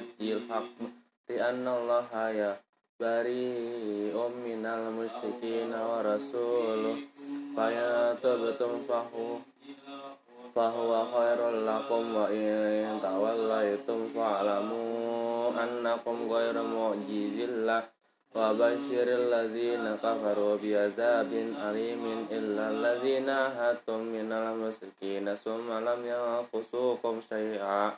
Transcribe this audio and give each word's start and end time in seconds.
hajjil 0.00 0.48
haqq 0.48 0.80
li 1.28 1.36
annallaha 1.36 2.32
ya 2.32 2.56
bari'um 2.96 4.32
minal 4.40 4.88
musyrikin 4.96 5.68
wa 5.76 6.00
rasuluh. 6.00 6.96
Faya 7.52 8.16
tabtum 8.16 8.80
fahu 8.88 9.44
fahuwa 10.56 11.04
khairul 11.12 11.68
lakum 11.68 12.16
wa 12.16 12.32
in 12.32 12.96
tawallaitum 12.96 14.08
fa'lamu 14.16 15.52
annakum 15.52 16.24
ghairu 16.32 16.64
mu'jizillah. 16.64 17.84
Wa 18.30 18.54
basyiril 18.54 19.26
ladzina 19.26 19.98
kafaru 19.98 20.54
bi'adzabin 20.62 21.58
alimin 21.58 22.30
illa 22.30 22.70
ladzina 22.70 23.50
hatum 23.52 24.06
minal 24.06 24.54
musyrikin 24.54 25.26
summa 25.34 25.82
lam 25.82 26.00
yanqusukum 26.06 27.18
syai'a 27.26 27.90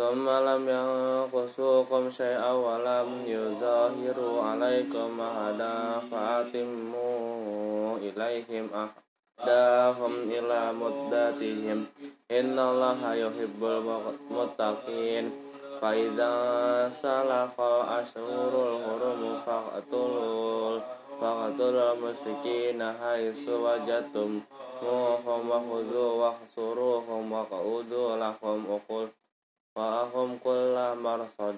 summa 0.00 0.40
lam 0.40 0.64
yanqusukum 0.64 2.08
syai'a 2.08 2.56
wa 2.56 2.80
lam 2.80 3.20
yuzahiru 3.20 4.40
alaikum 4.40 5.20
ahada 5.20 6.00
fa'atimmu 6.08 8.00
ilaihim 8.00 8.72
ah 8.72 8.88
dahum 9.44 10.24
ila 10.24 10.72
muddatihim. 10.72 11.84
Innallaha 12.32 13.12
yuhibbul 13.12 13.84
muttaqin. 14.32 15.36
Fa 15.76 15.92
idza 15.92 16.88
salakal 16.88 18.00
ashurul 18.00 18.80
hurum 18.80 19.36
faqtulul 19.44 20.80
faqtulul 21.20 22.00
musyrikina 22.00 22.96
haitsu 23.04 23.52
wajadtum 23.52 24.40
muhum 24.80 25.44
wa 25.44 25.60
khudhu 27.52 29.19
wa 29.74 30.04
ahum 30.06 30.38
kulla 30.38 30.94
marsad. 30.94 31.56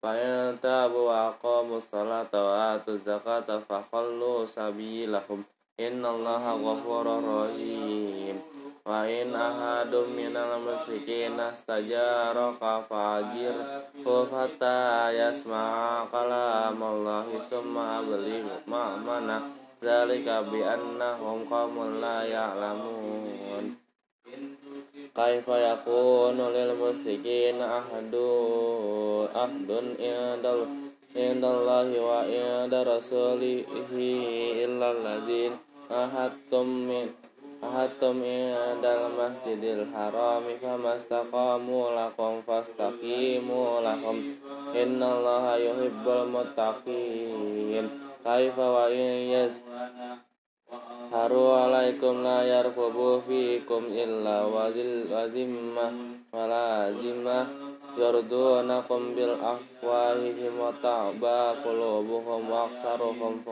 Fa 0.00 0.16
in 0.18 0.58
tabu 0.58 1.06
wa 1.06 1.30
aqamu 1.30 1.78
salata 1.78 2.40
wa 2.40 2.54
atu 2.74 2.98
zakata 3.00 3.60
fa 3.62 3.84
khallu 3.92 4.48
sabilahum. 4.48 5.44
Innallaha 5.78 6.58
ghafurur 6.58 7.22
rahim. 7.22 8.36
Wa 8.82 9.06
in 9.06 9.30
ahadum 9.30 10.10
minal 10.10 10.58
musyrikin 10.58 11.38
astajaraka 11.38 12.82
fajir 12.90 13.54
hatta 14.02 14.82
kaifa 25.12 25.56
yakunu 25.60 26.48
lil 26.56 26.72
musyrikin 26.80 27.60
ahdu 27.60 29.28
ahdun 29.28 29.92
indal 30.00 30.64
indallahi 31.12 32.00
wa 32.00 32.24
inda 32.24 32.80
rasulihi 32.80 34.08
illal 34.64 34.96
ladzin 35.04 35.52
ahadtum 35.92 36.88
min 36.88 37.12
ahadtum 37.60 38.24
indal 38.24 39.12
masjidil 39.12 39.84
harami 39.92 40.56
haru 51.12 51.52
alaikum 51.52 52.24
la 52.24 52.40
yarqubu 52.40 53.20
fikum 53.20 53.92
illa 53.92 54.48
wazil 54.48 55.04
wazimmah 55.12 55.92
wala 56.32 56.88
zimmah 56.96 57.44
yardunakum 58.00 59.12
bil 59.12 59.36
afwahihim 59.36 60.56
wa 60.56 60.72
ta'ba 60.80 61.52
qulubuhum 61.60 62.48
wa 62.48 62.64
aksaruhum 62.64 63.44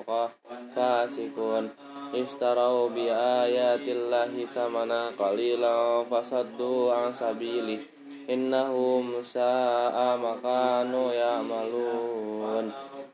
fasikun 0.72 1.69
istarau 2.16 2.88
bi 2.88 3.12
ayatillahi 3.12 4.48
samana 4.48 5.12
qalila 5.12 6.00
fasaddu 6.09 6.88
an 6.88 7.12
sabili. 7.12 7.84
Innahum 8.31 9.19
sa'a 9.21 10.15
makanu 10.15 11.10
ya'malun 11.10 12.71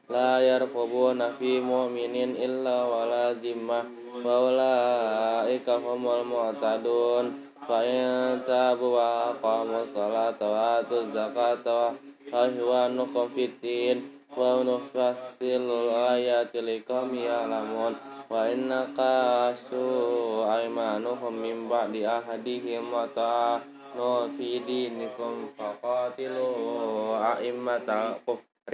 la 0.07 0.39
yarqubuna 0.39 1.35
fi 1.35 1.59
mu'minin 1.59 2.39
illa 2.39 2.87
wala 2.87 3.35
zimmah 3.35 3.83
wa 4.23 4.35
ulaika 4.47 5.83
humul 5.83 6.23
mu'tadun. 6.23 7.43
Fa 7.67 7.83
in 7.83 8.47
tabu 8.47 8.95
wa 8.95 9.35
aqamu 9.35 9.83
salata 9.91 10.47
wa 10.47 10.79
atu 10.79 11.11
zakata 11.11 11.91
wa 12.31 12.39
ahwanukum 12.47 13.27
fiddin 13.35 14.07
wa 14.31 14.63
nufassilul 14.63 15.91
ayati 15.91 16.63
ya'lamun. 16.63 17.99
Wa 18.31 18.47
inna 18.47 18.87
qasu 18.95 19.83
aymanuhum 20.47 21.35
min 21.35 21.67
ba'di 21.67 22.07
ahadihim 22.07 22.87
wa 22.95 23.11
ta'anu 23.11 24.31
fi 24.39 24.63
faqatilu 25.59 26.47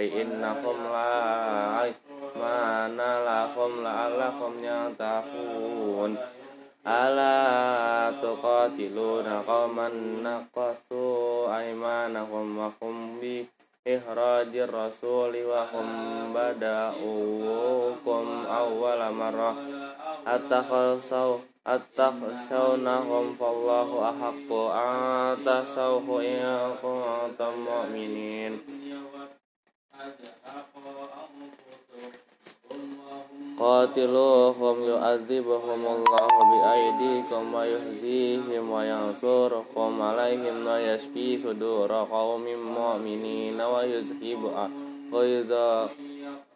innahum 0.01 0.89
la 0.89 1.85
mana 2.33 3.21
lahum 3.21 3.85
la'allakum 3.85 4.57
yantahun 4.57 6.17
ala 6.81 8.09
tuqatiluna 8.17 9.45
qauman 9.45 10.25
naqasu 10.25 11.45
aymanahum 11.45 12.57
wa 12.57 12.73
hum 12.81 13.21
bi 13.21 13.45
ikhrajir 13.85 14.65
rasuli 14.65 15.45
wa 15.45 15.61
hum 15.69 15.87
bada'ukum 16.33 18.25
awwala 18.49 19.13
marrah. 19.13 19.53
Atakhalsaw 20.25 21.37
atakhshawnahum 21.69 23.37
fallahu 23.37 24.01
ahaqqu 24.09 24.59
an 24.73 25.37
tasawhu 25.45 26.17
in 26.25 26.41
kuntum 26.81 27.61
mu'minin 27.61 28.82
qatiluhum 33.63 34.83
yu'adzibuhum 34.83 35.87
Allahu 35.87 36.39
bi 36.51 36.57
aydikum 36.67 37.55
wa 37.55 37.63
yuhzihim 37.63 38.67
wa 38.67 38.83
yansurukum 38.83 40.03
alaihim 40.03 40.67
wa 40.67 40.75
yashfi 40.75 41.39
sudura 41.39 42.03
qaumin 42.03 42.59
mu'minin 42.59 43.55
wa 43.55 43.79
yuzhibu 43.87 44.51
ghaiza 45.07 45.87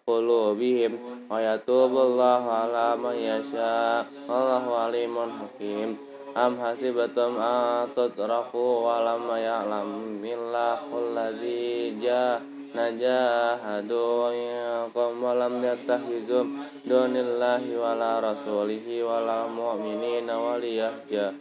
qulubihim 0.03 0.99
wa 1.31 1.39
yatubu 1.39 1.95
Allahu 2.11 2.47
ala 2.51 2.99
man 2.99 3.15
yasha. 3.15 4.03
Wallahu 4.27 4.91
alimun 4.91 5.31
hakim. 5.39 5.95
Am 6.35 6.59
hasibatum 6.59 7.39
an 7.39 7.87
tutraku 7.95 8.83
wa 8.83 8.99
lam 8.99 9.31
ya'lam 9.31 10.19
billahu 10.19 10.91
alladzi 10.91 11.95
ja 12.03 12.43
najahadu 12.75 14.31
yakum 14.33 15.23
wa 15.23 15.37
lam 15.37 15.63
yattahizum 15.63 16.59
dunillahi 16.83 17.77
wala 17.77 18.19
rasulihi 18.23 19.03
wala 19.03 19.47
mu'minina 19.47 20.35
waliyahja 20.35 21.31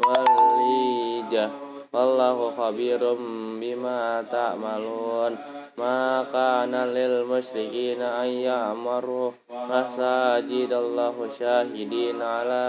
waliyah 0.00 1.50
wallahu 1.94 2.50
khabirum 2.50 3.62
bima 3.62 4.18
ta'malun. 4.26 5.38
Ma 5.74 6.22
kana 6.30 6.86
lil 6.86 7.26
musyrikina 7.26 8.22
an 8.22 8.30
ya'maru 8.30 9.34
masajidallahu 9.50 11.26
syahidin 11.26 12.22
ala 12.22 12.66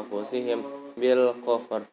anfusihim 0.00 0.64
bil 0.96 1.36
kufr. 1.44 1.84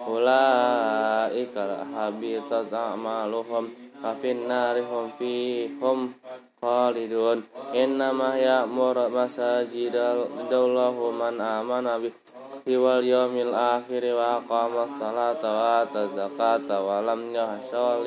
Ulaika 0.00 1.84
habitat 1.96 2.68
a'maluhum 2.68 3.72
afin 4.00 4.48
nari 4.48 4.82
hum 4.84 5.12
fihum 5.18 6.14
khalidun. 6.60 7.44
Innama 7.72 8.36
ya'mur 8.36 9.08
masajidallahu 9.12 11.12
man 11.12 11.40
amana 11.40 11.98
bihi 12.00 12.76
wal 12.76 13.04
yawmil 13.04 13.54
akhir 13.54 14.04
wa 14.16 14.40
aqama 14.40 14.88
salata 14.96 15.48
wa 15.48 15.80
ata 15.84 16.08
zakata 16.12 16.80
wa 16.80 17.00
lam 17.00 17.32
yahsha 17.32 18.00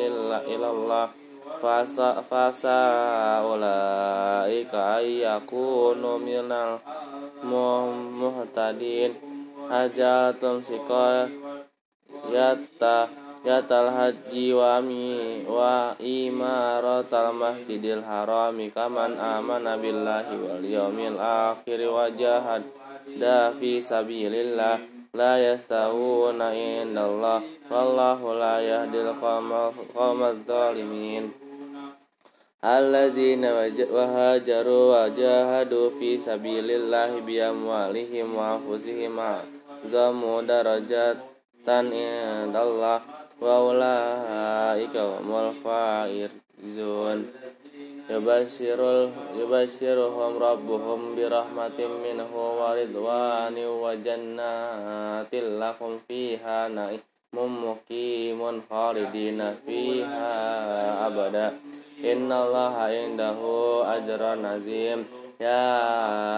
ilallah. 0.50 1.10
Fasa 1.64 2.20
fasa 2.26 3.40
ulaika 3.46 5.00
ayyakunu 5.00 6.20
minal 6.20 6.80
muhtadin. 7.44 9.16
Hajatum 9.64 10.60
sikoy 10.60 11.32
yatta 12.30 13.08
yatal 13.44 13.92
haji 13.92 14.56
wa 14.56 14.80
mi 14.80 15.44
wa 15.44 15.92
imaratal 16.00 17.36
masjidil 17.36 18.00
harami 18.00 18.72
kaman 18.72 19.20
amana 19.20 19.76
billahi 19.76 20.36
wal 20.40 20.64
yawmil 20.64 21.20
akhir 21.20 21.84
wa 21.92 22.08
jahad 22.08 22.64
da 23.20 23.52
fi 23.52 23.84
sabilillah 23.84 24.80
la 25.12 25.38
yastawuna 25.38 26.56
indallah 26.56 27.44
wallahu 27.68 28.34
la 28.40 28.64
yahdil 28.64 29.12
qawmal 29.20 30.40
zalimin. 30.48 31.30
Alladzina 32.64 33.52
wahajaru 33.92 34.96
wa 34.96 35.12
jahadu 35.12 35.92
fi 36.00 36.16
sabilillahi 36.16 37.20
bi 37.28 37.44
amwalihim 37.44 38.32
wa 38.40 38.56
anfusihim 38.56 39.20
zamu 39.92 40.40
darajatan 40.48 41.86
indallah 41.92 43.04
wa 43.40 43.72
ulaika 43.72 45.02
humul 45.02 45.56
faizun. 45.64 47.20
Yubashirul 48.04 49.16
yubashiruhum 49.40 50.36
rabbuhum 50.36 51.16
bi 51.16 51.24
rahmatin 51.24 52.04
minhu 52.04 52.36
wa 52.36 52.76
ridwani 52.76 53.64
wa 53.64 53.96
jannatin 53.96 55.56
lahum 55.56 56.04
fiha 56.04 56.68
na'imun 56.68 57.52
muqimun 57.64 58.60
khalidina 58.68 59.56
fiha 59.64 60.28
abada. 61.08 61.56
Innallaha 62.04 62.92
indahu 62.92 63.88
ajran 63.88 64.52
azim. 64.52 65.08
Ya 65.40 65.64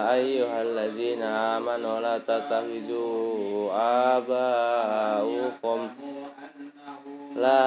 ayyuhallazina 0.06 1.58
amanu 1.58 1.98
la 1.98 2.22
tattakhizu 2.22 3.74
aba'ukum. 3.74 5.90
La 5.90 6.55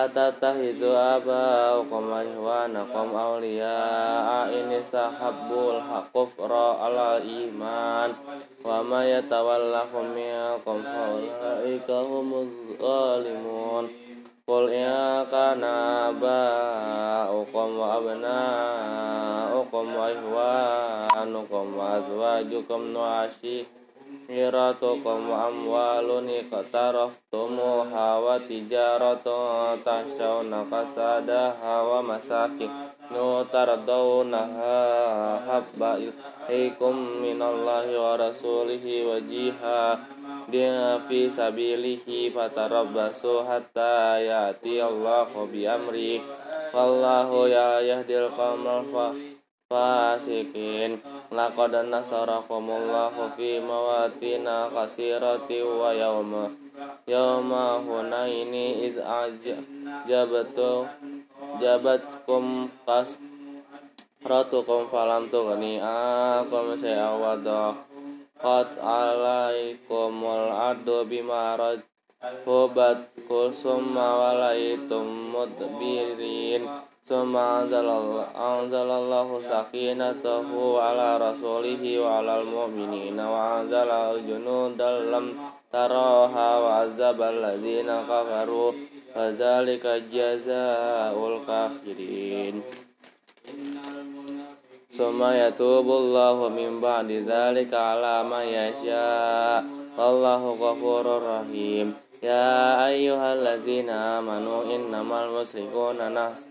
tatahizu 0.09 0.89
aba'ukum 0.89 2.09
wa 2.09 2.25
ihwanakum 2.25 3.13
awliya'a 3.13 4.49
in 4.49 4.73
istahabbul 4.73 5.77
kufra 6.09 6.81
ala 6.89 7.21
iman. 7.21 8.13
Wa 8.65 8.81
ma 8.81 9.05
yatawallahum 9.05 10.17
minkum 10.17 10.81
fa 10.81 11.03
ulaika 11.13 12.01
humuz 12.01 12.49
zalimun. 12.81 13.85
Qul 14.49 14.73
in 14.73 15.29
kana 15.29 16.09
aba'ukum 16.09 17.69
wa 17.77 18.01
abna'ukum 18.01 18.89
wa 24.29 24.35
ihwanukum 24.37 25.29
wa 25.29 25.29
azwajukum 25.29 25.29
nu'ashi 25.29 25.29
Hiratukum 25.29 25.29
wa 25.29 25.47
amwalun 25.47 26.29
iqtaraftumuha 26.29 28.19
wa 28.19 28.39
tijaratun 28.39 29.81
tahshawna 29.83 30.65
kasadaha 30.69 31.83
wa 31.83 32.03
masakin 32.03 32.69
nutardawnaha 33.09 34.77
habba 35.49 35.97
ilaikum 35.97 37.21
minallahi 37.21 37.95
wa 37.97 38.17
rasulihi 38.17 39.03
wa 39.05 39.17
jihadin 39.21 40.99
fi 41.09 41.29
sabilihi 41.29 42.29
fasikin 49.69 50.97
laqad 51.29 51.85
nasarakumullahu 51.93 53.29
fi 53.37 53.61
mawatina 53.61 54.65
kasirati 54.73 55.61
wa 55.61 55.93
yawma 55.93 56.49
yawma 57.05 57.77
hunaini 57.77 58.89
iz 58.89 58.97
ajabatu 58.97 60.89
jabatkum 61.61 62.65
kas 62.81 63.13
ratukum 64.25 64.89
falam 64.89 65.29
tughni 65.29 65.77
akum 65.77 66.73
sayawada 66.73 67.77
qad 68.41 68.73
alaikumul 68.73 70.49
adu 70.49 71.05
bima 71.05 71.77
hubat 72.41 73.05
kusumma 73.29 74.17
walaitum 74.17 75.29
mudbirin 75.29 76.88
Suma 77.09 77.65
anzalallahu 77.65 79.41
sakinatahu 79.41 80.77
ala 80.77 81.17
rasulihi 81.17 81.97
wa 81.97 82.21
ala 82.21 82.37
al-mu'minina 82.37 83.25
wa 83.25 83.57
anzala 83.57 84.13
junudan 84.21 85.33
taraha 85.73 86.49
wa 86.61 86.85
alladhina 86.85 88.05
kafaru 88.05 88.77
wa 89.17 89.25
zalika 89.33 89.97
jazaa'ul 90.05 91.41
kafirin. 91.49 92.61
Suma 94.93 95.33
yatubullahu 95.33 96.53
min 96.53 96.77
ba'di 96.77 97.25
dzalika 97.25 97.97
ala 97.97 98.21
man 98.21 98.45
yasha. 98.45 99.65
Wallahu 99.97 100.61
ghafurur 100.61 101.25
rahim. 101.25 101.97
Ya 102.21 102.85
ayyuhallazina 102.85 104.21
amanu 104.21 104.69
innamal 104.69 105.41
musyrikuna 105.41 106.11
nas 106.13 106.48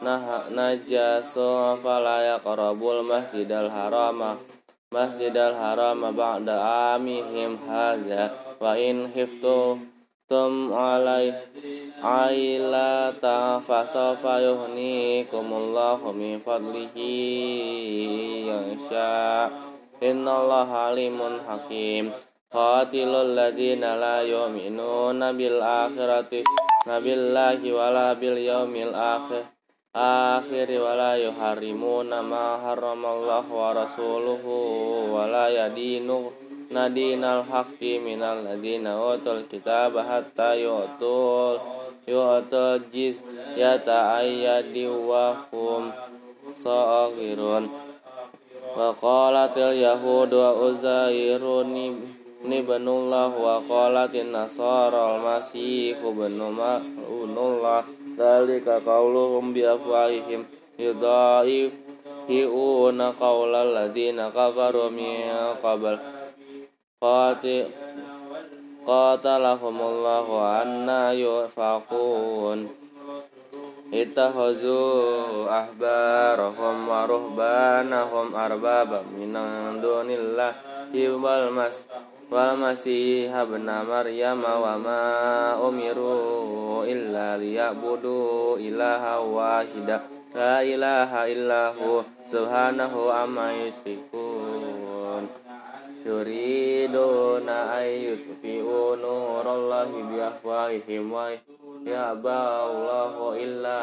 nah 0.00 0.48
najasu 0.48 1.76
fala 1.84 2.24
yaqrabul 2.24 3.04
masjidal 3.04 3.68
harama. 3.68 4.40
Masjidal 4.90 5.54
harama 5.54 6.10
ba'da 6.10 6.96
amihim 6.98 7.54
hadza 7.62 8.34
wa 8.58 8.74
in 8.74 9.06
khiftu 9.14 9.78
tum 10.26 10.74
alai 10.74 11.30
ailata 12.02 13.62
fasofa 13.62 14.42
yuhnikumullahu 14.42 16.10
min 16.10 16.42
fadlihi 16.42 17.06
yansha 18.50 19.46
innallaha 20.02 20.90
alimun 20.90 21.38
hakim. 21.46 22.10
Qatilul 22.50 23.38
ladina 23.38 23.94
la 23.94 24.26
yu'minuna 24.26 25.30
bil 25.38 25.62
akhirati. 25.62 26.42
Nabillahi 26.82 27.70
wala 27.70 28.18
bil 28.18 28.40
yaumil 28.40 28.90
akhir 28.90 29.59
akhiri 29.90 30.78
wala 30.78 31.18
yuharrimuna 31.18 32.22
ma 32.22 32.62
haramallahu 32.62 33.50
wa 33.50 33.74
rasuluhu 33.74 35.10
wala 35.10 35.50
yadinu 35.50 36.30
nadinal 36.70 37.42
haqqi 37.42 37.98
minal 37.98 38.38
ladina 38.46 38.94
utul 38.94 39.42
kitaba 39.50 40.06
hatta 40.06 40.54
yu'tul 40.54 41.58
yu'tul 42.06 42.86
jiz 42.94 43.18
yata 43.58 44.22
ayyadi 44.22 44.86
wa 44.86 45.34
hum 45.50 45.90
wa 48.70 48.94
qalatil 48.94 49.74
yahudu 49.74 50.38
wa 50.38 50.70
uzairun 50.70 51.98
ibnullah 52.46 53.34
wa 53.34 53.58
qalatin 53.66 54.30
nasara 54.30 55.18
al-masihu 55.18 56.14
ibnullah 56.14 56.78
Dalika 58.20 58.84
qauluhum 58.84 59.56
bi 59.56 59.64
afwahihim 59.64 60.44
yudaihiuna 60.76 61.72
qaulal 63.16 63.72
ladzina 63.72 64.28
kafaru 64.28 64.92
min 64.92 65.56
qabl. 65.64 65.96
Qati 67.00 67.64
qatalahumullahu 68.84 70.36
anna 70.36 71.16
yufaqun. 71.16 72.68
Ittahazu 73.88 75.48
ahbarahum 75.48 76.76
wa 76.92 77.08
ruhbanahum 77.08 78.36
arbaba 78.36 79.00
min 79.16 79.32
dunillahi 79.80 81.08
wal 81.16 81.48
wal 82.30 82.54
masih 82.54 83.26
ibn 83.26 83.66
maryam 83.66 84.38
wa 84.38 84.78
ma 84.78 85.58
umiru 85.58 86.86
illa 86.86 87.34
liya'budu 87.34 88.54
ilaha 88.62 89.18
wahida. 89.18 89.98
La 90.30 90.62
ilaha 90.62 91.26
illahu 91.26 92.06
subhanahu 92.30 93.10
amma 93.10 93.50
yusrikun 93.66 95.26
yuriduna 96.06 97.82
ayyutfi'u 97.82 98.94
nurallahi 98.94 99.98
biafwahihim 100.14 101.10
wa 101.10 101.34
ya'ballahu 101.82 103.34
illa 103.34 103.78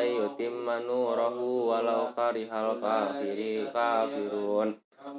ayyutimma 0.00 0.80
nurahu 0.88 1.68
walau 1.68 2.16
karihal 2.16 2.80
kafirun. 2.80 4.72
huwa 4.72 4.72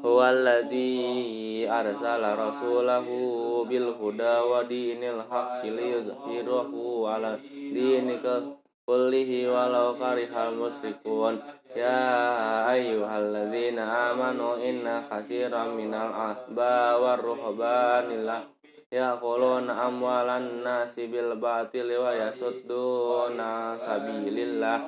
alladhi 0.05 1.65
arsala 1.65 2.37
rasulahu 2.37 3.65
bil 3.65 3.97
huda 3.97 4.45
wa 4.45 4.65
dinil 4.65 5.25
haqqi 5.25 5.73
liyuzhirahu 5.73 7.09
ala 7.09 7.41
dinika 7.49 8.55
kullihi 8.85 9.49
walau 9.49 9.97
karihal 9.97 10.55
musyrikun 10.57 11.41
ya 11.73 12.69
ayyuhalladzina 12.69 14.13
amanu 14.13 14.61
inna 14.61 15.05
khasiran 15.07 15.77
minal 15.79 16.13
ahba 16.13 16.99
war 16.99 17.21
ruhbanillah 17.21 18.51
يأكلون 18.91 19.71
أموال 19.71 20.29
الناس 20.29 21.01
بالباطل 21.01 21.89
ويصدون 21.97 23.39
سبيل 23.79 24.37
الله 24.39 24.79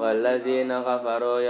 والذين 0.00 0.80
كفروا 0.82 1.40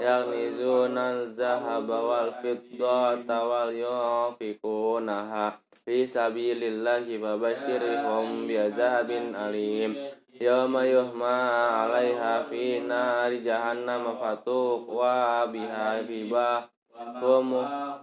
يغنزون 0.00 0.98
الذهب 0.98 1.88
والفضة 1.90 3.42
وينفقونها 3.50 5.46
في 5.84 6.06
سبيل 6.06 6.64
الله 6.64 7.18
فبشرهم 7.22 8.48
بعذاب 8.48 9.10
أليم. 9.46 9.96
يوم 10.40 10.78
يهمى 10.78 11.38
عليها 11.80 12.42
في 12.42 12.80
نار 12.80 13.32
جهنم 13.32 14.04
فتقوى 14.20 15.46
بها 15.46 16.02
جباههم 16.02 17.48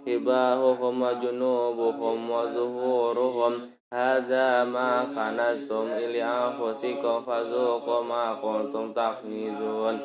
جباههم 0.08 1.02
وجنوبهم 1.02 2.30
وظهورهم. 2.32 3.54
هذا 3.94 4.64
ما 4.64 5.06
كنزتم 5.16 5.88
لأنفسكم 5.88 7.22
فذوقوا 7.22 8.04
ما 8.04 8.34
كنتم 8.34 8.94
تكنزون 8.94 10.00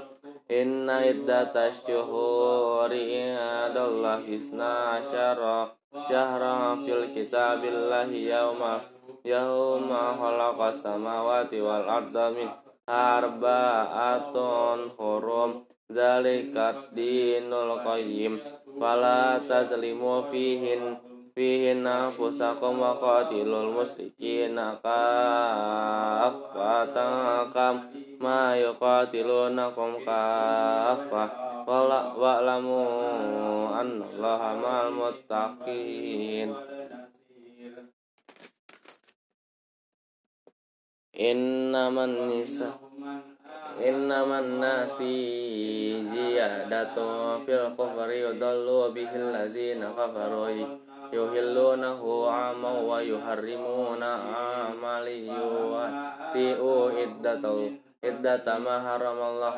Inna 0.48 1.04
iddata 1.04 1.68
syuhuri 1.68 3.20
indallah 3.20 4.24
isna 4.24 4.96
asyara 4.96 5.76
syahra 6.08 6.72
fil 6.80 7.12
kitabillahi 7.12 8.32
yawma 8.32 8.80
yawma 9.28 10.16
khalaqas 10.16 10.80
samawati 10.80 11.60
wal 11.60 11.84
arda 11.84 12.32
min 12.32 12.48
arba'atun 12.88 14.88
hurum. 14.96 15.68
Zalikat 15.92 16.96
dinul 16.96 17.84
qayyim. 17.84 18.40
Fala 18.80 19.44
tazlimu 19.44 20.32
fihin 20.32 20.96
fihin 21.36 21.84
anfusakum 21.84 22.80
wa 22.80 22.96
qatilul 22.96 23.76
musyrikina 23.76 24.80
kaffatan 24.80 27.12
ma 28.18 28.58
yuqatilunakum 28.58 30.02
kaffa 30.02 31.24
wala 31.66 32.12
wa'lamu 32.18 32.82
annallaha 33.72 34.58
ma'al 34.58 34.90
muttaqin. 34.90 36.50
Innaman 41.18 42.30
nisa 42.30 42.78
innaman 43.78 44.58
nasi 44.62 45.14
ziyadatu 46.02 47.42
fil 47.46 47.74
kufri 47.74 48.22
yudallu 48.22 48.90
bihil 48.94 49.34
ladzina 49.34 49.90
kafaru 49.94 50.50
yuhillunahu 51.14 52.26
aman 52.26 52.86
wa 52.86 52.98
yuharrimuna 53.02 54.10
amali 54.70 55.26
yuwati'u 55.30 56.90
iddatu 56.94 57.87
ما 58.47 58.75
حرم 58.87 59.19
الله 59.31 59.57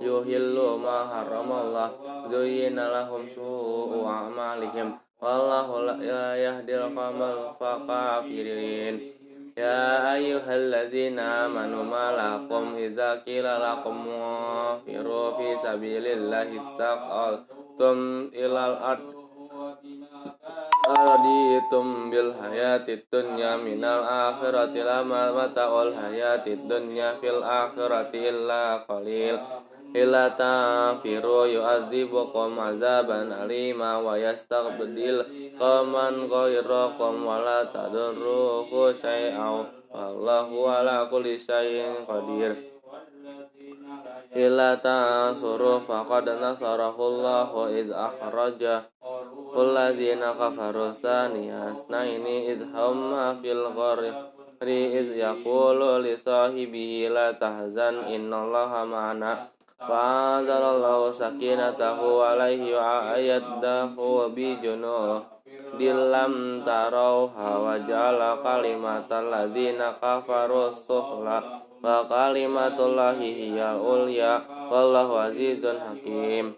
فيهلوا 0.00 0.78
ما 0.78 0.98
حرم 1.06 1.52
الله 1.52 1.90
زين 2.26 2.76
لهم 2.76 3.26
سوء 3.26 4.06
أعمالهم 4.06 4.98
والله 5.22 5.68
لا 5.80 6.36
يهدي 6.36 6.76
القوم 6.76 7.22
الكافرين 7.22 8.94
يا 9.58 10.14
أيها 10.14 10.56
الذين 10.56 11.18
آمنوا 11.18 11.82
ما 11.84 12.06
لكم 12.20 12.74
إذا 12.76 13.14
قيل 13.14 13.44
لكم 13.44 13.96
انفروا 14.08 15.30
في 15.36 15.56
سبيل 15.56 16.06
الله 16.06 16.56
استقلتم 16.56 18.30
إلى 18.34 18.60
الأرض 18.66 19.15
أرضيتم 20.98 22.10
بالحياة 22.10 22.84
الدنيا 22.88 23.56
من 23.56 23.84
الآخرة 23.84 24.74
لما 24.90 25.22
متاع 25.32 25.82
الحياة 25.82 26.46
الدنيا 26.46 27.14
في 27.14 27.30
الآخرة 27.30 28.10
إلا 28.14 28.76
قليل 28.76 29.38
إلا 29.96 30.28
تنفروا 30.28 31.46
يعذبكم 31.46 32.60
عذابا 32.60 33.44
أليما 33.44 33.98
ويستبدل 33.98 35.24
قوما 35.60 36.08
غيركم 36.08 37.26
ولا 37.26 37.64
تضروه 37.64 38.92
شيئا 38.92 39.66
والله 39.94 40.70
على 40.70 41.08
كل 41.10 41.38
شيء 41.38 41.94
قدير 42.08 42.56
إلا 44.36 44.74
تنصروا 44.74 45.78
فقد 45.78 46.28
نصره 46.28 46.96
الله 47.08 47.68
إذ 47.68 47.92
أخرجه 47.92 48.82
Alladzina 49.53 50.35
kafaru 50.35 50.91
thaniya 50.91 51.71
asnaini 51.71 52.51
idh 52.51 52.67
hamma 52.73 53.37
fil 53.39 53.71
ghari. 53.71 54.11
Is 54.57 55.13
yaqulu 55.13 56.01
li 56.01 56.17
sahibihi 56.17 57.13
la 57.13 57.29
tahzan 57.37 58.09
innallaha 58.09 58.89
ma'ana. 58.89 59.53
Fa'azalallahu 59.77 61.13
sakinatahu 61.13 62.25
alaihi 62.25 62.73
wa 62.73 63.13
ayyadahu 63.13 64.33
bi 64.33 64.57
junuh. 64.57 65.21
Dilam 65.77 66.65
tarauha 66.65 67.61
wa 67.61 67.77
jala 67.85 68.41
kalimatal 68.41 69.29
ladzina 69.29 69.93
kafaru 70.01 70.73
sufla 70.73 71.61
wa 71.77 72.01
kalimatullahi 72.09 73.53
hiya 73.53 73.77
ulya. 73.77 74.41
Wallahu 74.73 75.21
azizun 75.21 75.77
hakim. 75.77 76.57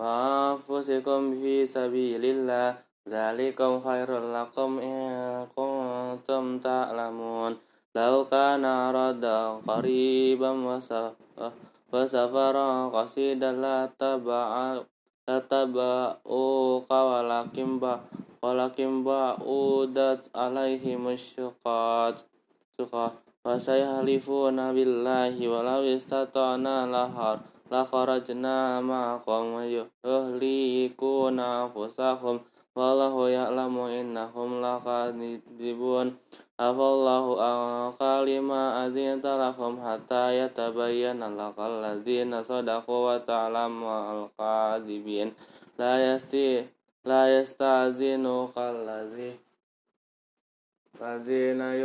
وأنفسكم 0.00 1.20
في 1.40 1.66
سبيل 1.66 2.24
الله 2.24 2.76
ذلكم 3.08 3.80
خير 3.80 4.10
لكم 4.32 4.70
إن 4.78 5.02
كنتم 5.56 6.58
تعلمون 6.58 7.52
لو 7.96 8.24
كان 8.24 8.64
عرضا 8.64 9.60
قريبا 9.68 10.50
وسفرا 10.50 11.52
Fasafara 11.94 12.90
qasidan 12.90 13.62
la 13.62 13.86
taba'a 13.86 14.82
la 15.30 15.38
taba'uka 15.38 16.98
walakin 17.06 17.78
ba 17.78 18.02
walakin 18.42 19.06
ba'udat 19.06 20.26
alaihi 20.34 20.98
musyuqat 20.98 22.26
suqa 27.69 27.77
fasayahlifuna 27.77 27.77
billahi 27.77 27.77
walau 27.77 27.77
istata'na 27.77 27.77
lahar 27.77 27.77
la 27.77 27.85
kharajna 27.85 28.81
ma'akum 28.81 29.61
yuhlikuna 29.69 31.69
anfusahum. 31.69 32.41
Wallahu 32.77 33.25
ya'lamu 33.27 33.89
innahum 33.91 34.61
lakadibun 34.61 36.15
afallahu 36.57 37.39
an 37.41 37.91
kalima 37.97 38.85
azinta 38.85 39.35
lahum 39.35 39.81
hatta 39.81 40.31
yatabayyana 40.31 41.27
lakal 41.29 41.81
ladzina 41.83 42.39
sadaqu 42.39 42.87
wa 42.87 43.19
ta'lamu 43.19 43.83
al-kadibin 43.83 45.35
la 45.75 45.99
yasti 45.99 46.63
la 47.03 47.27
yastazinu 47.27 48.47
kalladzi 48.55 49.35
Ladzina 50.99 51.79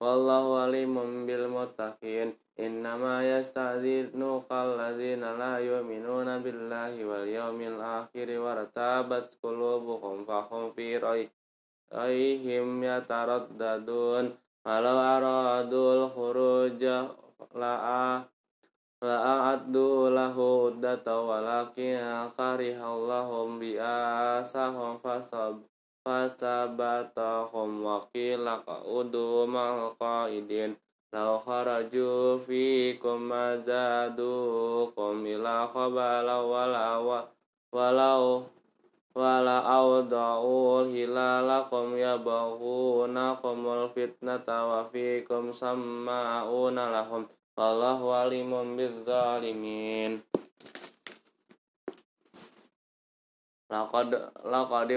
wallahu 0.00 0.60
alimun 0.64 1.24
bil 1.26 1.48
muttaqin. 1.48 2.36
Innama 2.56 3.20
yasta'dzinuka 3.20 4.48
alladzina 4.48 5.36
la 5.36 5.60
yu'minuna 5.60 6.40
billahi 6.40 7.04
wal 7.04 7.28
yawmil 7.28 7.76
akhir 7.84 8.32
wa 8.40 8.56
ratabat 8.56 9.36
qulubuhum 9.44 10.24
fahum 10.24 10.72
fi 10.72 10.96
raihim 10.96 12.80
yataraddadun. 12.80 14.32
Walau 14.64 14.98
aradul 14.98 16.08
khuruja 16.10 17.12
la'a 17.54 18.24
la'addu 19.04 20.08
lahu 20.10 20.72
uddata 20.72 21.12
walakin 21.12 22.00
karihallahum 22.32 23.60
bi'asahum 23.60 24.96
fasab 24.98 25.60
fasabatahum 26.06 27.82
wa 27.82 28.06
qila 28.14 28.62
qa'udu 28.62 29.50
ma'al 29.50 29.98
qa'idin 29.98 30.78
Lau 31.16 31.40
kharaju 31.40 32.36
fikum 32.38 33.30
mazadukum 33.30 35.24
ila 35.24 35.64
khabala 35.66 36.44
walau 36.44 37.24
walau 37.72 38.46
wala 39.16 39.64
awda'ul 39.64 40.92
hilalakum 40.92 41.96
yabghunakumul 41.96 43.88
fitnata 43.96 44.68
wa 44.68 44.84
fikum 44.84 45.56
samma'una 45.56 46.92
lahum. 46.92 47.24
Wallahu 47.56 48.12
alimun 48.12 48.76
bizzalimin 48.76 50.20
Laqad 53.66 54.14
laqad 54.46 54.90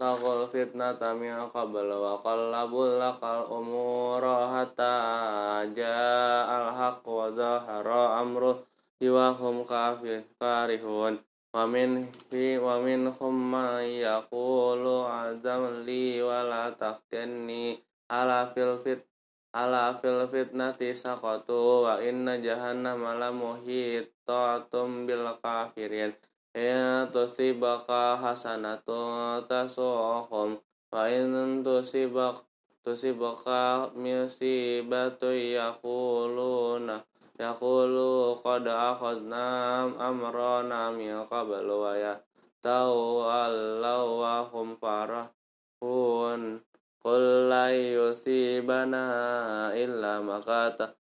taqul 0.00 0.40
fitnata 0.48 1.12
min 1.12 1.36
qabl 1.52 1.92
wa 1.92 2.16
qallabul 2.24 2.96
laqal 2.96 3.44
umura 3.52 4.48
hatta 4.48 5.60
ja'al 5.68 6.72
haqq 6.72 7.04
wa 7.04 7.28
zahara 7.28 8.16
amru 8.24 8.56
wa 8.96 9.36
hum 9.36 9.60
kafir 9.68 10.24
karihun. 10.40 11.20
Wa 11.52 11.68
min 11.68 12.08
fi 12.32 12.56
wa 12.56 12.80
minhum 12.80 13.36
man 13.36 13.84
yaqulu 13.84 15.04
azam 15.04 15.84
li 15.84 16.16
wa 16.24 16.40
la 16.48 16.72
taftinni 16.72 17.76
ala 18.08 18.48
fil 18.56 18.80
fit 18.80 19.04
ala 19.52 19.92
fil 20.00 20.24
fitnati 20.32 20.96
saqatu 20.96 21.84
wa 21.84 22.00
inna 22.00 22.40
jahannama 22.40 23.20
la 23.20 23.28
muhitatum 23.28 25.04
bil 25.04 25.28
kafirin 25.44 26.16
In 26.52 27.08
tusibaka 27.08 28.20
hasanatu 28.20 29.40
tasuhum 29.48 30.60
wa 30.92 31.08
in 31.08 31.64
tusibak 31.64 32.44
tusibaka 32.84 33.88
musibatu 33.96 35.32
yaquluna. 35.32 37.00
Yaqulu 37.40 38.36
qad 38.44 38.68
akhadna 38.68 39.88
amrana 39.96 40.92
min 40.92 41.24
qablu 41.24 41.88
wa 41.88 41.96
ya 41.96 42.20
taw 42.60 43.24
allahu 43.32 44.44
hum 44.52 44.76
farahun. 44.76 46.60
Qul 47.00 47.24
la 47.48 47.72
yusibana 47.72 49.72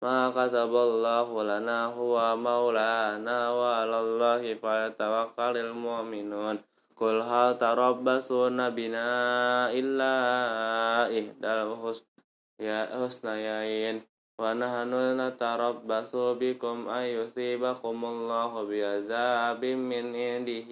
la 0.03 0.31
yusibana 0.31 0.31
illa 0.31 0.31
ma 0.31 0.31
ما 0.31 0.31
كتب 0.31 0.73
الله 0.77 1.29
لنا 1.43 1.87
هو 1.99 2.37
مولانا 2.37 3.38
وعلى 3.50 4.00
الله 4.00 4.43
فليتوكل 4.55 5.55
المؤمنون 5.59 6.57
قل 6.97 7.17
هل 7.23 7.59
تربصون 7.59 8.71
بنا 8.71 9.11
إلا 9.75 10.15
إحدى 11.19 11.53
الحسنيين 12.62 13.97
ونحن 14.38 14.93
نتربص 15.21 16.12
بكم 16.17 16.77
أن 16.88 17.05
يصيبكم 17.19 18.05
الله 18.05 18.53
بعذاب 18.71 19.62
من 19.65 20.05
عنده 20.17 20.71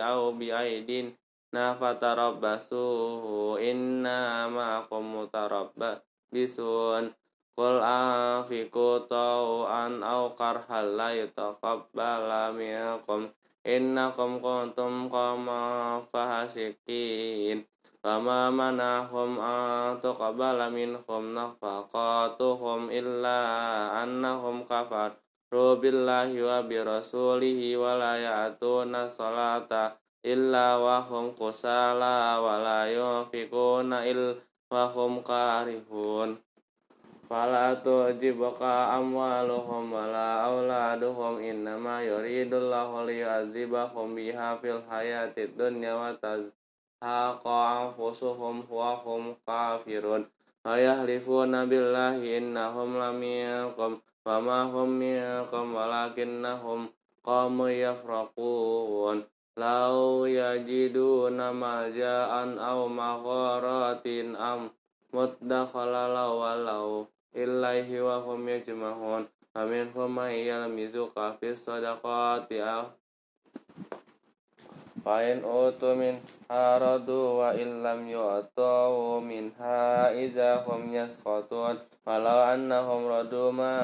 أو 0.00 0.32
بأيدينا 0.32 1.66
فتربصوا 1.80 3.58
إنا 3.70 4.48
معكم 4.48 5.02
متربصون 5.16 7.04
Qul 7.57 7.81
anfiqu 7.81 9.05
tau'an 9.09 10.03
aw 10.03 10.33
karhal 10.35 10.97
la 10.99 11.09
yutaqabbala 11.15 12.51
minkum. 12.53 13.31
Innakum 13.65 14.39
kuntum 14.39 15.11
qawma 15.11 15.99
fahasikin 16.09 17.67
Fama 17.99 18.47
manahum 18.47 19.35
an 19.43 19.99
tuqabbala 19.99 20.71
minhum 20.71 21.35
nafaqatuhum 21.35 22.87
illa 22.87 23.39
annahum 23.99 24.63
kafaru 24.63 25.75
billahi 25.83 26.39
wa 26.39 26.63
birasulihi 26.63 27.75
wa 27.75 27.99
la 27.99 28.15
ya'tuna 28.15 29.11
salata 29.11 29.99
illa 30.23 30.79
wa 30.79 31.03
hum 31.03 31.35
kusala 31.35 32.39
wa 32.39 32.63
la 32.63 32.87
yunfikuna 32.87 34.07
illa 34.07 34.39
wa 34.71 34.87
hum 34.87 35.19
karihun 35.19 36.39
Wala 37.29 37.77
auladuhum 40.49 41.37
innama 41.45 42.01
yuridullahu 42.01 43.05
liyu'adzibahum 43.05 44.17
biha 44.17 44.57
fil 44.57 44.81
hayatid 44.89 45.53
dunya 45.53 45.93
wa 45.93 46.09
tazhaqa 46.17 47.85
anfusuhum 47.85 48.65
wa 48.65 48.97
hum 48.97 49.37
kafirun. 49.45 50.25
Wa 50.65 50.73
yahlifuna 50.73 51.69
billahi 51.69 52.41
innahum 52.41 52.97
laminkum 52.97 54.01
wa 54.25 54.41
ma 54.41 54.65
hum 54.65 54.89
minkum 54.97 55.77
walakinnahum 55.77 56.89
qawmun 57.21 57.77
yafraqun. 57.77 59.21
Law 59.53 60.25
yajiduna 60.25 61.53
maja'an 61.53 62.57
aw 62.57 62.89
magharatin 62.89 64.33
am 64.33 64.73
mudakhala 65.13 66.09
law 66.09 67.05
ilaihi 67.33 68.01
wa 68.01 68.21
hum 68.21 68.47
yajmahun 68.49 69.27
amin. 69.55 69.89
Huma 69.93 70.31
yalmizuka 70.33 71.37
fi 71.37 71.53
sadaqati 71.53 72.61
Fa'in 74.99 75.39
utu 75.47 75.95
min 75.95 76.19
haradu 76.51 77.39
wa 77.39 77.55
illam 77.55 78.03
yu'atu 78.03 79.23
minha 79.23 80.11
iza 80.11 80.59
hum 80.67 80.91
yaskhatun 80.91 81.79
walau 82.03 82.43
annahum 82.43 83.07
radu 83.07 83.47
ma 83.47 83.79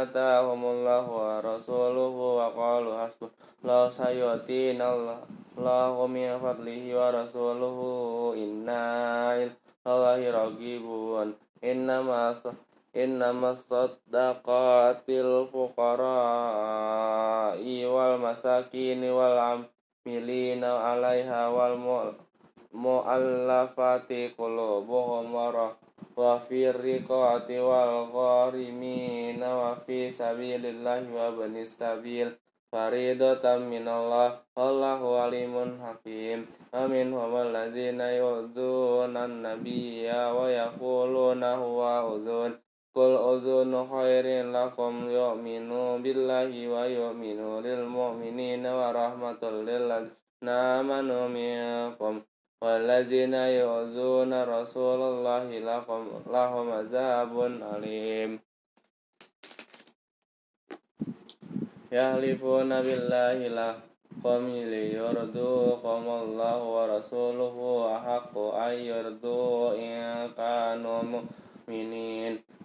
atahumullahu 0.00 1.12
wa 1.20 1.44
rasuluhu 1.44 2.40
wa 2.40 2.48
qalu 2.48 2.96
hasbun 2.96 3.28
law 3.60 3.92
sayutina 3.92 4.96
Allahu 5.58 6.08
min 6.08 6.32
fadlihi 6.40 6.96
wa 6.96 7.12
rasuluhu 7.12 8.32
inna 8.32 9.36
ilahi 9.84 10.32
ragibun. 10.32 11.36
Innama 11.58 12.38
innama 12.96 13.52
sadaqatil 13.56 15.48
fuqara'i 15.52 16.08
wal 17.84 18.16
masakin 18.16 19.04
wal 19.12 19.36
amilina 19.36 20.70
'alaiha 20.80 21.52
wal 21.52 21.76
mu'allafati 22.72 24.32
qulubuhum 24.36 25.32
wa 26.18 26.34
fi 26.42 26.72
riqati 26.74 27.62
wal 27.62 28.10
gharimina 28.10 29.48
wa 29.54 29.78
fi 29.86 30.10
sabilillahi 30.10 31.14
wa 31.14 31.30
banis 31.30 31.78
sabil. 31.78 32.34
Faridatan 32.68 33.64
minallah 33.72 34.44
wallahu 34.52 35.16
alimun 35.16 35.80
hakim. 35.80 36.44
Amin. 36.68 37.16
Wa 37.16 37.24
alladzina 42.98 43.62
yu'dzuna 43.62 43.88
an-nabiyya 43.88 44.42
wa 44.42 44.48
yaquluna 44.48 44.48
huwa 44.48 44.48
uzun 44.48 44.48
Kul 44.48 44.48
uzunu 44.48 44.48
khairin 44.48 44.50
lakum 44.50 45.06
yu'minu 45.06 46.02
billahi 46.02 46.66
wa 46.66 46.82
yu'minu 46.82 47.62
lil 47.62 47.86
mu'minina 47.86 48.74
wa 48.74 48.90
rahmatul 48.90 49.62
lil 49.62 49.86
ladzina 49.86 50.82
amanu 50.82 51.30
minkum 51.30 52.26
wallazina 52.58 53.54
yu'zuna 53.54 54.42
rasulallahi 54.42 55.62
lakum 55.62 56.10
lahum 56.26 56.74
azabun 56.74 57.62
alim 57.62 58.42
yahlifuna 61.94 62.82
billahi 62.82 63.46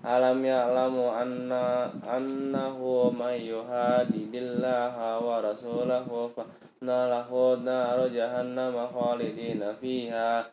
alam 0.04 0.44
ya'lamu 0.44 1.16
anna 1.16 1.88
annahu 2.04 3.08
man 3.08 3.40
yuhadidillaha 3.40 5.24
wa 5.24 5.40
rasulahu 5.40 6.28
fa 6.28 6.44
nalahu 6.84 7.56
naru 7.64 8.12
jahannama 8.12 8.92
khalidina 8.92 9.72
fiha. 9.80 10.44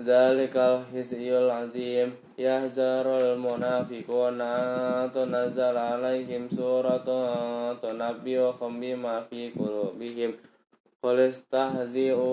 Zalikal 0.00 0.82
hizyul 0.90 1.50
azim 1.50 2.16
Yahzarul 2.34 3.36
munafiquna 3.36 5.04
Tunazzal 5.12 5.76
alaihim 5.76 6.48
suratun 6.48 7.76
Tunabbiuhum 7.78 8.80
bima 8.80 9.20
fi 9.28 9.52
qulubihim. 9.52 10.34
Qul 11.04 11.30
istahzi'u 11.30 12.26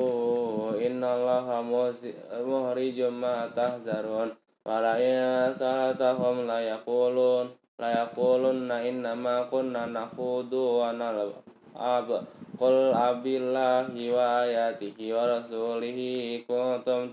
innallaha 0.80 1.60
muhrijum 1.62 3.13
ma 3.20 3.52
tahzarun 3.52 4.32
Wala 4.66 4.94
in 4.94 5.51
salatahum 5.51 6.46
la 6.46 6.62
yaqulun 6.62 7.51
La 7.83 7.88
yaqulunna 7.90 8.79
innama 8.87 9.42
kunna 9.51 9.90
nakhudu 9.90 10.79
wa 10.79 10.94
nal'ab 10.94 12.07
Qul 12.55 12.94
abillahi 12.94 14.14
wa 14.14 14.46
ayatihi 14.46 15.11
wa 15.11 15.27
rasulihi 15.35 16.46
kuntum 16.46 17.11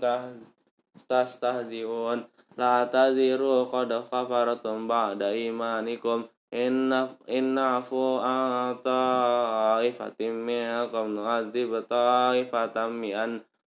tastahzi'un 1.10 2.22
La 2.54 2.86
taziru 2.86 3.66
qad 3.66 3.90
khafartum 4.06 4.86
ba'da 4.86 5.34
imanikum 5.34 6.30
إن 6.50 7.58
عفو 7.58 8.18
عن 8.18 8.74
طائفة 8.82 10.20
منكم 10.20 11.06
نعذب 11.14 11.84
طائفة 11.86 12.76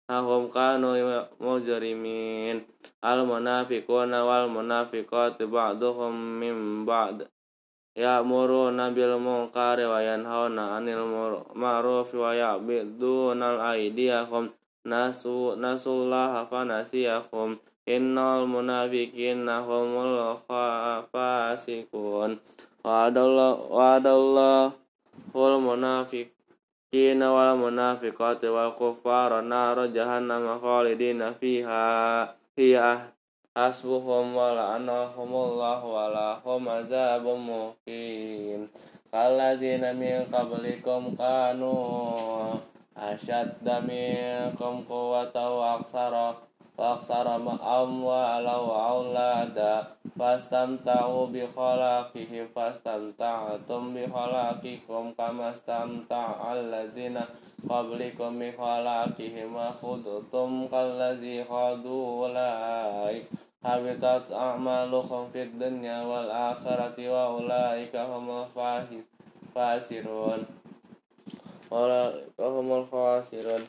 بأنهم 0.08 0.48
كانوا 0.48 1.24
مجرمين 1.40 2.56
المنافقون 3.04 4.14
والمنافقات 4.14 5.42
بعضهم 5.42 6.40
من 6.40 6.84
بعض 6.84 7.16
يأمرون 7.96 8.94
بالمنكر 8.94 9.78
وينهون 9.92 10.58
عن 10.58 10.88
المعروف 10.88 12.14
ويعبدون 12.14 13.42
الأيديهم 13.42 14.50
نسوا 14.86 15.54
نسوا 15.54 15.92
الله 15.92 16.44
فنسيهم 16.44 17.58
إن 17.88 18.18
المنافقين 18.18 19.48
هم 19.48 19.90
الفاسقون 21.04 22.30
وعد 22.84 23.18
الله 23.18 23.52
وعد 23.70 24.06
الله 24.06 24.72
والمنافقين 26.93 27.23
والمنافقات 27.23 28.45
والكفار 28.45 29.41
نار 29.41 29.85
جهنم 29.85 30.59
خالدين 30.59 31.33
فيها 31.33 32.35
هي 32.57 32.97
حسبهم 33.57 34.35
ولعنهم 34.35 35.31
الله 35.35 35.85
ولهم 35.85 36.69
عذاب 36.69 37.25
مقيم 37.27 38.69
كالذين 39.11 39.95
من 39.95 40.25
قبلكم 40.35 41.15
كانوا 41.17 42.53
أشد 42.97 43.65
منكم 43.89 44.83
قوة 44.89 45.35
وأكثر 45.59 46.35
وأكثر 46.77 47.27
أموالا 47.83 48.55
وأولادا 48.55 49.83
فاستمتعوا 50.19 51.25
بخلاقهم 51.25 52.45
فاستمتعتم 52.55 53.93
بخلاقكم 53.93 55.03
كما 55.17 55.51
استمتع 55.51 56.53
الذين 56.53 57.19
قبلكم 57.69 58.39
بخلاقهم 58.39 59.55
وخذتم 59.55 60.67
كالذي 60.67 61.43
خاضوا 61.43 62.05
أولئك 62.27 63.25
habitat 63.63 64.27
a'maluhum 64.27 65.31
fid 65.31 65.55
dunya 65.55 66.03
wal 66.03 66.27
akhirati 66.27 67.07
wa 67.07 67.39
ulaika 67.39 68.03
humul 68.11 68.43
fasirun 69.55 70.43
ulaika 71.71 72.43
humul 72.43 72.83
fasirun 72.91 73.63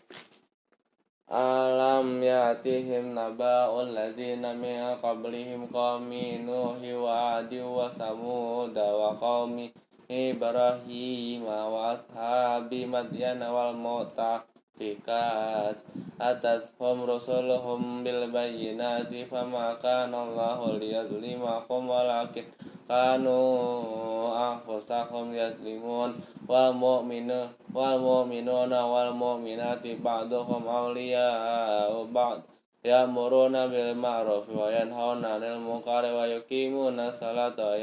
alam 1.29 2.25
yatihim 2.25 3.13
naba'ul 3.13 3.93
ladzina 3.93 4.49
min 4.57 4.97
qablihim 4.97 5.69
qawmi 5.69 6.41
nuhi 6.41 6.97
wa 6.97 7.37
adi 7.37 7.61
wa 7.61 7.85
samud 7.85 8.73
wa 8.73 9.13
qawmi 9.13 9.69
ibrahim 10.09 11.45
wa 11.45 11.93
ashabi 11.93 12.89
madyana 12.89 13.53
wal 13.53 13.77
mu'tah 13.77 14.41
fikat 14.73 15.77
atathum 16.17 17.05
rusuluhum 17.05 18.01
bil 18.01 18.25
bayyinati 18.33 19.29
fama 19.29 19.77
wal 26.49 26.73
mu'minu 26.73 27.45
wal 27.69 28.01
mu'minuna 28.01 28.81
wal 28.89 29.13
mu'minati 29.13 30.01
ba'duhum 30.01 30.65
awliya'u 30.65 32.09
ba'd. 32.09 32.41
Ya'muruna 32.81 33.69
bil 33.69 33.93
ma'ruf 33.93 34.49
wa 34.49 34.65
yanhauna 34.73 35.37
'anil 35.37 35.61
munkari 35.61 36.09
wa 36.09 36.25
yuqimuna 36.25 37.13
salata 37.13 37.77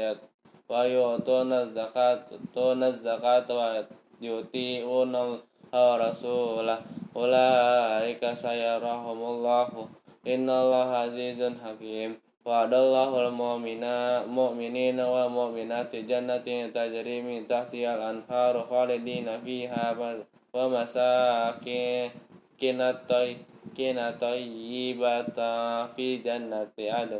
wa 0.67 0.83
yu'tuna 0.83 1.63
zakata 1.71 3.53
wa 3.55 3.79
yuti'una 4.19 5.39
rasulah 5.71 6.83
ulaika 7.15 8.35
sayarahumullahu. 8.35 9.87
Innallaha 10.27 11.07
azizun 11.07 11.55
hakim 11.63 12.19
wa'adallahu 12.47 13.27
al-mu'mina 13.27 14.23
mu'minina 14.23 15.03
wa 15.03 15.27
mu'minati 15.27 16.07
jannatin 16.07 16.71
tajri 16.71 17.19
min 17.19 17.43
tahtihal 17.43 17.99
anharu 17.99 18.63
khalidina 18.71 19.35
fiha 19.43 19.91
wa 19.99 20.63
masakin 20.71 22.07
kinatoy 22.55 23.43
kinatoyibata 23.75 25.91
fi 25.91 26.23
jannati 26.23 26.87
adn. 26.87 27.19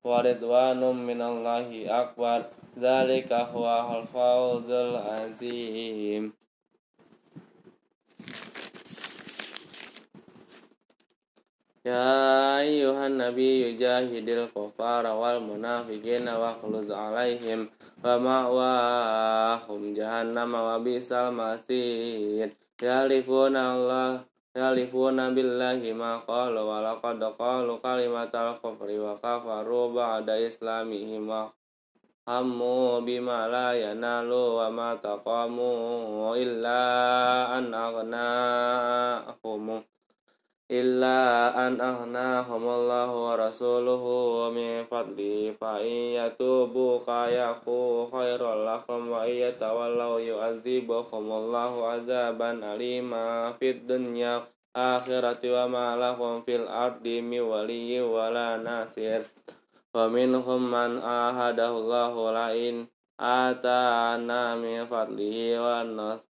Wa 0.00 0.24
ridwanum 0.24 0.96
minallahi 0.96 1.84
akbar. 1.84 2.48
Dzalika 2.74 3.44
huwa 3.52 4.00
al-fawzul 4.00 4.96
azim 4.96 6.32
Ya 11.84 12.64
ayuhan 12.64 13.20
nabi 13.20 13.60
yujahidil 13.60 14.48
kufara 14.56 15.12
wal 15.12 15.36
munafiqina 15.44 16.40
wa 16.40 16.56
khluz 16.56 16.88
alaihim 16.88 17.68
wa 18.00 18.16
ma'wahum 18.16 19.92
jahannam 19.92 20.48
wa 20.48 20.80
bisal 20.80 21.28
masir. 21.28 22.48
Yalifuna 22.80 23.76
Allah 23.76 24.24
yalifuna 24.56 25.28
billahi 25.36 25.92
ma 25.92 26.24
qalu 26.24 26.64
wa 26.64 26.80
laqad 26.80 27.20
qalu 27.20 27.76
kalimatal 27.76 28.56
kufri 28.64 28.96
wa 28.96 29.20
kafaru 29.20 29.92
ba'da 29.92 30.40
islamihim 30.40 31.28
wa 31.28 31.52
hammu 32.24 33.04
bima 33.04 33.44
la 33.44 33.76
yanalu 33.76 34.56
wa 34.56 34.72
ma 34.72 34.96
taqamu 34.96 36.32
illa 36.32 36.80
an 37.60 37.68
aghnahum 37.76 39.84
illa 40.74 41.54
an 41.54 41.78
aghnahumullahu 41.78 43.14
wa 43.14 43.38
rasuluhu 43.38 44.50
min 44.50 44.82
fadli 44.90 45.54
fa 45.54 45.78
in 45.78 46.18
yatubu 46.18 46.98
kayaku 47.06 48.10
khairul 48.10 48.66
lakum 48.66 49.14
wa 49.14 49.22
in 49.22 49.46
yatawallaw 49.46 50.18
yu'adzibuhumullahu 50.18 51.86
azaban 51.94 52.66
alima 52.66 53.54
fid 53.62 53.86
dunya 53.86 54.42
akhirati 54.74 55.54
wa 55.54 55.70
ma 55.70 55.86
lahum 55.94 56.42
fil 56.42 56.66
ardi 56.66 57.22
mi 57.22 57.38
waliyyi 57.38 58.02
wala 58.02 58.58
nasir. 58.58 59.22
Wa 59.94 60.10
minhum 60.10 60.58
man 60.58 60.98
ahadahu 60.98 61.86
Allahu 61.86 62.34
la 62.34 62.50
in 62.50 62.90
atana 63.14 64.58
min 64.58 64.82
fadlihi 64.90 65.54
wa 65.62 65.86
nas 65.86 66.26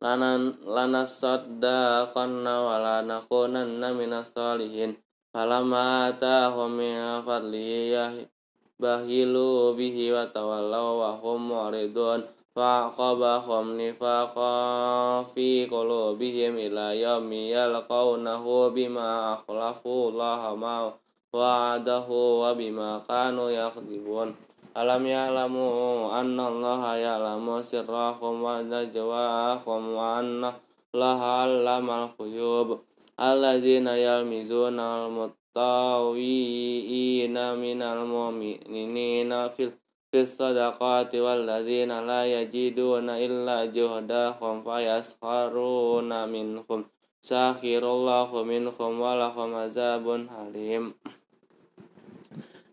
lana 0.00 1.02
saddaqanna 1.08 2.54
wa 2.62 2.76
lanakunanna 2.76 3.96
minas 3.96 4.28
salihin 4.36 4.96
falamma 5.32 6.12
atahum 6.12 6.76
min 6.76 6.96
fadlihi 7.24 8.28
bahilu 8.76 9.72
bihi 9.72 10.12
wa 10.12 10.28
tawallaw 10.28 10.88
wa 11.00 11.10
hum 11.16 11.48
mu'ridun. 11.48 12.28
Fa'aqabahum 12.56 13.76
nifaqa 13.76 15.20
fi 15.28 15.68
qulubihim 15.68 16.56
ila 16.56 16.96
yawmi 16.96 17.52
yalqawnahu 17.52 18.72
bima 18.72 19.36
akhlafu 19.36 20.08
Allah 20.16 20.56
ma 20.56 20.88
wa'adahu 21.36 22.40
wa 22.40 22.56
bima 22.56 23.04
kanu 23.04 23.52
yakhdibun 23.52 24.32
Alam 24.76 25.08
ya'lamu 25.08 26.12
anna 26.12 26.52
Allah 26.52 27.00
ya'lamu 27.00 27.64
sirrahum 27.64 28.44
wa 28.44 28.60
najwahum 28.60 29.96
wa 29.96 30.20
anna 30.20 30.52
Allah 30.92 31.16
'allamal 31.16 32.12
ghuyub. 32.12 32.84
Allazina 33.16 33.96
yalmizuna 33.96 35.08
al-muttawi'ina 35.08 37.56
minal 37.56 38.04
mu'minina 38.04 39.48
fil 39.56 39.72
fis 40.12 40.36
sadaqati 40.36 41.24
wallazina 41.24 42.04
la 42.04 42.28
yajiduna 42.28 43.16
illa 43.16 43.64
juhdahum 43.64 44.60
fayaskharuna 44.60 46.28
minhum. 46.28 46.84
Sakhirallahu 47.24 48.44
minhum 48.44 48.92
wa 49.00 49.16
lahum 49.16 49.56
azabun 49.56 50.28
halim 50.28 50.92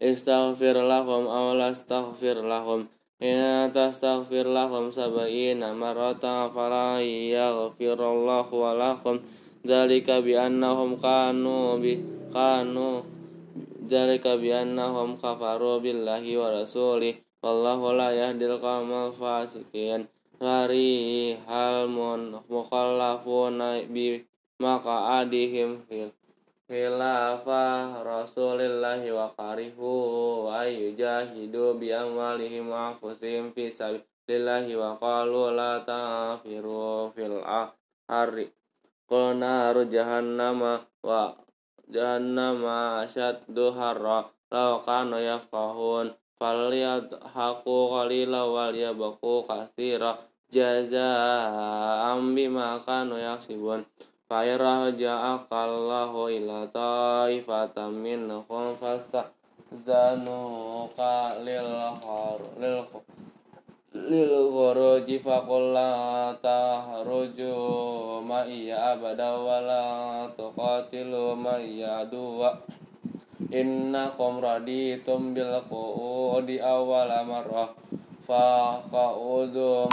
istaghfir 0.04 0.76
lahum 0.76 1.32
aw 1.32 1.56
lastaghfir 1.56 2.44
lahum 2.44 2.92
in 3.24 3.72
tastaghfir 3.72 4.44
lahum 4.44 4.92
sab'ina 4.92 5.72
marratan 5.72 6.52
fala 6.52 7.00
yaghfirullahu 7.00 8.52
wa 8.52 8.76
lahum 8.76 9.24
dzalika 9.64 10.20
bi 10.20 10.36
annahum 10.36 11.00
kanu 11.00 11.80
bi 11.80 12.04
kanu 12.36 13.08
dzalika 13.88 14.36
bi 14.36 14.52
annahum 14.52 15.16
kafaru 15.16 15.80
billahi 15.80 16.36
wa 16.36 16.52
rasulih 16.52 17.16
wallahu 17.40 17.96
la 17.96 18.12
yahdil 18.12 18.60
qaumal 18.60 19.16
fasikin 19.16 20.12
hari 20.44 21.40
hal 21.48 21.88
mun 21.88 22.44
mukhallafuna 22.52 23.88
bi 23.88 24.20
maqa'adihim 24.60 25.80
fil 25.88 26.12
khilafah 26.74 28.02
Rasulillahi 28.02 29.14
wa 29.14 29.30
karihu 29.38 30.50
ay 30.50 30.74
yujahidu 30.90 31.78
bi 31.78 31.94
amwalihim 31.94 32.66
wa 32.66 32.90
anfusihim 32.90 33.54
fi 33.54 33.70
sabilillahi 33.70 34.74
wa 34.74 34.98
qalu 34.98 35.54
la 35.54 35.86
tafiru 35.86 37.14
fil 37.14 37.46
ahri 37.46 38.50
qulna 39.06 39.70
jahannama 39.86 40.82
wa 41.06 41.38
jahannama 41.94 43.06
asyaddu 43.06 43.70
harra 43.70 44.26
law 44.50 44.82
kanu 44.82 45.22
yafqahun 45.22 46.10
falyadhaku 46.42 47.78
qalila 47.94 48.50
wal 48.50 48.74
yabqu 48.74 49.46
katsira 49.46 50.18
jazaa'an 50.50 52.34
bima 52.34 52.82
kanu 52.82 53.22
yaksibun 53.22 53.86
Fairah 54.34 54.90
ja'akallahu 54.98 56.26
ila 56.26 56.66
ta'ifatam 56.74 58.02
minhum 58.02 58.74
fasta'zanuka 58.82 59.38
lil 61.46 61.70
lil 62.58 62.82
lil 63.94 64.34
khuruji 64.50 65.22
faqulla 65.22 66.34
tahruju 66.42 67.54
ma 68.26 68.42
iya 68.50 68.98
abada 68.98 69.38
wala 69.38 70.26
tuqatilu 70.34 71.38
ma 71.38 71.62
iya 71.62 72.02
duwa 72.02 72.58
innakum 73.54 74.42
raditum 74.42 75.38
bil 75.38 75.62
qu'udi 75.70 76.58
awwala 76.58 77.22
marrah. 77.22 77.70
Fa 78.26 78.82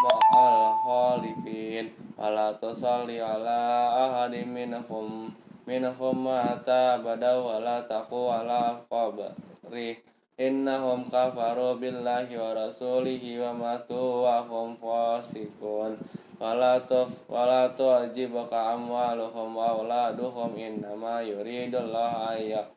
ma'al 0.01 0.57
khalifin 0.81 2.10
Ala 2.21 2.53
tusalli 2.61 3.17
ala 3.17 3.89
ahadi 3.97 4.45
minhum 4.45 5.33
minhum 5.65 6.17
mata 6.21 7.01
bada 7.01 7.41
wala 7.41 7.81
taqu 7.89 8.29
ala 8.29 8.77
qabri. 8.93 9.97
Innahum 10.37 11.09
kafaru 11.09 11.81
billahi 11.81 12.37
wa 12.37 12.53
rasulihi 12.53 13.41
wa 13.41 13.57
matu 13.57 14.29
wa 14.29 14.45
hum 14.45 14.77
fasiqun. 14.77 15.97
Wala 16.37 16.77
tuf 16.85 17.25
wala 17.25 17.73
tu'jibaka 17.73 18.77
amwaluhum 18.77 19.57
wa 19.57 19.81
auladuhum 19.81 20.53
innama 20.61 21.25
yuridullahu 21.25 22.37
ayya 22.37 22.69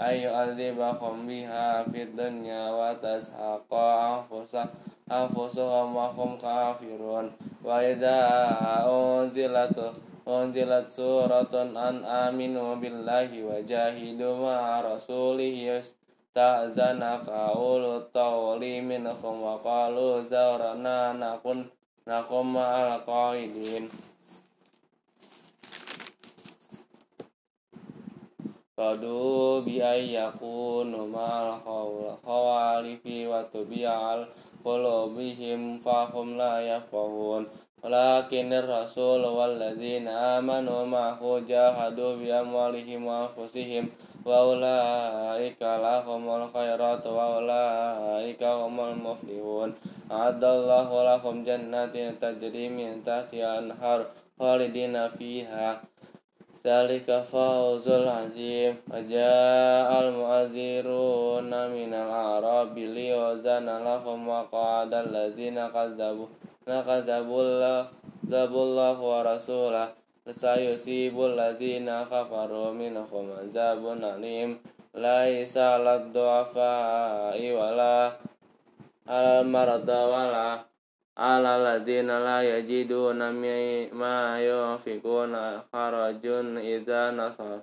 ayu 0.00 0.28
azibakum 0.28 1.28
biha 1.28 1.84
fid 1.88 2.16
dunya 2.16 2.72
wa 2.72 2.96
tashaqa 2.96 4.24
anfusakum 4.24 4.89
wa 7.66 7.82
idza 7.82 8.86
unzilat 8.86 9.74
unzilat 10.22 10.86
suratun 10.86 11.74
an 11.74 12.06
aminu 12.06 12.78
billahi 12.78 13.42
wa 13.42 13.58
jahidu 13.58 14.38
ma 14.38 14.78
rasulihi. 14.78 15.82
Ta'zana 16.30 17.18
qaulu 17.26 18.06
tawli 18.14 18.78
minhum 18.78 19.42
wa 19.42 19.58
qalu 19.58 20.22
zawrana 20.22 21.10
nakun 21.10 21.66
nakum 22.06 22.54
ma'al 22.54 23.02
qaidin. 23.02 23.90
Qadu 28.78 29.58
bi 29.66 29.82
ayyakunu 29.82 31.10
ma'al 31.10 31.58
khawalifi 32.22 33.26
wa 33.26 33.42
tubi'al 33.50 34.30
qulubihim 34.60 35.80
fahum 35.80 36.36
la 36.36 36.60
yafqahun. 36.60 37.48
Walakin 37.80 38.52
rasul 38.60 39.24
walladzina 39.24 40.36
amanu 40.36 40.84
ma'ahu 40.84 41.40
jahadu 41.48 42.20
bi 42.20 42.28
amwalihim 42.28 43.08
wa 43.08 43.24
anfusihim 43.24 43.88
wa 44.20 44.52
ulaika 44.52 45.80
lahumul 45.80 46.44
khairat 46.52 47.00
wa 47.08 47.40
ulaika 47.40 48.60
humul 48.60 48.92
muflihun. 48.92 49.72
Adallahu 50.12 51.08
lahum 51.08 51.40
jannatin 51.40 52.20
tajri 52.20 52.68
min 52.68 53.00
tahtiha 53.00 53.64
anhar 53.64 54.12
khalidina 54.36 55.08
fiha 55.16 55.80
ذلك 56.66 57.08
فوز 57.32 57.88
العظيم. 57.88 58.72
وجاء 58.92 59.88
المؤذرون 60.04 61.50
من 61.76 61.90
الأعراب 61.94 62.78
ليؤذن 62.78 63.68
لهم 63.84 64.28
وقعد 64.28 64.94
الذين 64.94 65.58
كذبوا. 65.68 66.28
كذبوا 66.66 67.42
الله 67.42 67.80
الله 68.64 68.96
ورسوله. 69.00 69.88
سيصيب 70.30 71.16
الذين 71.24 71.88
كفروا 72.12 72.70
منهم 72.72 73.24
عذاب 73.40 73.82
أليم. 74.16 74.50
ليس 74.94 75.54
على 75.58 75.96
الضعفاء 75.96 77.38
ولا 77.38 78.12
على 79.08 79.40
المرضى 79.40 80.00
ولا 80.12 80.69
ala 81.20 81.60
ladzina 81.60 82.16
la 82.16 82.40
yajiduna 82.40 83.28
ma 83.92 84.40
yunfikuna 84.40 85.60
kharajun 85.68 86.56
idza 86.56 87.12
nasaru 87.12 87.60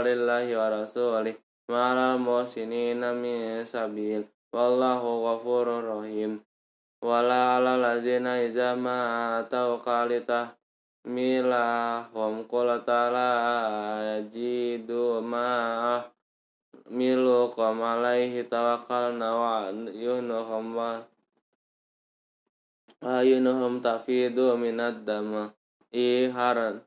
lillahi 0.00 0.56
wa 0.56 0.66
rasulih 0.72 1.36
ma'al 1.68 2.16
muhsinina 2.16 3.12
min 3.12 3.68
sabil. 3.68 4.24
Wallahu 4.50 5.28
ghafurur 5.28 5.84
rahim. 5.84 6.40
Wala 7.04 7.60
ala 7.60 7.76
ladzina 7.76 8.40
idza 8.40 8.72
ma 8.74 9.38
atau 9.44 9.76
qalita 9.76 10.56
mila 11.04 12.00
hum 12.16 12.48
qulata 12.48 13.12
la 13.12 13.30
yajidu 14.16 15.20
ma 15.20 16.00
milu 16.90 17.52
qamalaihi 17.52 18.48
tawakkalna 18.48 19.28
wa 19.30 19.70
yunuhum 19.94 20.74
ayunuhum 23.00 23.80
tafidu 23.80 24.56
minad 24.56 25.04
dama. 25.04 25.52
Iharan. 25.92 26.84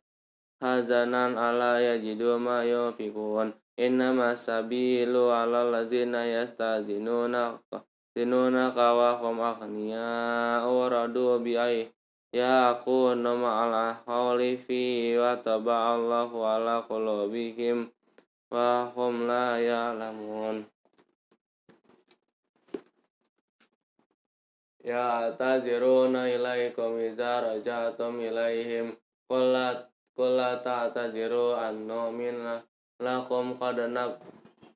Hazanan 0.64 1.36
ala 1.36 1.84
yajidu 1.84 2.40
ma 2.40 2.64
yufikun. 2.64 3.54
Innama 3.76 4.38
sabilu 4.38 5.34
ala 5.34 5.66
lazina 5.66 6.24
yastazinuna 6.24 7.60
zinuna 8.14 8.70
kawahum 8.72 9.42
akhniya 9.42 10.64
uradu 10.64 11.42
bi 11.42 11.58
ay. 11.58 11.90
Yakunu 12.34 13.38
ma'al 13.38 13.94
hawli 14.10 14.58
fi 14.58 15.14
wa 15.22 15.38
taba'allahu 15.38 16.42
ala 16.42 16.82
qulubihim 16.82 17.94
wa 18.50 18.90
hum 18.90 19.30
la 19.30 19.62
ya'lamun 19.62 20.66
ya 24.84 25.32
tajiruna 25.40 26.28
ilaikum 26.28 27.00
idza 27.00 27.40
rajatum 27.42 28.20
ilaihim. 28.20 28.92
Qullat 29.32 29.88
qullat 30.14 30.62
ta'tajiru 30.62 31.58
annu 31.58 32.12
minna 32.14 32.62
lakum 33.02 33.58
qad 33.58 33.80
nab 33.90 34.22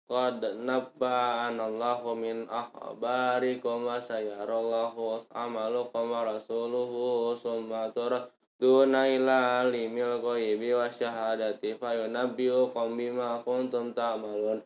qad 0.08 0.39
nabba'ana 0.39 1.67
Allahu 1.67 2.15
min 2.15 2.48
akhbarikum 2.48 3.86
wa 3.86 4.00
sayarallahu 4.00 5.20
amalukum 5.36 6.15
wa 6.15 6.24
rasuluhu 6.24 7.36
summa 7.36 7.91
turaduna 7.91 9.04
ila 9.04 9.67
limil 9.67 10.24
ghaibi 10.24 10.72
wa 10.72 10.88
syahadati 10.88 11.76
fayunabbiukum 11.76 12.96
bima 12.96 13.43
kuntum 13.43 13.91
ta'malun 13.91 14.63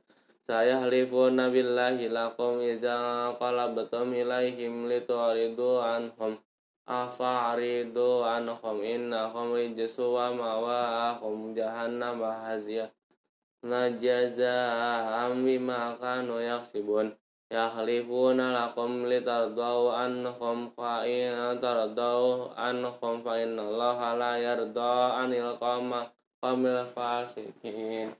sayahlifuna 0.51 1.47
billahi 1.47 2.11
lakum 2.11 2.59
iza 2.59 3.31
qalabtum 3.39 4.11
ilaihim 4.11 4.91
lituridu 4.91 5.79
anhum. 5.79 6.35
Afaridu 6.83 8.27
anhum 8.27 8.83
innahum 8.83 9.55
rijsu 9.55 10.11
wa 10.11 10.27
mawahum 10.35 11.55
jahannam 11.55 12.19
haziyah 12.19 12.91
najaza'am 13.63 15.39
bima 15.47 15.95
kanu 15.95 16.43
yaksibun. 16.43 17.15
Yahlifuna 17.47 18.51
lakum 18.51 19.07
litardau 19.07 19.95
anhum 19.95 20.67
fa 20.75 21.07
in 21.07 21.31
tardau 21.63 22.51
anhum 22.59 23.23
fa 23.23 23.39
innallaha 23.39 24.19
la 24.19 24.35
yarda 24.35 25.23
anil 25.23 25.55
qamil 26.43 26.83
fasikin 26.91 28.11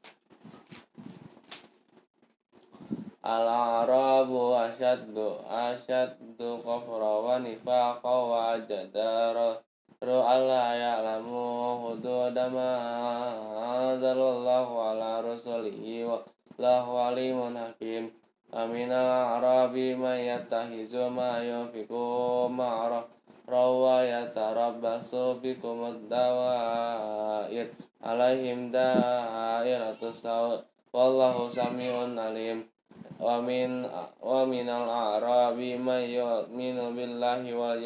Al-Arabu 3.22 4.58
asyaddu 4.58 5.46
asyaddu 5.46 6.58
kufra 6.66 7.14
wa 7.22 7.38
nifaqa 7.38 8.02
wa 8.02 8.58
ajdaru 8.58 9.62
alla 10.02 10.74
ya'lamu 10.74 11.86
hududa 11.86 12.50
ma 12.50 12.74
anzalallahu 13.94 14.74
ala 14.74 15.22
rasulihi 15.22 16.02
wa 16.02 16.18
lahu 16.58 16.98
alimun 16.98 17.54
hakim. 17.54 18.10
Amina 18.50 19.38
arabi 19.38 19.94
ma 19.94 20.18
yattahizu 20.18 21.14
ma 21.14 21.38
yufiku 21.46 22.50
ma'ra 22.50 23.06
rawa 23.46 24.02
yatarabbasu 24.02 25.38
bikum 25.46 25.88
ad-dawair 25.88 27.70
alaihim 28.02 28.74
dairatus 28.74 30.26
saud 30.26 30.66
wallahu 30.90 31.48
samiun 31.48 32.18
alim 32.18 32.66
wa 33.22 33.38
min 33.38 33.86
wa 34.18 34.42
minal 34.50 34.90
a'rabi 34.90 35.78
may 35.78 36.10
yu'minu 36.18 36.90
billahi 36.98 37.54
wa 37.54 37.78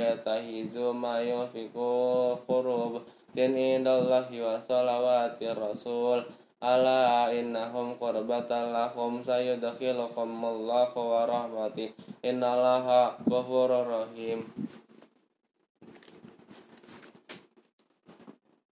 yatahizu 0.00 0.96
ma 0.96 1.20
yufiku 1.20 2.32
qurub 2.48 3.04
tin 3.36 3.52
indallahi 3.52 4.40
wa 4.40 4.56
salawati 4.56 5.52
rasul. 5.52 6.24
Ala 6.64 7.28
innahum 7.28 8.00
qurbatan 8.00 8.72
lahum 8.72 9.20
sayudkhilukum 9.20 10.32
allahu 10.40 11.12
wa 11.12 11.28
rahmati 11.28 11.92
innallaha 12.24 13.20
ghafurur 13.28 13.84
rahim 13.84 14.48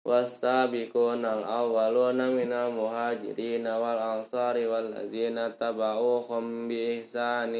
والسابقون 0.06 1.24
الأولون 1.24 2.18
من 2.38 2.52
المهاجرين 2.52 3.66
والأنصار 3.66 4.56
والذين 4.72 5.58
تبعوهم 5.58 6.68
بإحسان 6.68 7.54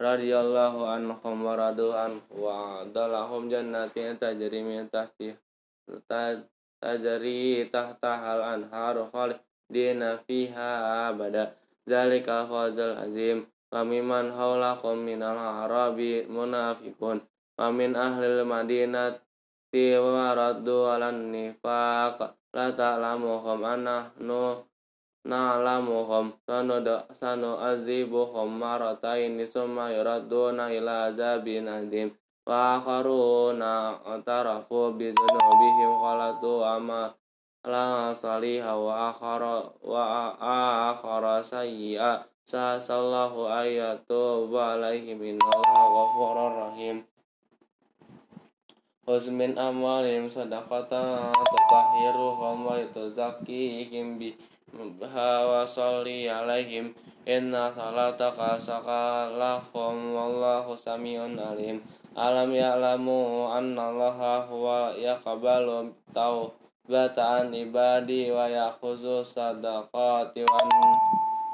رضي 0.00 0.32
الله 0.40 0.74
عنهم 0.88 1.36
ورضوا 1.44 1.94
عنه 1.94 2.20
وأعد 2.30 2.98
لهم 2.98 3.48
جنات 3.48 3.96
تجري 4.20 4.62
من 4.62 4.90
تحتها 4.90 6.44
تجري 6.82 7.64
تحتها 7.64 8.36
الأنهار 8.36 8.96
خالدين 9.12 10.16
فيها 10.16 10.70
أبدا 11.10 11.44
ذلك 11.88 12.28
الفوز 12.28 12.78
العظيم 12.78 13.38
وممن 13.72 14.24
حولكم 14.32 14.94
من 14.98 15.20
الأعراب 15.22 15.98
منافقون 16.28 17.18
ومن 17.58 17.90
أهل 17.96 18.22
المدينة 18.24 19.18
waraddu 19.71 20.83
ala 20.91 21.15
nifaq 21.15 22.19
la 22.51 22.67
ta'lamuhum 22.75 23.63
anahnu 23.63 24.59
na'lamuhum 25.23 26.35
sanuda 26.43 27.07
sanu 27.15 27.55
azibuhum 27.55 28.51
maratain 28.59 29.39
summa 29.47 29.87
yuradduna 29.95 30.75
ila 30.75 31.07
azabin 31.07 31.71
adim. 31.71 32.11
Wa 32.43 32.83
akharuna 32.83 34.01
atarafu 34.03 34.91
bi 34.99 35.07
dzunubihim 35.15 35.91
khalatu 36.03 36.67
ama 36.67 37.15
la 37.63 38.11
wa 38.11 38.93
akhara 39.07 39.71
wa 39.79 40.03
akhara 40.91 41.39
sayyi'a. 41.39 42.27
Sallahu 42.51 43.47
ayatu 43.47 44.51
wa 44.51 44.75
alaihim 44.75 45.23
innallaha 45.23 45.87
ghafurur 45.87 46.51
rahim 46.67 47.07
Khuz 49.11 49.27
min 49.27 49.59
amwalihim 49.59 50.31
sadaqatan 50.31 51.35
tutahhiruhum 51.35 52.63
wa 52.63 52.79
tuzakkihim 52.95 54.15
biha 54.15 55.31
wa 55.43 55.67
sholli 55.67 56.31
alaihim. 56.31 56.95
Inna 57.27 57.67
salataka 57.75 58.55
sakalahum 58.55 60.15
wallahu 60.15 60.79
samiun 60.79 61.35
alim. 61.35 61.83
Alam 62.15 62.55
ya'lamu 62.55 63.51
anna 63.51 63.91
allaha 63.91 64.47
huwa 64.47 64.95
yaqbalu 64.95 65.91
taubata 66.15 67.43
an 67.43 67.51
ibadi 67.51 68.31
wa 68.31 68.47
yakhuzu 68.47 69.27
sadaqati 69.27 70.47
wa 70.47 70.55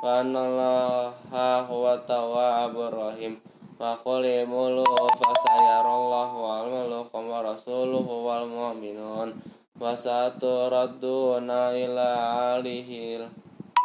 anna 0.06 0.46
allaha 0.46 1.65
huwa 1.65 1.98
tawwabur 2.06 2.93
rahim 2.93 3.41
wa 3.78 3.94
qul 3.94 4.26
imulu 4.26 4.82
fasayarallahu 5.22 6.38
wal 6.38 6.66
muluku 6.66 7.18
wa 7.22 7.46
rasuluhu 7.46 8.26
wal 8.26 8.46
mu'minun. 8.50 9.38
Wa 9.78 9.94
saturaduna 9.94 11.70
ila 11.78 12.10
alihil 12.58 13.30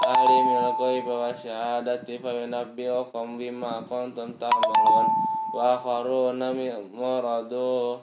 alimil 0.01 0.69
ghaibi 0.81 1.13
wa 1.13 1.29
syahadati 1.37 2.17
fa 2.17 2.33
yunabbiukum 2.33 3.37
bima 3.37 3.85
kuntum 3.85 4.33
ta'malun. 4.41 5.07
Wa 5.53 5.77
akharuna 5.77 6.57
muradu 6.97 8.01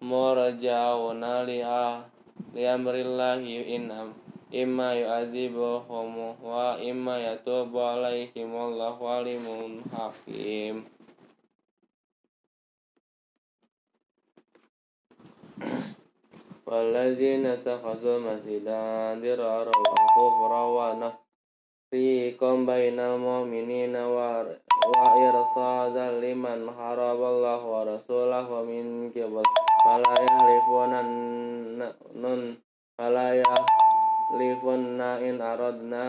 murjauna 0.00 1.44
li 1.44 1.60
li 2.56 2.64
amrillahi 2.64 3.76
inam 3.76 4.16
imma 4.48 4.96
yu'azibuhum 4.96 6.40
wa 6.40 6.80
imma 6.80 7.20
yatubu 7.20 7.76
alaihim 7.76 8.48
wallahu 8.48 9.04
alimun 9.04 9.84
hakim 9.92 10.95
والذين 16.67 17.45
اتخذوا 17.45 18.19
مسجدا 18.19 18.81
ضرارا 19.23 19.71
وكفرا 19.91 20.63
ونفريقا 20.77 22.51
بين 22.55 22.99
المؤمنين 22.99 23.95
وإرصادا 24.95 26.07
لمن 26.23 26.59
حرب 26.77 27.19
الله 27.33 27.61
ورسوله 27.65 28.47
من 28.63 28.85
قبل 29.15 29.43
فلا 29.85 30.15
يحلفون 30.29 30.93
فلا 32.97 33.27
يحلفن 33.41 35.01
إن 35.01 35.41
أردنا 35.41 36.05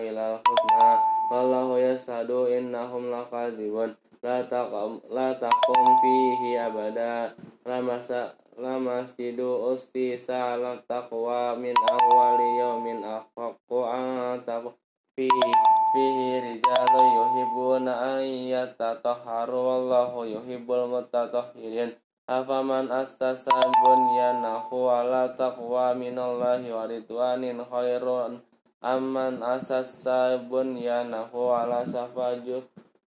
إلى 0.00 0.22
الحسنى 0.34 0.90
والله 1.32 1.78
يشهد 1.78 2.30
إنهم 2.30 3.02
لكاذبون 3.14 3.94
لا 4.22 4.42
تقم 4.42 5.00
لا 5.10 5.32
تقم 5.32 5.84
فيه 6.02 6.66
أبدا 6.66 7.34
لمس 7.66 8.12
la 8.12 8.41
masjidu 8.59 9.73
usti 9.73 10.17
salat 10.19 10.85
taqwa 10.85 11.57
min 11.57 11.73
awali 11.73 12.49
yaumin 12.61 13.01
ahaqqu 13.01 13.79
an 13.85 14.41
taqwa. 14.45 14.73
Fihi 15.13 16.41
rijalu 16.41 17.03
yuhibbuna 17.13 18.17
an 18.17 18.25
yatatahharu 18.25 19.53
wallahu 19.61 20.25
yuhibbul 20.25 20.89
mutatahhirin. 20.89 21.93
Afaman 22.25 22.89
astasa 22.89 23.53
bunyanahu 23.85 24.89
ala 24.89 25.29
taqwa 25.37 25.93
minallahi 25.93 26.73
wa 26.73 26.89
ridwanin 26.89 27.61
khairun. 27.61 28.41
Amman 28.81 29.39
asassa 29.45 30.41
bunyanahu 30.49 31.53
ala 31.53 31.85
safaju 31.85 32.65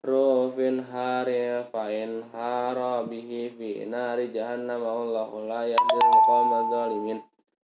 rufin 0.08 0.80
hari 0.88 1.60
fa'in 1.68 2.24
hara 2.32 3.04
bihi 3.04 3.52
fi 3.52 3.84
nari 3.84 4.32
jahannam 4.32 4.80
wallahu 4.80 5.44
la 5.44 5.68
yahdil 5.68 6.12
qawma 6.24 6.64
zalimin. 6.72 7.20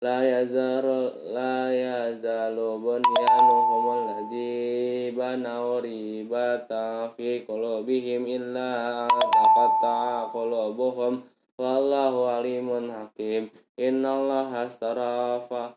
La 0.05 0.21
yazaru 0.23 1.11
la 1.33 1.73
yazalu 1.73 2.79
bunyanuhum 2.85 3.85
alladhi 3.97 5.11
banaw 5.17 5.81
ribata 5.81 7.11
fi 7.17 7.43
qulubihim 7.49 8.29
illa 8.29 9.09
taqatta'a 9.09 10.29
qulubuhum. 10.31 11.25
Wallahu 11.59 12.29
alimun 12.29 12.93
hakim. 12.93 13.51
Innallaha 13.75 14.71
astarafa 14.71 15.75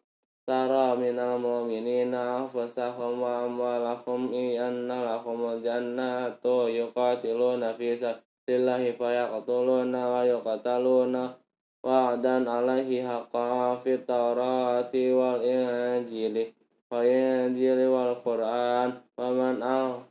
tara 0.51 0.99
minal 0.99 1.39
mu'minina 1.39 2.43
anfusahum 2.43 3.23
wa 3.23 3.47
amwalahum 3.47 4.35
anna 4.35 4.99
lahumul 4.99 5.63
jannatu 5.63 6.67
yuqatiluna 6.67 7.71
fi 7.79 7.95
sabilillahi 7.95 8.91
fayaqtuluna 8.99 10.11
wa 10.11 10.27
yuqataluna 10.27 11.39
wa'dan 11.79 12.43
alaihi 12.43 12.99
haqqa 12.99 13.79
fit 13.79 14.03
tawrati 14.03 15.15
wal 15.15 15.39
injili. 15.39 16.51
Wa 16.91 16.99
injili 16.99 17.87
wal 17.87 18.19
qur'an. 18.19 18.99
Wa 19.15 19.31
man 19.31 19.63
aw 19.63 20.03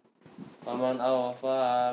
wa 0.65 0.73
man 0.73 0.97
awfa 1.05 1.93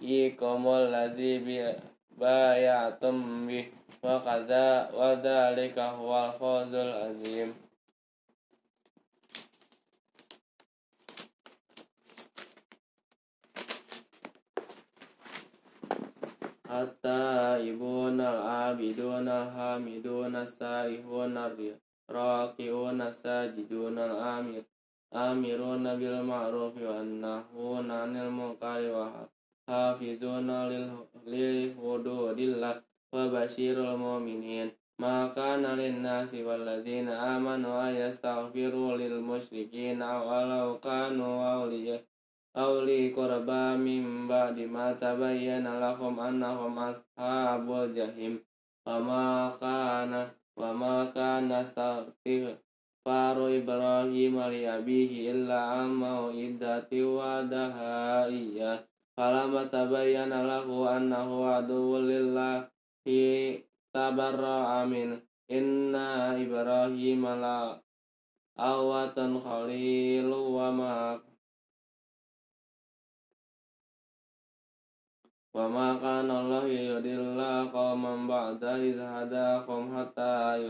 bi 0.00 0.30
ahadi 0.30 0.58
bi 0.58 0.94
ahadihi 0.98 1.42
minallahi 1.42 1.42
fastabshiru 1.42 1.42
bi 1.42 1.58
ba'i 1.58 1.68
iqamul 1.68 1.90
ladzi 1.98 1.98
bayatum 2.18 3.46
bi 3.46 3.72
wa 4.02 4.20
kadza 4.20 4.90
wa 4.94 5.14
dzalika 5.16 5.90
huwal 5.90 6.32
fawzul 6.32 6.92
azim 6.92 7.50
hatta 16.68 17.38
hafizuna 29.68 30.64
lil 31.28 31.76
hududillah 31.76 32.80
wa 33.12 33.24
basyirul 33.28 34.00
mu'minin. 34.00 34.72
Maka 34.98 35.60
nalin 35.60 36.02
nasi 36.02 36.42
walladzina 36.42 37.36
amanu 37.36 37.70
ayastaghfiru 37.70 38.98
lil 38.98 39.22
musyrikin 39.22 40.02
walau 40.02 40.80
kanu 40.82 41.38
awliya 41.38 42.02
awli 42.56 43.14
qurba 43.14 43.78
mim 43.78 44.26
ba'di 44.26 44.66
ma 44.66 44.90
tabayyana 44.96 45.78
lahum 45.78 46.18
annahum 46.18 46.74
ashabul 46.74 47.92
jahim. 47.94 48.42
Wa 48.82 48.98
ma 48.98 49.54
kana 49.60 50.32
wa 50.56 50.72
ma 50.72 51.06
kana 51.14 51.62
astaghfir 51.62 52.58
Faru 53.08 53.48
Ibrahim 53.48 54.36
li 54.50 54.66
abihi 54.66 55.30
illa 55.32 55.80
amma 55.80 56.28
idati 56.34 57.00
wadaha 57.00 58.26
dahaiyah 58.26 58.87
Falamma 59.18 59.66
tabayyana 59.66 60.46
lahu 60.46 60.86
annahu 60.86 61.42
aduwwul 61.42 62.06
lillahi 62.06 63.58
tabarra 63.90 64.86
Amin. 64.86 65.18
inna 65.48 66.36
Ibrahim 66.36 67.24
la 67.24 67.80
awatan 68.54 69.40
khalilu 69.40 70.54
wa 70.54 70.68
ma 70.68 70.94
wa 75.56 75.64
ma 75.72 75.96
kana 75.96 76.44
Allah 76.44 76.68
yudilla 76.68 77.64
qauman 77.72 78.28
ba'da 78.28 78.76
idh 78.76 79.00
hadahum 79.00 79.88
hatta 79.96 80.60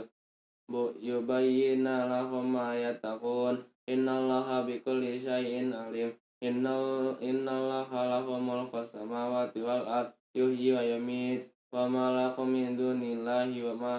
yubayyana 1.02 2.06
lahum 2.06 2.54
ma 2.54 2.72
Inna 2.78 3.58
innallaha 3.88 4.68
bikulli 4.68 5.16
syai'in 5.18 5.72
alim 5.74 6.12
innal 6.40 7.18
innallaha 7.18 8.18
lahu 8.18 8.38
mulku 8.38 8.78
samawati 8.82 9.58
wal 9.62 9.82
ard 9.86 10.14
yuhyi 10.34 10.74
wa 10.74 10.82
yumit 10.82 11.50
wa 11.74 11.90
ma 11.90 12.04
lakum 12.14 12.54
min 12.54 12.78
dunillahi 12.78 13.62
wa 13.66 13.74
ma 13.74 13.94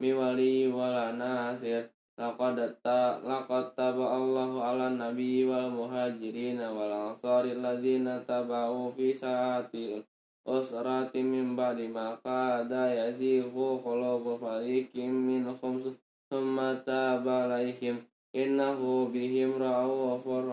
mi 0.00 0.10
wali 0.14 0.70
wa 0.70 0.88
la 0.88 1.06
nasir. 1.12 1.90
Laqad 2.20 2.60
ta 2.84 3.16
laqad 3.24 3.72
taba 3.72 4.12
Allahu 4.12 4.60
ala 4.60 4.92
nabi 4.92 5.40
wal 5.48 5.72
muhajirin 5.72 6.60
wal 6.60 7.16
ansari 7.16 7.56
alladziina 7.56 8.20
tabau 8.28 8.92
fi 8.92 9.16
saati 9.16 10.04
usrati 10.44 11.24
min 11.24 11.56
ba'di 11.56 11.88
ma 11.88 12.20
qada 12.20 12.92
yazighu 12.92 13.80
qulubu 13.80 14.36
fariqin 14.36 15.08
minhum 15.08 15.80
thumma 16.28 16.76
taba 16.84 17.48
alaihim 17.48 18.09
innahu 18.32 19.10
bihim 19.10 19.58
ra'ufur 19.58 20.46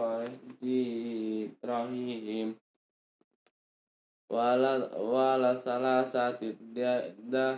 rahim. 1.63 2.57
Wala 4.27 4.91
wala 4.99 5.55
salasati 5.55 6.51
dah 7.31 7.55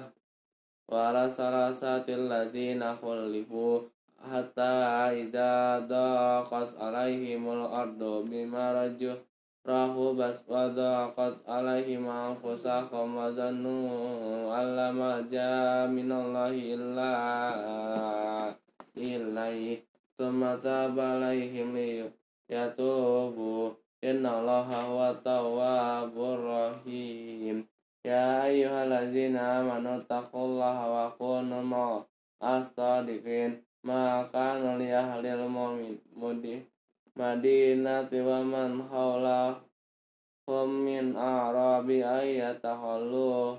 wala 0.85 1.25
salasati 1.25 2.13
alladziina 2.13 2.93
khulifu 2.93 3.89
hatta 4.21 5.09
iza 5.15 5.81
daqas 5.87 6.77
alaihimul 6.77 7.65
ardu 7.73 8.21
bima 8.27 8.77
rajuh 8.77 9.17
rahu 9.65 10.13
bas 10.13 10.45
wadaqat 10.45 11.41
alaihim 11.49 12.05
anfusahum 12.05 13.17
wa 13.17 13.33
zannu 13.33 14.49
allama 14.53 15.25
minallahi 15.89 16.77
illa 16.77 17.13
ilaihi 18.93 19.88
thumma 20.19 20.59
taba 20.59 21.15
alaihim 21.15 21.71
yatubu 22.51 23.71
inna 24.03 24.43
allaha 24.43 24.83
huwa 24.83 25.15
tawwabur 25.23 26.43
rahim. 26.43 27.63
Ya 28.03 28.43
ayyuhallazina 28.43 29.63
amanu 29.63 30.03
taqullaha 30.11 30.85
wa 30.91 31.05
kunu 31.15 31.63
ma 31.63 32.03
astadiqin 32.43 33.63
ma 33.87 34.27
kana 34.27 34.75
li 34.75 34.91
ahlil 34.91 35.47
mu'min 35.47 35.95
madinati 37.15 38.19
wa 38.19 38.43
man 38.43 38.83
hawla 38.91 39.55
hum 40.47 40.83
min 40.83 41.15
arabi 41.15 42.03
ayatahallu 42.03 43.55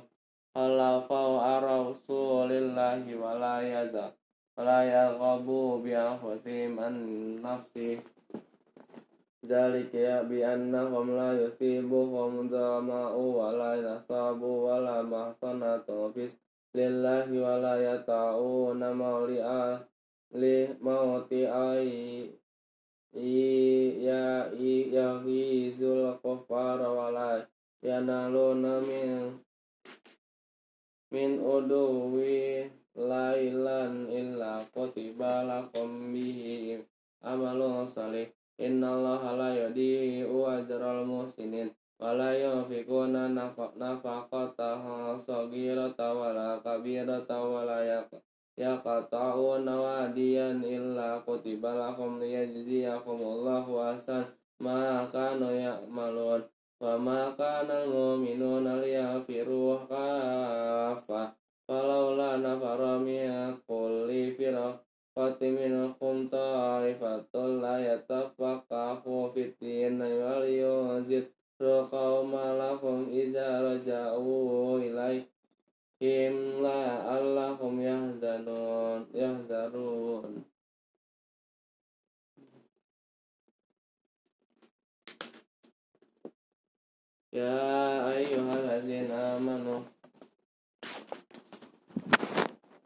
khalafau 0.53 1.41
arasulillahi 1.41 3.17
wa 3.17 3.33
la 3.37 3.61
yaza 3.65 4.13
wa 4.60 4.64
la 4.64 4.80
yaghabu 4.84 5.84
bi 5.84 5.91
anfusihim 5.95 6.80
an 6.80 6.95
nafsi 7.41 7.99
ذلك 9.45 9.93
بأنهم 10.26 11.06
لا 11.18 11.30
يصيبهم 11.45 12.49
ظمأ 12.49 13.14
ولا 13.14 13.72
نصاب 13.78 14.41
ولا 14.41 15.01
محصنة 15.06 15.86
في 16.18 16.26
لله 16.76 17.30
ولا 17.30 17.76
يطعون 17.93 18.82
مولئا 18.93 19.86
لموت 20.34 21.32
أي 21.34 21.86
iya 23.16 24.51
yahizul 24.91 26.20
kufar 26.20 26.84
wala 26.84 27.47
yanaluna 27.80 28.84
min 28.84 29.39
min 31.16 31.39
uduwi 31.39 32.68
lailan 32.97 34.11
illa 34.11 34.59
kutiba 34.74 35.47
lakum 35.47 36.14
bihi 36.14 36.78
amalun 37.22 37.86
salih. 37.86 38.28
Innallaha 38.61 39.41
la 39.41 39.51
yudi'u 39.57 40.45
ajral 40.47 41.09
muhsinin. 41.09 41.72
Wala 42.01 42.32
yunfikuna 42.32 43.28
nafaqataha 43.28 45.20
saghirata 45.20 46.12
wala 46.16 46.61
kabirata 46.64 47.36
wala 47.41 47.84
yaqta 47.84 48.20
yaqta'una 48.57 49.74
wadiyan 49.76 50.64
illa 50.64 51.20
kutiba 51.24 51.76
lahum 51.76 52.20
liyajziyakumullahu 52.20 53.80
ahsan. 53.80 54.28
Ma 54.61 55.09
kanu 55.09 55.57
ya'malun 55.57 56.45
wa 56.80 56.97
ma 57.01 57.32
kana 57.36 57.84
al-mu'minuna 57.84 58.80
liyafiru 58.80 59.84
kaffa 59.88 61.32
falawla 61.71 62.35
nafara 62.43 62.99
min 62.99 63.31
kulli 63.62 64.35
firqati 64.35 65.55
minhum 65.55 66.27
ta'ifatul 66.27 67.62
la 67.62 67.79
yatafaqahu 67.79 69.31
fit 69.31 69.55
din 69.62 70.03
wal 70.03 70.43
yunzir 70.43 71.31
qawma 71.62 72.59
lahum 72.59 73.07
idza 73.14 73.62
raja'u 73.62 74.83
ilaih 74.83 75.23
Him 76.03 76.59
la 76.59 77.07
Allahum 77.07 77.79
yahzanun 77.79 79.07
yahzarun 79.14 80.43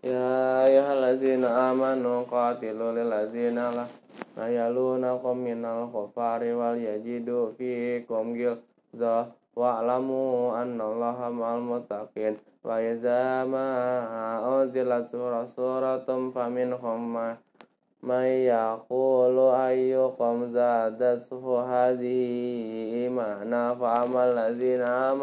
Ya 0.04 0.68
ayyuhallazina 0.68 1.72
amanu 1.72 2.28
Ya 2.28 2.28
ayyuhallazina 2.28 2.28
amanu 2.28 2.28
qatilu 2.28 2.92
lillazina 2.92 3.72
la 4.36 4.44
yalunakum 4.52 5.32
minal 5.40 5.88
khufari 5.88 6.52
wal 6.52 6.76
yajidu 6.76 7.56
fiikum 7.56 8.36
gilzah 8.36 9.32
wa'lamu 9.56 10.52
annallaha 10.52 11.32
ma'al 11.32 11.64
muttaqin 11.64 12.36
wa 12.60 12.84
iza 12.84 13.48
ma 13.48 13.64
unzilat 14.44 15.08
surah 15.08 15.48
suratum 15.48 16.36
faminhum 16.36 17.00
ma 17.08 17.40
may 18.04 18.44
yaqulu 18.44 19.56
ayyukum 19.56 20.52
zadathu 20.52 21.64
hadhihi 21.64 23.08
imana 23.08 23.72
fa 23.72 24.04
amal 24.04 24.28
ladzina 24.36 25.16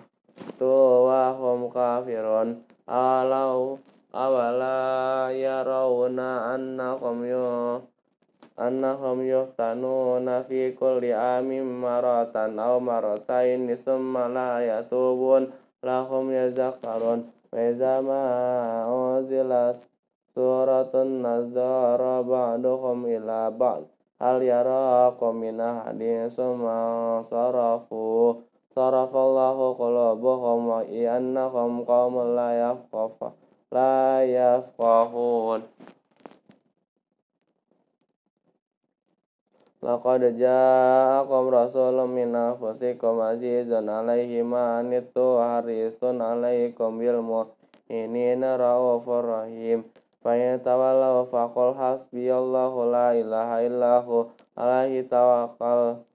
tu 0.60 0.76
wa 1.08 1.32
hum 1.32 1.72
kafirun 1.72 2.60
alau 2.84 3.80
awala 4.12 5.32
yarawna 5.32 6.52
annahum 6.60 7.24
yu 7.24 7.80
annahum 8.60 9.24
yuftanuna 9.24 10.44
fi 10.44 10.76
kulli 10.76 11.16
amin 11.16 11.64
suratun 20.34 21.22
nazara 21.22 22.26
ba'duhum 22.26 23.06
ila 23.06 23.54
ba'd. 23.54 23.86
Hal 24.18 24.42
yarakum 24.42 25.42
min 25.42 25.62
ahadin 25.62 26.30
summa 26.30 27.22
sarafu. 27.26 28.42
Sarafallahu 28.74 29.78
qulubahum 29.78 30.60
wa 30.74 30.82
annahum 30.82 31.86
qaumun 31.86 32.34
la 32.34 32.50
yafqahu 32.58 33.38
la 33.70 34.22
yafqahun. 34.26 35.62
Laqad 39.84 40.24
ja'akum 40.40 41.52
rasulun 41.52 42.08
min 42.16 42.32
anfusikum 42.32 43.20
azizun 43.20 43.84
'alaihi 43.84 44.40
ma 44.42 44.80
anittum 44.80 45.44
harisun 45.44 46.24
'alaikum 46.24 47.02
bil 47.02 47.20
mu'minina 47.20 48.56
rahim. 48.56 49.84
Fa 50.24 50.40
in 50.40 50.56
tawallaw 50.64 51.28
faqul 51.28 51.76
hasbiyallahu 51.76 52.88
la 52.88 53.12
ilaha 53.12 53.60
illahu 53.60 54.32
alaihi 54.56 55.04
tawakkal 55.04 56.08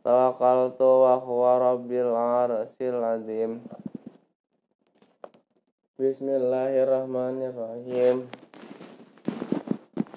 tawakkaltu 0.00 0.88
wa 0.88 1.20
huwa 1.20 1.60
rabbil 1.60 2.08
arsyil 2.08 3.04
azim. 3.04 3.60
Bismillahirrahmanirrahim. 6.00 8.32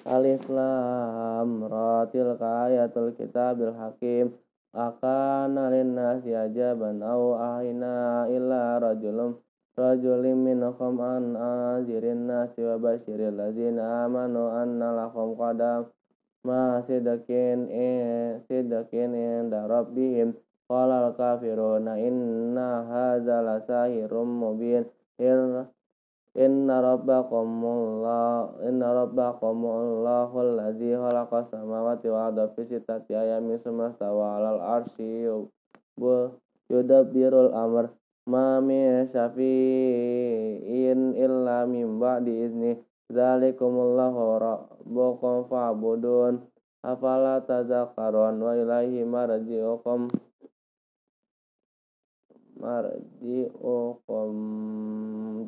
Alif 0.08 0.48
Lam 0.48 1.68
Ra 1.68 2.08
tilka 2.08 2.72
kitabil 3.12 3.76
hakim 3.76 4.32
akana 4.72 5.68
linnasi 5.68 6.32
ajaban 6.32 7.04
aw 7.04 7.60
ahina 7.60 8.24
illa 8.32 8.80
rajulum 8.80 9.43
rajulim 9.74 10.46
minhum 10.46 10.94
an 11.02 11.34
azirin 11.34 12.26
nasi 12.30 12.62
wa 12.62 12.78
basyiril 12.78 13.34
ladzina 13.34 14.06
amanu 14.06 14.50
anna 14.50 14.94
lahum 14.94 15.34
qadam 15.34 15.90
ma 16.46 16.78
sidakin 16.86 17.66
in 17.70 18.40
sidakin 18.46 19.12
inda 19.14 19.66
rabbihim. 19.66 20.34
Qala 20.64 21.06
al 21.06 21.12
kafiruna 21.18 22.00
inna 22.00 22.88
hadza 22.88 23.42
lasahirum 23.44 24.40
mubin. 24.40 24.88
Inna 26.34 26.82
rabbakumullah 26.82 28.58
Inna 28.66 28.88
rabbakumullahu 28.90 30.34
alladzi 30.34 30.90
khalaqa 30.98 31.46
samawati 31.46 32.10
wal 32.10 32.34
arda 32.34 32.50
fi 32.58 32.66
sittati 32.66 33.14
ayamin 33.14 33.62
tsumma 33.62 33.94
stawa 33.94 34.42
'alal 34.42 34.60
arsy 34.82 35.30
yudabbirul 36.66 37.54
amr 37.54 37.86
ma 38.26 38.60
min 38.60 39.08
syafi'in 39.12 41.00
illa 41.14 41.66
min 41.66 41.98
ba'di 42.00 42.44
izni. 42.44 42.76
Dzalikumullahu 43.12 44.40
rabbukum 44.40 45.44
fa'budun. 45.48 46.40
Afala 46.84 47.40
tazakkarun 47.44 48.40
wa 48.40 48.56
ilaihi 48.56 49.04
marji'ukum. 49.04 50.08
Marji'ukum 52.60 54.30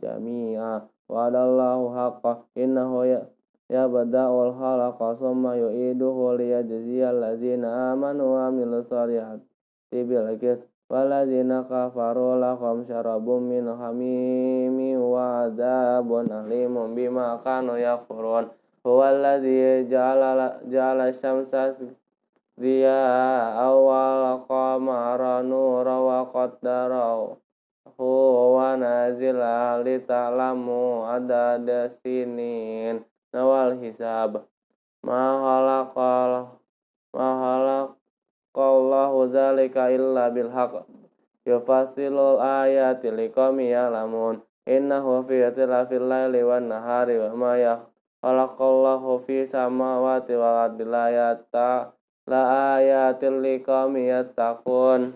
jami'a. 0.01 0.85
Wa'adallahu 1.09 1.85
haqqa. 1.97 2.45
Innahu 2.57 3.05
ya 3.09 3.21
ya 3.67 3.91
bada'ul 3.91 4.55
khalaqa 4.55 5.19
summa 5.19 5.59
yu'iduhu 5.59 6.39
liyajziyal 6.39 7.19
ladzina 7.19 7.91
amanu 7.93 8.39
wa 8.39 8.47
amilus 8.47 8.87
solihati 8.87 9.99
bil 10.07 10.31
qist 10.39 10.63
waladzina 10.87 11.67
kafaru 11.67 12.39
lahum 12.39 12.87
syarabun 12.87 13.51
min 13.51 13.67
hamimi 13.67 14.95
wa 14.95 15.51
adzabun 15.51 16.31
alimun 16.31 16.95
bima 16.95 17.43
kanu 17.43 17.75
yakfurun. 17.75 18.51
Huwallazi 18.87 19.91
ja'ala 19.91 20.63
ja'ala 20.71 21.11
syamsa 21.11 21.75
dia 22.55 23.03
awal 23.59 24.47
qamara 24.47 25.43
nura 25.43 25.99
wa 25.99 26.21
qaddarahu 26.31 27.35
wa 27.99 28.79
nazila 28.79 29.83
li 29.83 29.99
ta'lamu 29.99 31.03
adada 31.11 31.91
sinin. 31.99 33.03
Nawal 33.35 33.75
hisab. 33.83 34.47
Ma 35.03 35.23
khalaqal 35.43 36.57
ma 37.11 37.96
khalaqallahu 38.57 39.29
zalika 39.29 39.93
illa 39.93 40.33
bil 40.33 40.49
yufasilul 41.45 42.41
ayati 42.41 43.13
liqami 43.13 43.69
ya'lamun. 43.69 44.41
Innahu 44.65 45.29
fi 45.29 45.45
ikhtilafil 45.45 46.09
laili 46.09 46.41
wan 46.41 46.73
nahari 46.73 47.21
wa 47.21 47.37
ma 47.37 47.53
khalaqallahu 48.25 49.21
fi 49.29 49.45
samawati 49.45 50.33
wal 50.41 50.73
ardi 50.73 50.89
la 50.89 51.37
la 52.27 52.43
ayatil 52.81 53.45
liqami 53.45 54.09
yattaqun. 54.09 55.13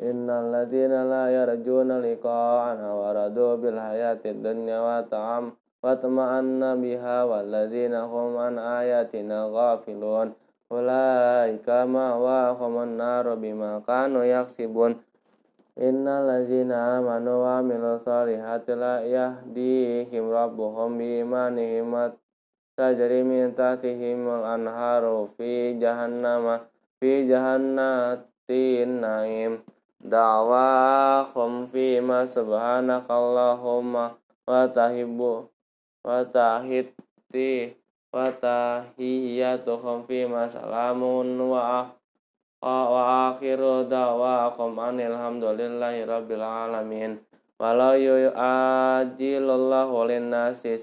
Innal 0.00 0.48
ladzina 0.48 1.04
la 1.04 1.28
yarjuna 1.28 2.00
liqa'ana 2.00 2.88
wa 2.88 3.12
radu 3.12 3.60
bil 3.60 3.76
hayatid 3.76 4.40
dunya 4.40 4.80
wa 4.80 5.04
ta'am 5.04 5.52
wa 5.80 5.96
tama'anna 5.96 6.76
biha 6.76 7.24
wal 7.24 7.48
ladzina 7.48 8.04
hum 8.04 8.36
an 8.36 8.60
ayatina 8.60 9.48
ghafilun 9.48 10.36
ulaika 10.68 11.88
ma 11.88 12.20
wa 12.20 12.52
khamun 12.52 13.00
nar 13.00 13.24
bima 13.40 13.80
kanu 13.84 14.20
yaksibun 14.20 15.00
Innal 15.80 16.28
ladzina 16.28 17.00
amanu 17.00 17.40
wa 17.40 17.64
amilus 17.64 18.04
solihati 18.04 18.76
la 18.76 19.00
yahdihim 19.00 20.28
rabbuhum 20.28 21.00
bi 21.00 21.24
imanihim 21.24 22.12
tajri 22.76 23.24
min 23.24 23.56
tahtihim 23.56 24.28
al 24.28 24.60
anharu 24.60 25.32
fi 25.40 25.80
jahannama 25.80 26.68
fi 27.00 27.24
naim 36.00 36.88
da'wahum 38.96 40.08
fi 40.08 40.24
ma 40.24 40.48
subhanakallahumma 40.48 41.44
wa 41.44 41.92
wa 42.60 43.32
akhiru 43.32 43.88
da'wakum 43.88 44.76
anil 44.80 45.16
hamdulillahi 45.16 46.04
rabbil 46.04 46.44
alamin. 46.44 47.16
Walau 47.60 47.96
yu'ajilullahu 48.00 50.08
linnasi 50.08 50.80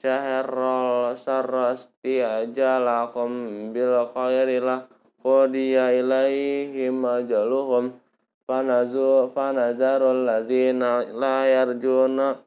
syahrul 0.00 1.12
sarrasti 1.16 2.20
ajalakum 2.24 3.72
bil 3.76 4.08
khairilah 4.08 4.88
qudiya 5.20 5.92
ilaihim 6.00 7.04
ajaluhum 7.04 7.92
fanazu 8.48 9.28
fanazarul 9.32 10.24
ladzina 10.24 11.04
la 11.12 11.44
yarjuna 11.44 12.40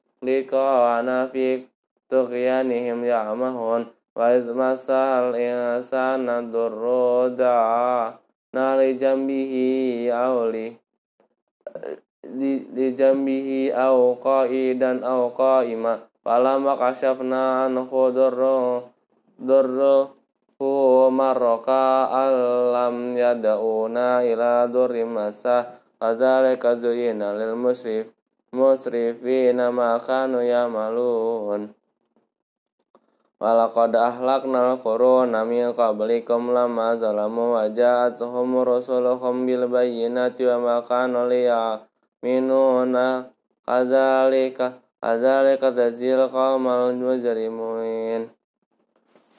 wa 4.20 4.36
izmasal 4.36 5.32
insana 5.32 6.44
durru 6.44 7.32
da'a 7.32 8.20
nali 8.52 9.00
jambihi 9.00 10.12
awli 10.12 10.76
di, 12.20 12.68
di 12.68 12.92
jambihi 12.92 13.72
au 13.72 14.20
qa'idan 14.20 15.08
au 15.08 15.32
qa'ima 15.32 16.04
falamma 16.20 16.76
kashafna 16.76 17.72
anhu 17.72 18.12
durru 18.12 18.84
durru 19.40 20.12
hu 20.60 20.70
marraka 21.08 22.12
alam 22.12 23.16
yada'una 23.16 24.28
ila 24.28 24.68
durri 24.68 25.08
masa 25.08 25.80
kadzalika 25.96 26.76
zuyina 26.76 27.40
lil 27.40 27.56
musrif 27.56 28.12
musrifina 28.54 29.70
ma 29.74 30.00
kanu 30.02 30.42
yamalun. 30.42 31.74
Walaqad 33.40 33.96
ahlaknal 33.96 34.76
quruna 34.84 35.48
min 35.48 35.72
qablikum 35.72 36.52
lama 36.52 37.00
zalamu 37.00 37.56
wa 37.56 37.72
ja'atuhum 37.72 38.68
rusuluhum 38.68 39.48
bil 39.48 39.64
bayyinati 39.72 40.44
wa 40.44 40.58
ma 40.60 40.76
kanu 40.84 41.24
minuna 42.20 43.32
kadzalika 43.64 44.76
kadzalika 45.00 45.72
tazil 45.72 46.28
qaumal 46.28 46.92
mujrimin 46.92 48.28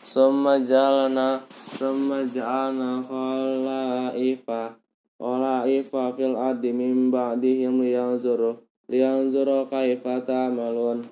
summa 0.01 0.57
jalna 0.65 1.45
summa 1.53 2.25
ja'alna 2.25 3.05
khalaifa 3.05 4.81
khalaifa 5.21 6.03
fil 6.17 6.41
ardi 6.41 6.73
min 6.73 7.13
ba'dihim 7.13 7.85
liyanzuru 7.85 8.70
lianzura 8.91 9.63
kaifa 9.71 10.19
ta'malun 10.27 11.07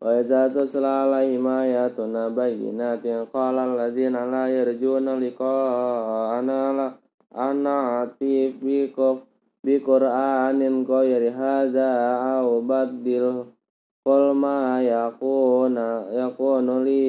wa 0.00 0.08
idza 0.16 0.48
tusla 0.48 1.04
alaihim 1.04 1.44
ayatuna 1.44 2.32
bayyinatin. 2.32 3.28
Qala 3.28 3.68
alladziina 3.68 4.24
la 4.24 4.48
yarjuuna 4.48 5.20
liqa'ana 5.20 6.60
la 6.72 6.96
ana 7.36 8.08
atifikum 8.08 9.20
bi 9.60 9.80
qur'anin 9.84 10.88
ghairi 10.88 11.28
hadza 11.28 11.92
aw 12.40 12.60
badil 12.64 13.52
qul 14.00 14.32
ma 14.32 14.80
ya 14.80 15.12
yakunu 15.12 16.84
li 16.84 17.04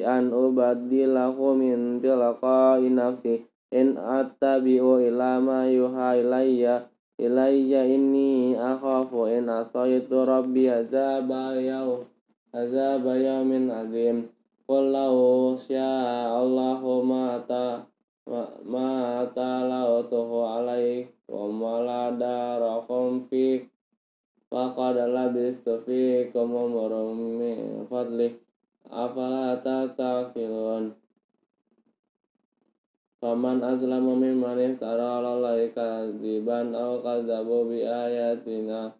an 0.00 0.32
ubaddilahu 0.32 1.60
min 1.60 2.00
tilqa'i 2.00 2.88
nafsi. 2.88 3.44
In 3.68 4.00
attabi'u 4.00 5.00
ila 5.12 5.40
ma 5.44 5.68
yuha 5.68 6.16
ilayya 6.16 6.88
inni 7.20 8.56
akhafu 8.56 9.28
in 9.28 9.44
asaitu 9.48 10.24
rabbi 10.24 10.72
azaba 10.72 11.52
yaum 11.60 12.08
azaba 12.52 13.12
yaumin 13.20 13.68
azim. 13.68 14.28
Qul 14.66 14.94
law 14.94 15.52
Allahu 15.52 17.02
ma 17.04 17.38
ta 17.44 17.84
ma 18.64 19.26
talautuhu 19.34 20.46
alaikum 20.46 21.60
wala 21.60 22.14
darakum 22.16 23.20
fi 23.28 23.68
faqad 24.48 24.96
labistu 25.10 25.76
fikum 25.84 26.54
umurum 26.54 27.18
min 27.38 27.84
fadli 27.90 28.32
afala 28.88 29.58
Faman 33.20 33.60
azlamu 33.60 34.16
mimman 34.16 34.56
iftara 34.56 35.20
'ala 35.20 35.36
Allahi 35.36 35.68
kadziban 35.76 36.72
aw 36.72 37.04
kadzabu 37.04 37.68
bi 37.68 37.84
ayatina. 37.84 38.96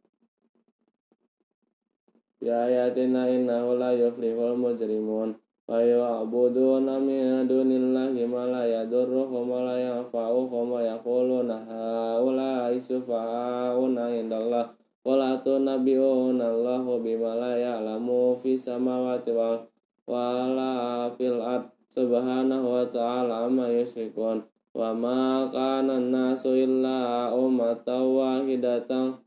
Bi 2.36 2.52
ayatina 2.52 3.32
innahu 3.32 3.80
la 3.80 3.96
yuflihul 3.96 4.60
mujrimun. 4.60 5.40
Wa 5.64 5.80
ya'buduna 5.80 7.00
min 7.00 7.48
dunillahi 7.48 8.28
ma 8.28 8.44
la 8.44 8.68
yadurruhum 8.68 9.48
wa 9.48 9.64
la 9.64 9.76
yanfa'uhum 9.88 10.68
wa 10.68 10.84
yaquluna 10.84 11.56
haula'i 11.64 12.76
syufa'auna 12.76 14.12
indallah. 14.20 14.68
Qul 15.00 15.16
tunabbi'una 15.40 16.44
Allahu 16.44 17.00
bima 17.00 17.40
la 17.40 17.56
ya'lamu 17.56 18.36
fis 18.36 18.68
samawati 18.68 19.32
wal 19.32 19.64
wala 20.04 21.08
fil 21.16 21.40
ard 21.40 21.72
subhanahu 21.90 22.66
wa 22.70 22.84
ta'ala 22.86 23.50
amma 23.50 23.66
yusyrikun 23.74 24.46
wa 24.70 24.94
ma 24.94 25.50
kana 25.50 25.98
nasu 25.98 26.54
illa 26.54 27.34
ummatan 27.34 28.02
wahidatan 28.14 29.18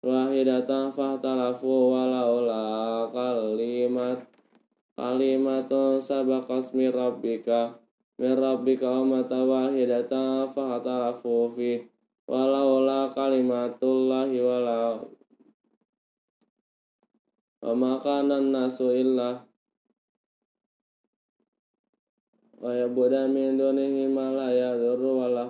wahidatan 0.00 0.88
fahtalafu 0.88 1.92
walaula 1.92 3.04
kalimat 3.12 4.24
kalimatun 4.96 6.00
sabaqas 6.00 6.72
min 6.72 6.88
rabbika 6.88 7.76
min 8.16 8.32
rabbika 8.32 8.88
ummatan 8.96 9.44
wahidatan 9.44 10.48
fahtalafu 10.48 11.52
fi 11.52 11.84
walaula 12.24 13.12
kalimatullahi 13.12 14.40
walau 14.40 15.12
wa 17.60 17.72
ma 17.76 18.00
kana 18.00 18.40
nasu 18.40 18.88
illa 18.96 19.44
wa 22.60 22.72
yabuda 22.72 23.28
min 23.28 23.60
dunihi 23.60 24.08
ma 24.08 24.32
la 24.32 24.48
yadurru 24.48 25.20
wa 25.20 25.28
la 25.28 25.44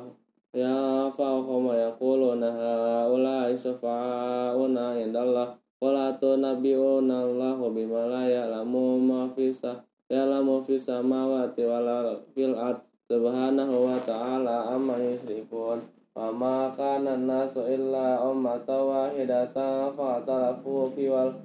yanfa'uhum 0.56 1.70
wa 1.70 1.74
yaquluna 1.76 2.48
haula'i 2.50 3.54
syafa'una 3.54 4.98
indallah 4.98 5.54
Qala 5.76 6.16
tunabbi'una 6.16 7.28
Allahu 7.28 7.68
bima 7.76 8.08
la 8.08 8.24
ya'lamu 8.24 8.96
ma 8.96 9.28
fis 9.36 9.60
ya'lamu 10.08 10.64
fis 10.64 10.88
samawati 10.88 11.68
wal 11.68 12.16
fil 12.32 12.56
ard 12.56 12.80
subhanahu 13.04 13.84
wa 13.84 14.00
ta'ala 14.00 14.72
amma 14.72 14.96
yusyrikun 14.96 15.84
wa 16.16 16.32
ma 16.32 16.72
kana 16.72 17.20
nasu 17.20 17.60
illa 17.68 18.24
ummatan 18.24 18.88
wahidatan 18.88 19.92
fa'talafu 19.92 20.88
fi 20.96 21.12
wal 21.12 21.36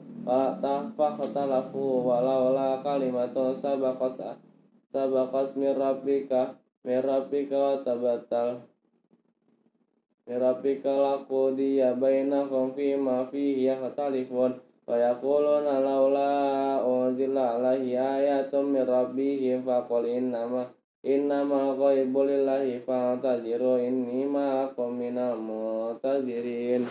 min 4.91 5.73
rabbika 7.01 7.55
wa 7.55 7.75
tabatal. 7.83 8.59
Min 10.27 10.37
rabbika 10.39 10.91
laqudiya 10.91 11.95
bainakum 11.95 12.75
fi 12.75 12.95
ma 12.95 13.23
fihi 13.23 13.71
yakhtalifun 13.71 14.59
wa 14.87 14.95
yaquluna 14.99 15.79
laula 15.79 16.83
unzila 16.83 17.55
alaihi 17.55 17.95
ayatun 17.95 18.75
min 18.75 18.83
rabbih 18.83 19.63
faqul 19.63 20.03
innama 20.03 20.67
innama 21.05 21.77
ghaibu 21.79 22.27
lillahi 22.27 22.83
fantaziru 22.83 23.79
inni 23.79 24.27
ma'akum 24.27 24.99
minal 24.99 25.37
muntazirin 25.37 26.83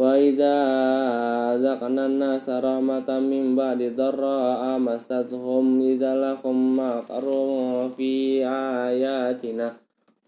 Wa 0.00 0.16
idza 0.16 0.56
azaqna 1.52 2.08
an-nasa 2.08 2.56
rahmatan 2.56 3.20
min 3.28 3.52
ba'di 3.52 3.92
dharra'a 3.92 4.80
massatuhum 4.80 5.76
idza 5.76 6.16
lahum 6.16 6.80
maqarrum 6.80 7.92
fi 7.92 8.40
ayatina. 8.40 9.76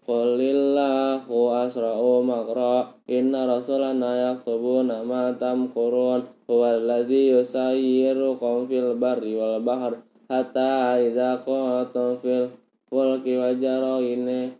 Qul 0.05 0.37
lillahu 0.37 1.57
asra'u 1.57 2.21
maqra. 2.21 2.93
Inna 3.09 3.49
rasulana 3.49 4.37
yaktubuna 4.37 5.01
ma 5.01 5.33
tamkurun. 5.33 6.21
Huwa 6.45 6.77
alladhi 6.77 7.33
yusayyirukum 7.33 8.69
fil 8.69 8.93
barri 8.93 9.33
wal 9.33 9.57
bahr. 9.57 9.97
Hatta 10.29 11.01
idza 11.01 11.41
qantum 11.41 12.21
fil 12.21 12.53
fulki 12.93 13.41
wajarayna 13.41 14.53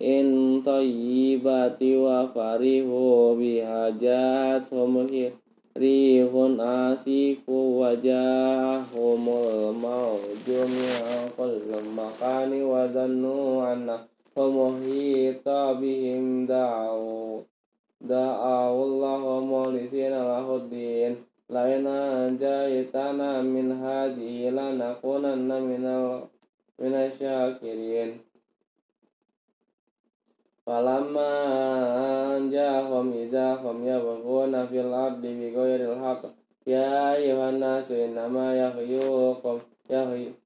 in 0.00 0.64
tayyibati 0.64 1.92
wa 2.00 2.24
farihu 2.32 3.36
bihajat 3.36 4.64
rihun 5.76 6.58
asifu 6.58 7.78
wajahumul 7.84 9.70
mawju 9.76 10.66
min 10.66 10.96
kulli 11.36 11.78
makani 11.94 12.64
wa 12.64 12.88
dhannu 12.90 13.62
anna 13.62 14.02
famuhita 14.34 15.78
bihim 15.78 16.48
da'u 16.48 17.44
da'u 18.02 18.72
Allah 18.88 19.22
mulisina 19.46 20.26
lahuddin 20.26 21.20
laina 21.46 22.26
jaitana 22.34 23.38
min 23.38 23.70
hadhihi 23.70 24.50
lanakunanna 24.50 25.60
minal 25.62 26.26
minasyakirin 26.82 28.18
Falamma 30.60 32.36
jahum 32.52 33.16
idza 33.16 33.56
hum 33.64 33.80
yabghuna 33.82 34.68
fil 34.68 34.92
ardi 34.92 35.30
bighairil 35.34 35.96
haqq. 35.96 36.28
Ya 36.68 37.16
ayuhan 37.16 37.56
nasu 37.56 37.96
innama 37.96 38.52
yahyukum 38.52 39.56
yahyu 39.88 40.36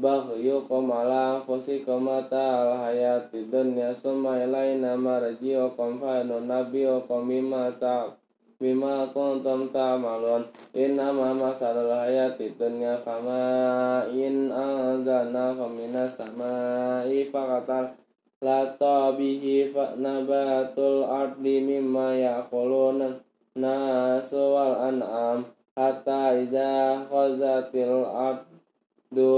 baghyukum 0.00 0.88
ala 0.88 1.36
anfusikum 1.36 2.08
matal 2.08 2.80
hayati 2.80 3.44
dunya 3.50 3.92
summa 3.92 4.40
ilaina 4.40 4.96
marji'ukum 4.96 6.00
fa 6.00 6.24
nunabbi'ukum 6.24 7.28
bima 7.28 7.68
ta 7.76 8.08
bima 8.56 9.10
kuntum 9.12 9.68
ta'malun. 9.68 10.48
Innama 10.72 11.36
masalul 11.36 11.92
hayati 11.92 12.56
dunya 12.56 12.96
kama 13.04 14.08
in 14.14 14.48
anzalna 14.48 15.52
minas 15.68 16.16
samai 16.16 17.28
faqatal 17.28 17.92
lata 18.38 19.18
bihi 19.18 19.74
nabatul 19.98 21.02
ardi 21.02 21.58
mimma 21.58 22.14
yaquluna 22.14 23.18
nasu 23.58 24.54
wal 24.54 24.78
an'am 24.78 25.42
hatta 25.74 26.38
idza 26.38 27.02
khazatil 27.10 28.06
ardu 28.06 29.34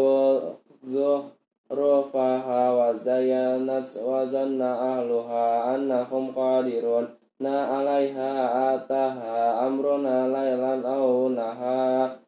zuhrufaha 0.85 2.63
wa 2.77 2.93
zayyanat 3.01 3.89
wa 4.05 4.29
zanna 4.29 5.01
ahluha 5.01 5.73
annahum 5.73 6.29
qadirun. 6.37 7.09
Na 7.41 7.81
alaiha 7.81 8.77
ataha 8.77 9.65
amruna 9.65 10.29
laylan 10.29 10.85
aw 10.85 11.25
nahar 11.33 12.21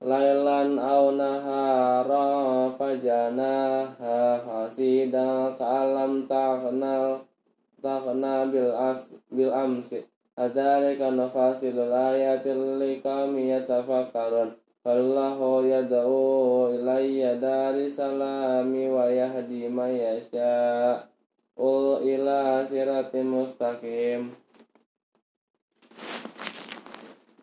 lailan 0.00 0.80
aw 0.80 1.12
nahara 1.12 2.72
fajanaha 2.76 4.40
hasida 4.40 5.52
ka'alam 5.60 6.24
taghna 6.24 7.20
taghna 7.84 8.48
bil 8.48 8.72
as 8.72 9.12
bil 9.28 9.52
amsi. 9.52 10.00
Adzalika 10.40 11.12
nafasilul 11.12 11.92
ayati 11.92 12.48
liqami 12.80 13.52
yatafakkarun. 13.52 14.56
Wallahu 14.80 15.68
yad'u 15.68 16.72
dari 17.36 17.84
salami 17.92 18.88
wa 18.88 19.04
yahdi 19.04 19.68
man 19.68 19.92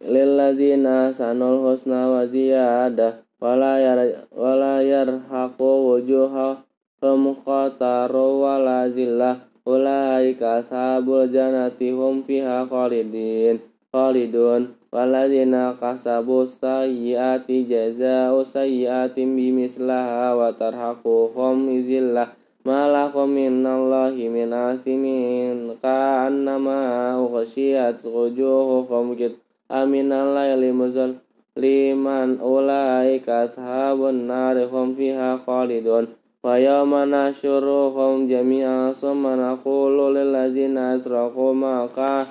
lillazina 0.07 1.11
sanul 1.11 1.67
husna 1.67 2.07
wa 2.07 2.23
ziyadah 2.23 3.19
wala 3.43 3.77
yar 3.83 4.25
wala 4.31 4.79
wujuha 4.79 5.51
wujuhahum 5.61 7.35
qataru 7.43 8.41
wala 8.41 8.87
zilla 8.87 9.37
ulaika 9.67 10.63
ashabul 10.63 11.27
jannati 11.27 11.91
hum 11.91 12.23
fiha 12.23 12.63
khalidin 12.65 13.59
khalidun 13.91 14.71
walazina 14.95 15.75
kasabu 15.75 16.47
sayiati 16.47 17.67
jazaa'u 17.67 18.47
sayyiatin 18.47 19.35
bimislaha 19.35 20.31
wa 20.39 20.55
tarhaquhum 20.55 21.67
izillah 21.67 22.31
malakum 22.63 23.27
minallahi 23.27 24.31
min 24.31 24.55
asimin 24.55 25.75
ka'annama 25.83 27.19
ughshiyat 27.19 27.99
wujuhuhum 28.07 29.19
kitab 29.19 29.46
من 29.70 30.12
الله 30.12 30.12
من 30.12 30.12
عاصم 30.12 30.12
كأنما 30.12 30.12
أغشيت 30.12 30.12
وجوهكم 30.12 30.12
من 30.12 30.12
الليل 30.12 30.74
مزل 30.74 31.14
لمن 31.56 32.40
أولئك 32.40 33.28
أصحاب 33.28 34.04
النار 34.04 34.64
هم 34.64 34.94
فيها 34.94 35.36
خالدون 35.36 36.06
ويوم 36.44 36.94
نحشرهم 36.94 38.28
جميعا 38.28 38.92
ثم 38.92 39.26
نقول 39.26 40.14
للذين 40.16 40.78
أسرقوا 40.78 41.54
ما 41.54 41.88
كان 41.96 42.26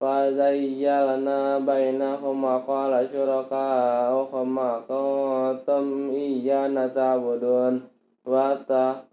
فزيلنا 0.00 1.58
بينهم 1.58 2.44
وقال 2.44 3.08
شركاؤكم 3.12 4.54
ما 4.54 4.80
كنتم 4.88 6.10
إيانا 6.10 6.86
تعبدون 6.86 7.93
wata 8.25 9.05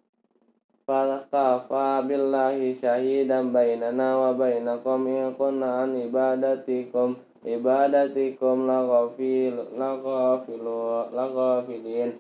fakafa 0.89 2.03
billahi 2.03 2.75
syahidan 2.75 3.53
bainana 3.53 4.19
wa 4.19 4.31
bainakum 4.35 5.07
in 5.07 5.37
kunna 5.39 5.85
an 5.87 5.95
ibadatikum 5.95 7.15
ibadatikum 7.47 8.67
laghafil 8.67 9.57
laqafil 9.77 10.67
laghafilin. 11.13 12.19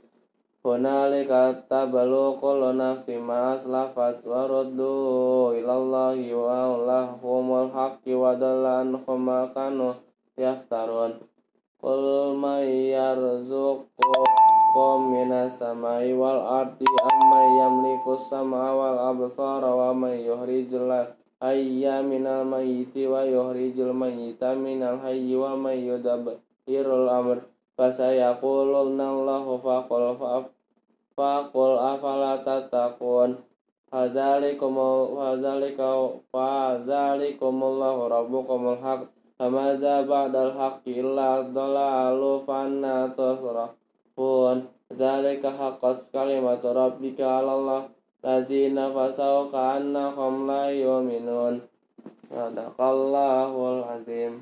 Hunalika 0.62 1.58
tabalu 1.66 2.38
kullu 2.38 2.70
nafsin 2.70 3.18
ma 3.18 3.58
aslafat 3.58 4.22
wa 4.22 4.46
ruddu 4.46 5.58
ilallahi 5.58 6.30
wa 6.30 6.78
lahumul 6.86 7.66
haqqi 7.74 8.14
wa 8.14 8.38
dallan 8.38 8.94
kanu 9.50 9.98
yaftarun. 10.38 11.18
Qul 11.82 12.38
may 12.38 12.94
yarzuqukum 12.94 14.51
يرزقكم 14.71 15.11
من 15.11 15.31
السماء 15.31 16.13
والأرض 16.13 16.79
أمن 17.13 17.45
يملك 17.61 18.05
السمع 18.07 18.63
والأبصار 18.73 19.63
ومن 19.65 20.15
يخرج 20.29 20.69
الحي 20.73 21.83
من 22.01 22.23
الميت 22.27 22.95
ويخرج 22.97 23.77
الميت 23.79 24.43
من 24.43 24.79
الحي 24.83 25.35
ومن 25.35 25.77
يدبر 25.89 26.37
الأمر 26.69 27.37
فسيقولون 27.77 29.01
الله 29.01 29.45
فقل 29.57 30.03
فقل 31.17 31.71
أفلا 31.93 32.33
تتقون 32.47 33.31
فذلكم 33.91 34.75
فذلك 35.17 35.79
فذلكم 36.33 37.55
الله 37.63 37.97
ربكم 38.07 38.59
الحق 38.73 39.03
فماذا 39.39 39.95
بعد 40.01 40.35
الحق 40.35 40.83
إلا 40.87 41.27
الضلال 41.39 42.21
فأنا 42.47 42.95
تصرفون 44.17 44.57
ذلك 44.93 45.43
حقت 45.47 45.99
كلمة 46.13 46.63
ربك 46.65 47.19
على 47.21 47.51
الله 47.57 47.89
الذين 48.25 48.77
فسوا 48.95 49.51
كأنهم 49.51 50.33
لا 50.47 50.63
يؤمنون 50.69 51.61
صدق 52.33 52.81
الله 52.81 53.51
العظيم 53.73 54.33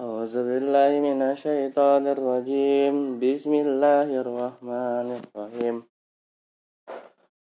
أعوذ 0.00 0.34
بالله 0.48 0.90
من 1.08 1.18
الشيطان 1.22 2.06
الرجيم 2.06 2.94
بسم 3.18 3.52
الله 3.54 4.08
الرحمن 4.22 5.08
الرحيم 5.18 5.76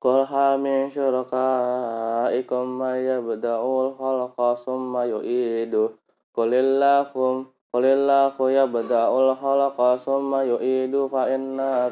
قل 0.01 0.19
هل 0.29 0.59
من 0.59 0.89
شركائكم 0.89 2.63
من 2.79 2.95
يبدأ 2.95 3.61
الخلق 3.61 4.53
ثم 4.53 4.97
يعيده 4.97 5.89
قل 6.37 6.53
الله 6.53 7.45
قل 7.73 7.85
الله 7.85 8.51
يبدأ 8.51 9.07
الخلق 9.07 9.95
ثم 9.95 10.35
يعيده 10.35 11.07
فإنا 11.07 11.91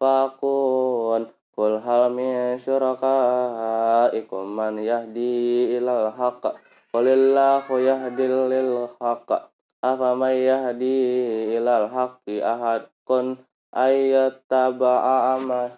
توفقون 0.00 1.26
قل 1.56 1.72
هل 1.84 2.12
من 2.12 2.58
شركائكم 2.58 4.42
من 4.56 4.78
يهدي 4.78 5.78
إلى 5.78 5.92
الحق 6.06 6.46
قل 6.94 7.06
الله 7.08 7.66
يهدي 7.80 8.26
للحق 8.26 9.50
afaman 9.80 10.36
yahdi 10.36 11.56
ilal 11.56 11.88
haqqi 11.88 12.44
ahadun 12.44 13.40
ayyattaba'a 13.72 15.40
amal 15.40 15.72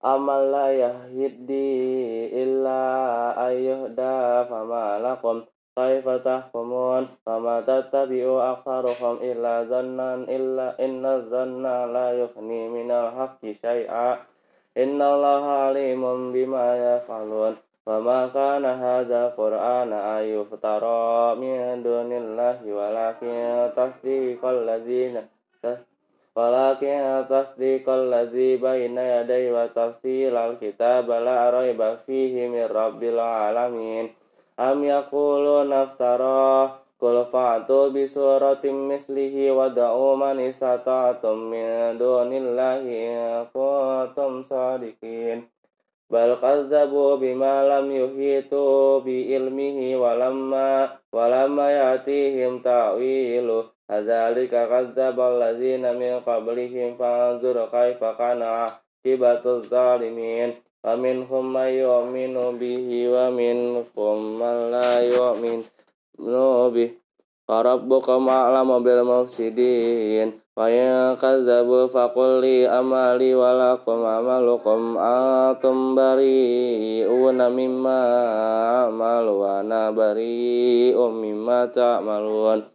amal 0.00 0.48
la 0.48 0.72
yahdi 0.72 1.68
illa 2.32 2.82
ayyuhda 3.36 4.48
fama 4.48 4.96
lakum 4.98 5.44
kaifa 5.76 6.24
tahkumun 6.24 7.08
fama 7.24 7.60
tattabi'u 7.64 8.40
aktharuhum 8.40 9.20
illa 9.20 9.68
zannan 9.68 10.24
illa 10.28 10.74
inna 10.80 11.24
zanna 11.28 11.84
la 11.84 12.16
yughni 12.16 12.72
minal 12.72 13.12
haqqi 13.12 13.56
syai'a 13.60 14.24
inna 14.76 15.04
allaha 15.14 15.68
alimun 15.72 16.32
bima 16.32 16.76
yaf'alun 16.76 17.60
وما 17.90 18.26
كان 18.26 18.64
هذا 18.64 19.28
قرآن 19.28 19.92
أن 19.92 20.22
يفترى 20.24 21.34
من 21.34 21.82
دون 21.82 22.12
الله 22.12 22.58
ولكن 22.62 23.34
تصديق 23.76 24.44
الذين 24.44 25.14
ولكن 26.36 27.24
تصديق 27.30 27.90
الذي 27.90 28.56
بين 28.56 28.98
يديه 28.98 29.62
وتفصيل 29.62 30.36
الكتاب 30.36 31.10
لا 31.10 31.50
ريب 31.50 31.96
فيه 32.06 32.48
من 32.48 32.64
رب 32.64 33.02
العالمين 33.02 34.10
أم 34.60 34.84
يقولون 34.84 35.72
افتراه 35.72 36.70
قل 37.00 37.24
فأتوا 37.32 37.88
بسورة 37.88 38.64
مثله 38.64 39.52
ودعوا 39.52 40.16
من 40.16 40.40
استطعتم 40.40 41.36
من 41.38 41.98
دون 41.98 42.32
الله 42.32 42.82
إن 43.08 43.46
كنتم 43.54 44.42
صادقين 44.42 45.48
bal 46.10 46.42
kazzabu 46.42 47.22
bima 47.22 47.62
lam 47.62 47.86
yuhitu 47.86 48.98
bi 49.06 49.30
ilmihi 49.30 49.94
walamma 49.94 50.98
walamma 51.14 51.70
yatihim 51.70 52.58
كذلك 53.89 54.49
كذب 54.49 55.19
الذين 55.19 55.83
من 55.99 56.19
قبلهم 56.19 56.97
فانظر 56.97 57.57
كيف 57.71 58.03
كان 58.03 58.41
عاقبة 58.41 59.43
الظالمين 59.45 60.49
ومنهم 60.85 61.53
من 61.53 61.69
يؤمن 61.85 62.35
به 62.61 62.87
ومنهم 63.15 64.15
من 64.39 64.55
لا 64.71 64.91
يؤمن 64.99 65.59
به 66.75 66.89
فربك 67.47 68.09
أعلم 68.09 68.83
بالمفسدين 68.83 70.27
وإن 70.57 71.15
كذبوا 71.15 71.87
فقل 71.87 72.29
لي 72.41 72.67
أمالي 72.67 73.35
ولكم 73.35 73.99
أملكم 74.05 74.97
أنتم 74.97 75.95
بريئون 75.95 77.39
مما 77.51 78.01
أعمل 78.81 79.25
وأنا 79.27 79.91
بريء 79.91 80.97
مما 80.97 81.65
تعملون 81.65 82.74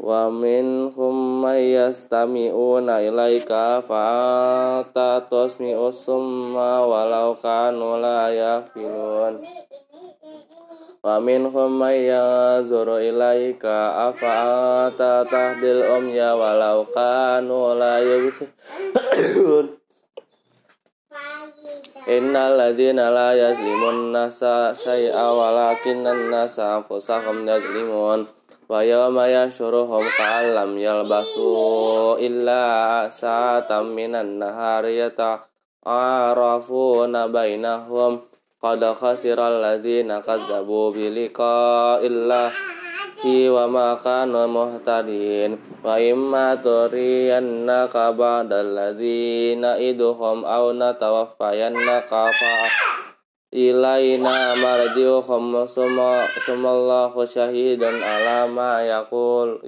wa 0.00 0.32
minhum 0.32 1.44
may 1.44 1.76
yastami'una 1.76 3.04
ilaika 3.04 3.84
fa 3.84 4.80
ta 4.96 5.20
tasmi'u 5.28 5.92
summa 5.92 6.80
walau 6.88 7.36
kanu 7.36 8.00
la 8.00 8.32
yaqilun. 8.32 9.44
Wa 11.04 11.20
minhum 11.20 11.76
may 11.76 12.08
yanzuru 12.08 12.96
ilaika 12.96 14.08
afa 14.08 14.32
anta 14.88 15.24
tahdil 15.28 15.84
umya 16.00 16.32
walau 16.32 16.88
kanu 16.88 17.76
la 17.76 18.00
nasa 24.16 24.72
syai'a 24.72 25.28
walakinnan 25.28 26.32
nasa 26.32 26.80
anfusahum 26.80 27.44
yazlimun 27.44 28.39
wa 28.70 28.86
yawma 28.86 29.26
yashuruhum 29.26 30.06
ka'allam 30.06 30.78
yalbasu 30.78 32.14
illa 32.22 33.02
sa'atan 33.10 33.90
minan 33.90 34.38
nahari 34.38 35.02
yata'arafuna 35.02 37.26
bainahum. 37.26 38.22
Qad 38.60 38.84
khasiral 38.94 39.58
ladzina 39.58 40.22
kazzabu 40.22 40.94
bi 40.94 41.10
liqa'illahi 41.10 43.50
wa 43.50 43.66
ma 43.66 43.98
kanu 43.98 44.46
muhtadin. 44.46 45.58
Wa 45.82 45.98
imma 45.98 46.54
turiyannaka 46.62 48.14
ba'dal 48.14 48.70
ladzina 48.70 49.82
iduhum 49.82 50.46
aw 50.46 50.70
natawaffayannaka 50.76 52.30
fa 52.30 52.54
ilaina 53.50 54.54
summa 55.66 55.66
sumallahu 56.38 57.26
syahidan 57.26 57.98
ala 57.98 58.46
ma 58.46 58.78
yaqul 58.82 59.58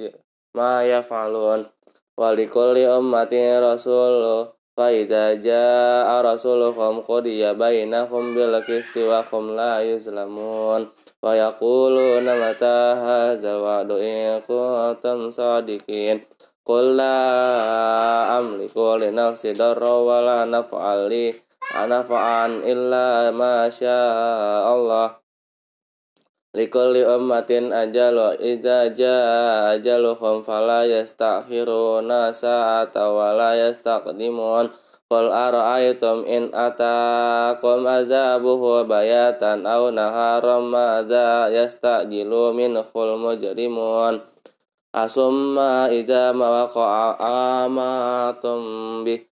ma 0.54 0.86
yaf'alun. 0.86 1.66
Wa 2.14 2.30
likulli 2.36 2.86
ummatin 2.86 3.58
rasul 3.58 4.46
fa 4.78 4.86
idza 4.94 5.34
jaa 5.36 6.22
rasuluhum 6.22 7.02
qudiya 7.02 7.58
bainahum 7.58 8.36
bil 8.36 8.54
qisti 8.62 9.02
wa 9.02 9.24
hum 9.26 9.58
la 9.58 9.82
yuzlamun. 9.82 10.86
Wa 11.22 11.32
yaquluna 11.34 12.38
mata 12.38 12.98
hadza 12.98 13.58
wa'du 13.58 13.98
in 13.98 14.42
kuntum 14.46 15.30
sadiqin. 15.30 16.22
Qul 16.62 16.94
la 16.94 18.38
amliku 18.38 18.94
li 18.94 19.10
nafsi 19.10 19.50
darra 19.50 19.98
wa 19.98 20.22
la 20.22 20.38
naf'ali 20.46 21.34
anafa'an 21.70 22.66
illa 22.66 23.30
ma 23.30 23.70
Allah 23.70 25.22
likulli 26.52 27.00
ummatin 27.00 27.72
ajalu 27.72 28.36
idza 28.36 28.92
jaa 28.92 29.72
ajaluhum 29.72 30.44
fala 30.44 30.84
yastakhiruna 30.84 32.28
sa'ata 32.28 33.08
wa 33.08 33.32
la 33.32 33.56
yastaqdimun. 33.56 34.68
Qul 35.12 35.28
ara'aytum 35.28 36.24
in 36.24 36.48
atakum 36.56 37.84
azabuhu 37.84 38.88
bayatan 38.88 39.68
aw 39.68 39.92
naharam 39.92 40.72
madza 40.72 41.52
yastajilu 41.52 42.56
minhul 42.56 43.20
mujrimun. 43.20 44.24
Asumma 44.92 45.92
iza 45.92 46.32
mawaqa'a 46.32 47.68
amatum 47.68 49.04
bih 49.04 49.31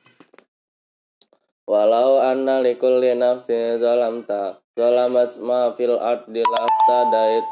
Walau 1.71 2.19
anna 2.19 2.59
likulli 2.59 3.15
nafsin 3.15 3.79
zalamta 3.79 4.59
zalamat 4.75 5.39
ma 5.39 5.71
fil 5.71 5.95
ardi 5.95 6.43
laftadait 6.43 7.47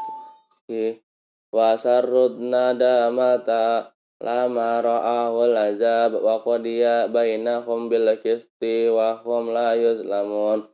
wa 1.48 1.72
sarrudna 1.72 2.76
damata 2.76 3.96
lama 4.20 4.84
ra'ahul 4.84 5.56
azab 5.56 6.20
wa 6.20 6.36
qadiya 6.36 7.08
bainahum 7.08 7.88
bil 7.88 8.12
qisti 8.20 8.92
wa 8.92 9.16
hum 9.24 9.56
la 9.56 9.72
yuzlamun. 9.72 10.68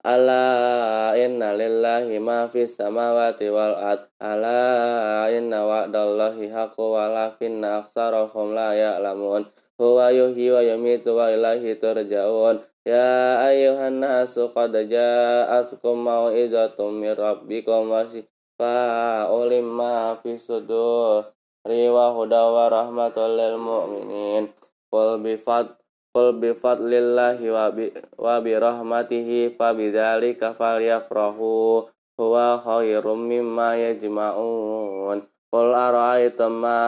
Ala 0.00 1.12
inna 1.12 1.52
lillahi 1.52 2.16
ma 2.16 2.48
fis 2.48 2.72
samawati 2.72 3.52
wal 3.52 3.76
ard 3.76 4.08
ala 4.16 5.28
inna 5.28 5.60
wa'dallahi 5.60 6.48
haqqu 6.48 6.80
walakinna 6.80 7.84
aktsarahum 7.84 8.56
la 8.56 8.72
ya'lamun. 8.72 9.44
Huwa 9.76 10.08
yuhyi 10.08 10.56
wa 10.56 10.64
yumitu 10.64 11.12
wa 11.14 11.28
ilaihi 11.28 11.76
turja'un 11.76 12.64
Ya 12.88 13.44
ayuhan 13.44 14.00
nasu 14.00 14.48
qad 14.48 14.72
ja'askum 14.72 16.08
mau'izatum 16.08 17.04
min 17.04 17.12
rabbikum 17.12 17.92
wa 17.92 18.08
shifa'un 18.08 19.44
lima 19.44 20.16
fi 20.24 20.40
sudur 20.40 21.28
riwa 21.68 22.16
huda 22.16 22.48
wa 22.48 22.64
rahmatul 22.72 23.36
lil 23.36 23.60
mu'minin. 23.60 24.48
Qul 24.88 25.20
bi 25.20 25.36
fad 25.36 25.76
bi 26.16 26.56
fadlillahi 26.56 27.44
wa 27.52 27.68
bi 27.76 27.92
wa 28.16 28.40
bi 28.40 28.56
rahmatihi 28.56 29.52
fa 29.52 29.76
bidzalika 29.76 30.56
falyafrahu. 30.56 31.84
Huwa 32.16 32.56
khairum 32.56 33.20
mimma 33.28 33.76
yajma'un 33.84 35.28
Qul 35.48 35.72
ara'aytum 35.72 36.60
ma 36.60 36.80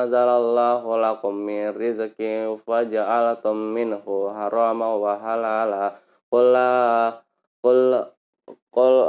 anzalallahu 0.00 0.88
lakum 1.04 1.36
min 1.36 1.68
rizqin 1.76 2.56
faja'altum 2.64 3.76
minhu 3.76 4.32
harama 4.32 4.96
wa 4.96 5.20
halala. 5.20 5.92
Qul 6.32 6.56
Qul 7.60 8.08
Qul 8.72 9.04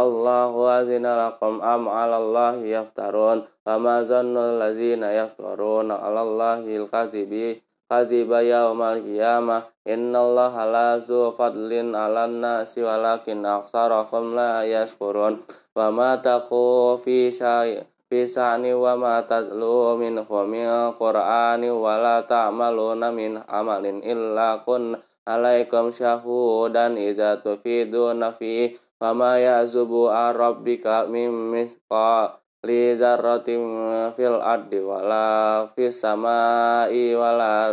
Allahu 0.00 0.64
azina 0.64 1.12
lakum 1.28 1.60
am 1.60 1.84
'ala 1.84 2.16
Allahi 2.16 2.72
yaftarun 2.72 3.44
fama 3.68 4.00
zannu 4.00 4.40
allazina 4.56 5.12
'ala 5.12 6.24
Allahi 6.24 6.80
al-kadzibi 6.80 7.60
kadziba 7.90 8.40
yaumal 8.40 9.04
qiyamah. 9.04 9.68
Innallaha 9.84 10.64
la 10.64 10.88
zu 10.96 11.28
fadlin 11.36 11.92
'alan 11.92 12.40
nasi 12.40 12.80
walakin 12.80 13.44
aktsarahum 13.44 14.32
la 14.32 14.64
yashkurun 14.64 15.44
wa 15.76 15.86
ma 15.94 16.10
taqu 16.18 16.98
fi 17.02 17.30
syai 17.30 17.82
fi 18.10 18.26
sa'ni 18.26 18.74
wa 18.74 18.98
ma 18.98 19.22
tazlu 19.22 19.94
min 19.94 20.18
min 20.18 20.68
qur'ani 20.98 21.68
wa 21.70 21.94
la 21.98 22.16
ta'maluna 22.26 23.14
min 23.14 23.38
amalin 23.46 24.02
illa 24.02 24.66
kun 24.66 24.98
alaikum 25.22 25.94
syahudan 25.94 26.98
idza 26.98 27.38
tufiduna 27.38 28.34
fi 28.34 28.74
wa 28.98 29.14
ma 29.14 29.38
ya'zubu 29.38 30.10
rabbika 30.10 31.06
min 31.06 31.30
misqa 31.54 32.34
li 32.66 32.92
zarratin 32.98 33.62
fil 34.12 34.36
ardi 34.36 34.84
wala 34.84 35.64
fis 35.72 35.96
samai 36.02 37.16
wala 37.16 37.72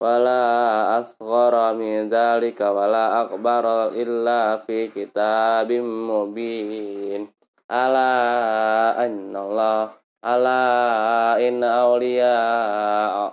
wala 0.00 0.96
asghara 0.96 1.76
min 1.76 2.08
dzalika 2.08 2.72
wala 2.72 3.28
akbar 3.28 3.92
illa 3.92 4.56
fi 4.64 4.88
kitabim 4.88 5.84
mubin. 5.84 7.28
Ala 7.68 8.96
annallah 8.96 9.94
ala 10.24 10.64
inna 11.38 11.86
awliya 11.86 12.36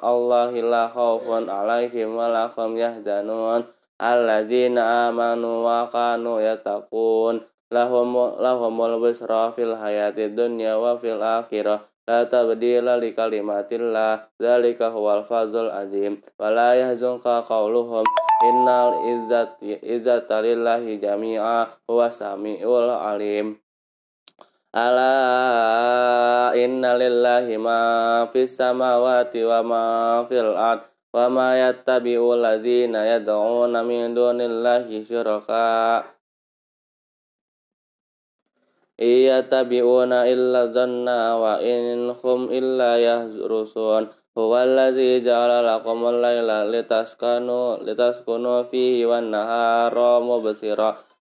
allahi 0.04 0.62
la 0.62 0.92
khawfun 0.92 1.48
alaihim 1.48 2.14
wa 2.14 2.28
la 2.28 2.52
hum 2.52 2.76
yahzanun. 2.76 3.64
Alladzina 3.98 5.10
amanu 5.10 5.64
wa 5.64 5.88
kanu 5.88 6.44
yattaqun. 6.44 7.48
Lahum 7.68 8.16
lahumul 8.40 9.00
busra 9.04 9.52
fil 9.52 9.76
hayati 9.76 10.32
dunya 10.32 10.80
wa 10.80 10.96
fil 10.96 11.20
akhirah 11.20 11.84
La 12.08 12.24
tabdila 12.24 12.96
li 12.96 13.12
kalimatillah 13.12 14.32
Zalika 14.40 14.88
huwal 14.96 15.28
fazul 15.28 15.68
azim 15.68 16.24
Wa 16.40 16.48
la 16.48 16.72
yahzunka 16.80 17.44
qawluhum 17.44 18.08
Innal 18.48 18.96
izzati 19.12 19.76
izzata 19.84 20.40
lillahi 20.40 20.96
jami'a 21.04 21.68
Huwa 21.84 22.08
sami'ul 22.08 22.96
alim. 22.96 23.60
Ala 24.72 26.54
inna 26.56 26.96
lillahi 26.96 27.60
ma 27.60 28.24
fis 28.32 28.56
samawati 28.56 29.44
wa 29.44 29.60
ma 29.68 29.84
fil 30.32 30.56
ard 30.56 30.88
Wa 31.12 31.28
ma 31.28 31.60
yattabi'u 31.60 32.40
ladhina 32.40 33.04
yad'una 33.04 33.84
min 33.84 34.16
dunillahi 34.16 35.04
syuraka 35.04 36.08
Iya 38.98 39.46
tabi'una 39.46 40.26
illa 40.26 40.74
zanna 40.74 41.38
wa 41.38 41.62
in 41.62 42.10
hum 42.18 42.50
illa 42.50 42.98
yahrusun 42.98 44.10
Huwa 44.34 44.66
alladhi 44.66 45.22
ja'ala 45.22 45.62
lakumul 45.62 46.18
layla 46.18 46.66
litaskanu 46.66 47.78
litaskunu 47.86 48.66
fihi 48.66 49.06
wan 49.06 49.30
nahara 49.30 50.18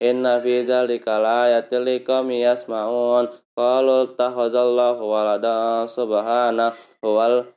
Inna 0.05 0.37
fi 0.37 0.61
dzalika 0.69 1.17
laayatil 1.17 1.81
liqaumin 1.81 2.45
yasma'un 2.45 3.33
Qalu 3.57 4.05
takhazallahu 4.21 5.09
walada 5.09 5.89
subhana 5.89 6.73
huwal 7.01 7.49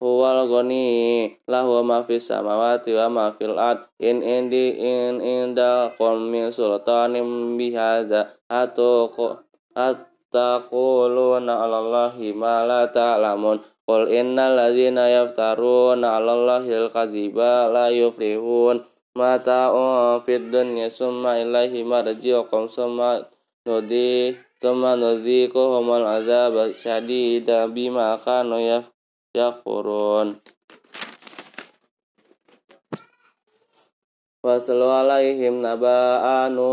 huwal 0.00 0.48
ghani 0.52 1.32
lahu 1.48 1.80
ma 1.80 2.04
fis 2.04 2.28
samawati 2.28 2.92
wa 2.92 3.08
ma 3.08 3.26
fil 3.36 3.56
in 4.00 4.20
indi 4.20 4.76
in 4.76 5.20
inda 5.20 5.92
qom 5.96 6.28
min 6.28 6.52
sultanin 6.52 7.56
bihadza 7.60 8.32
atu 8.52 9.08
Attaquluna 9.76 11.52
'alallahi 11.60 12.32
ma 12.32 12.64
la 12.64 12.88
ta'lamun. 12.88 13.60
Qul 13.88 14.08
innal 14.08 14.56
ladzina 14.56 15.08
yaftaruna 15.10 16.16
'alallahi 16.16 16.72
al-kadziba 16.86 17.68
la 17.68 17.88
yuflihun. 17.92 18.84
Mata'un 19.12 20.24
fid 20.24 20.48
dunya 20.48 20.88
summa 20.88 21.36
ilaihi 21.36 21.84
marji'ukum 21.84 22.64
summa 22.64 23.20
nudi 23.68 24.32
summa 24.56 24.96
nudhiquhumul 24.96 26.06
azab 26.08 26.72
syadida 26.72 27.68
bima 27.68 28.16
kanu 28.24 28.56
yakfurun 29.36 30.40
Waslu 34.40 34.86
alaihim 34.88 35.60
naba'anu 35.60 36.72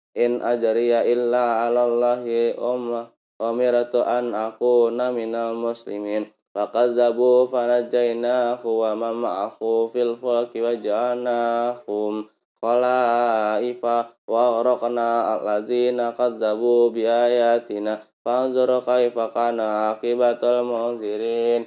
in 0.15 0.43
ajriya 0.43 1.07
illa 1.07 1.65
'alallahi 1.65 2.55
umma 2.59 3.11
umirtu 3.41 4.05
an 4.05 4.31
akuna 4.35 5.09
minal 5.09 5.57
muslimin. 5.57 6.29
Faqadzabu 6.51 7.47
fanajjaynahu 7.47 8.67
wa 8.67 8.91
man 8.91 9.23
ma'ahu 9.23 9.87
fil 9.87 10.19
fulki 10.19 10.59
wa 10.59 10.75
ja'alnahum 10.75 12.27
khalaifa 12.59 14.11
wa 14.27 14.59
ghraqna 14.59 15.39
alladzina 15.39 16.11
kadzabu 16.11 16.91
bi 16.91 17.07
ayatina. 17.07 18.03
Kaifa 18.21 19.33
kana 19.33 19.97
akibatul 19.97 20.61
munzirin 20.61 21.65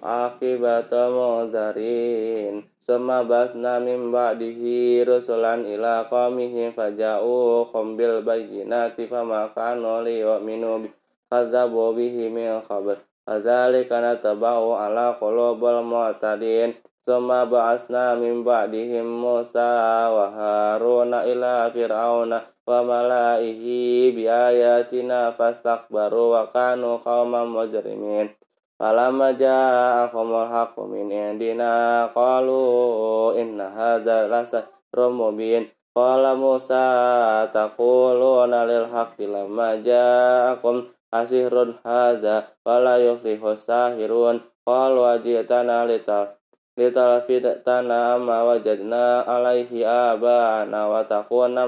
akibatul 0.00 1.12
munzirin 1.12 2.64
Suma 2.88 3.20
basna 3.20 3.76
min 3.84 4.08
ba'dihi 4.08 5.04
rusulan 5.04 5.60
ila 5.68 6.08
qawmihi 6.08 6.72
faja'u 6.72 7.68
khumbil 7.68 8.24
bayyinati 8.24 9.04
fama 9.04 9.52
kanu 9.52 10.00
liyu'minu 10.00 10.88
kadzabu 11.28 11.92
bihi 11.92 12.32
min 12.32 12.64
qabl. 12.64 12.96
Kadzalika 13.28 14.00
natabau 14.00 14.72
ala 14.72 15.20
qulubul 15.20 15.84
mu'tadin. 15.84 16.80
Suma 17.04 17.44
ba'asna 17.44 18.16
min 18.16 18.40
ba'dihim 18.40 19.04
Musa 19.04 20.08
wa 20.08 20.32
Haruna 20.32 21.28
ila 21.28 21.68
fir'auna 21.68 22.40
wa 22.40 22.84
malaihi 22.88 24.16
bi 24.16 24.24
ayatina 24.24 25.36
fastakbaru 25.36 26.36
wa 26.36 26.48
kanu 26.48 27.00
qauman 27.04 27.52
mujrimin 27.52 28.32
Falamma 28.78 29.34
ja'ahumul 29.34 30.46
haqqu 30.46 30.86
min 30.86 31.10
indina 31.10 32.06
qalu 32.14 33.34
inna 33.34 33.74
hadza 33.74 34.30
lasahrun 34.30 35.18
mubin. 35.18 35.66
Qala 35.90 36.38
Musa 36.38 37.42
taquluna 37.50 38.62
lil 38.70 38.86
haqqi 38.86 39.26
lamma 39.26 39.82
ja'akum 39.82 40.86
asirun 41.10 41.74
hadza 41.82 42.54
wala 42.62 43.02
yuflihu 43.02 43.58
sahirun. 43.58 44.46
Qalu 44.62 45.02
ajitana 45.10 45.82
lital 45.82 46.38
lital 46.78 47.18
fitana 47.26 48.14
amma 48.14 48.46
wajadna 48.46 49.26
alaihi 49.26 49.82
abana 49.82 50.86
wa 50.86 51.02
takuna 51.02 51.66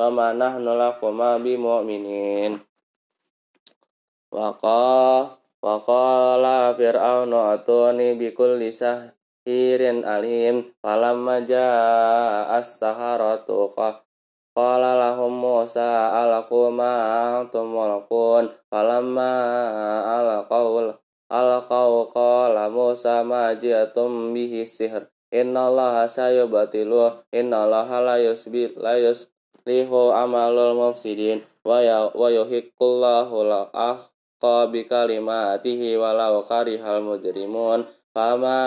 lakum 0.00 0.18
al 0.20 0.40
kibara 0.40 0.96
kibari 0.96 1.28
ya 1.28 1.36
ufil 1.36 1.36
at 1.36 1.36
wa 1.36 1.36
nahnu 1.36 1.36
lakuma 1.36 1.36
bimu'minin 1.36 2.52
Waqa 4.30 5.26
wa 5.58 5.74
qala 5.82 6.70
fir'aunu 6.78 7.50
atuni 7.50 8.14
bikulli 8.14 8.70
sahirin 8.70 10.06
alim. 10.06 10.70
Falamma 10.78 11.42
jaa 11.42 12.46
as-saharatu 12.54 13.74
qala 14.54 14.94
lahum 14.94 15.34
Musa 15.34 16.14
alaqu 16.14 16.70
ma 16.70 17.42
antum 17.42 17.74
mulqun 17.74 18.54
falamma 18.70 19.30
alaqaul 20.06 20.94
alaqau 21.26 22.06
qala 22.14 22.70
Musa 22.70 23.26
ma 23.26 23.50
ji'atum 23.58 24.30
bihi 24.30 24.62
sihr. 24.62 25.10
Innallaha 25.34 26.06
sayubatilu 26.06 27.18
innallaha 27.34 27.98
la 27.98 28.16
yusbit 28.22 28.78
la 28.78 28.94
yuslihu 29.70 30.10
amalul 30.10 30.74
mufsidin 30.74 31.46
wa 31.62 31.78
ya 31.78 32.10
wa 32.10 32.26
yuhiqqullahu 32.26 33.46
la 33.46 33.70
ahqa 33.70 34.66
bi 34.66 34.82
kalimatihi 34.82 35.94
walau 35.94 36.42
karihal 36.42 36.98
mujrimun 37.06 37.86
fama 38.10 38.58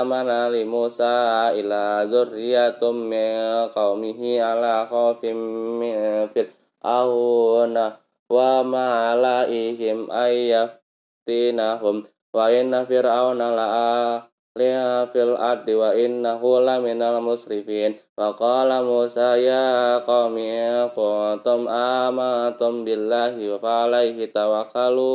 amana 0.00 0.48
li 0.48 0.64
Musa 0.64 1.52
ila 1.52 2.08
zurriyatum 2.08 3.12
min 3.12 3.68
qaumihi 3.76 4.40
ala 4.40 4.88
khawfim 4.88 5.36
min 5.76 6.32
fir'auna 6.32 8.00
wa 8.32 8.64
malaihim 8.64 10.08
ayyaftinahum 10.08 12.08
wa 12.32 12.48
inna 12.48 12.88
fir'auna 12.88 13.52
la'a 13.52 14.31
liha 14.52 15.08
fil 15.08 15.34
ardi 15.40 15.72
wa 15.72 15.96
innahu 15.96 16.60
laminal 16.60 17.24
musrifin. 17.24 17.96
Wa 18.12 18.36
qala 18.36 18.84
Musa 18.84 19.40
ya 19.40 20.00
qaumi 20.04 20.52
kuntum 20.92 21.68
amatum 21.68 22.84
billahi 22.84 23.48
wa 23.56 23.88
alaihi 23.88 24.28
tawakkalu 24.28 25.12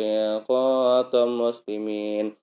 in 0.00 0.44
kuntum 0.44 1.28
muslimin. 1.40 2.36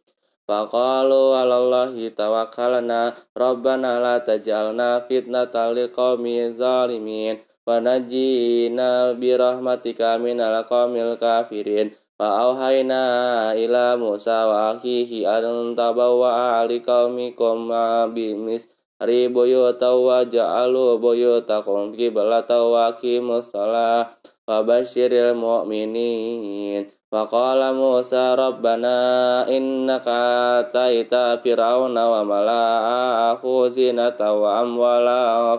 Faqalu 0.44 1.40
alallahi 1.40 2.12
tawakkalna 2.12 3.16
Rabbana 3.32 4.04
la 4.04 4.20
taj'alna 4.20 5.08
fitnatan 5.08 5.72
lil 5.72 5.88
qaumi 5.88 6.52
zalimin. 6.60 7.40
Wa 7.64 7.80
najjina 7.80 9.16
bi 9.16 9.32
rahmatika 9.40 10.20
minal 10.20 10.68
qaumil 10.68 11.16
kafirin 11.16 11.96
Fa'auhayna 12.14 13.03
ila 13.57 13.97
Musa 13.97 14.45
wa 14.45 14.78
akhihi 14.78 15.26
an 15.26 15.74
tabawwa 15.74 16.61
li 16.70 16.78
qaumikum 16.78 17.74
bimis 18.14 18.70
ribuyuta 19.01 19.97
wa 19.97 20.22
ja'alu 20.22 21.01
buyutakum 21.01 21.97
qiblata 21.97 22.61
wa 22.61 22.93
aqimus 22.93 23.49
shalah 23.49 24.14
wa 24.45 24.61
basyiril 24.61 25.34
mu'minin. 25.34 26.86
Wa 27.09 27.26
qala 27.30 27.74
Musa 27.74 28.38
rabbana 28.38 29.45
innaka 29.49 30.66
ataita 30.66 31.41
fir'auna 31.41 32.09
wa 32.09 32.22
mala'ahu 32.26 33.70
zinata 33.70 34.34
wa 34.34 34.61
amwala 34.61 35.57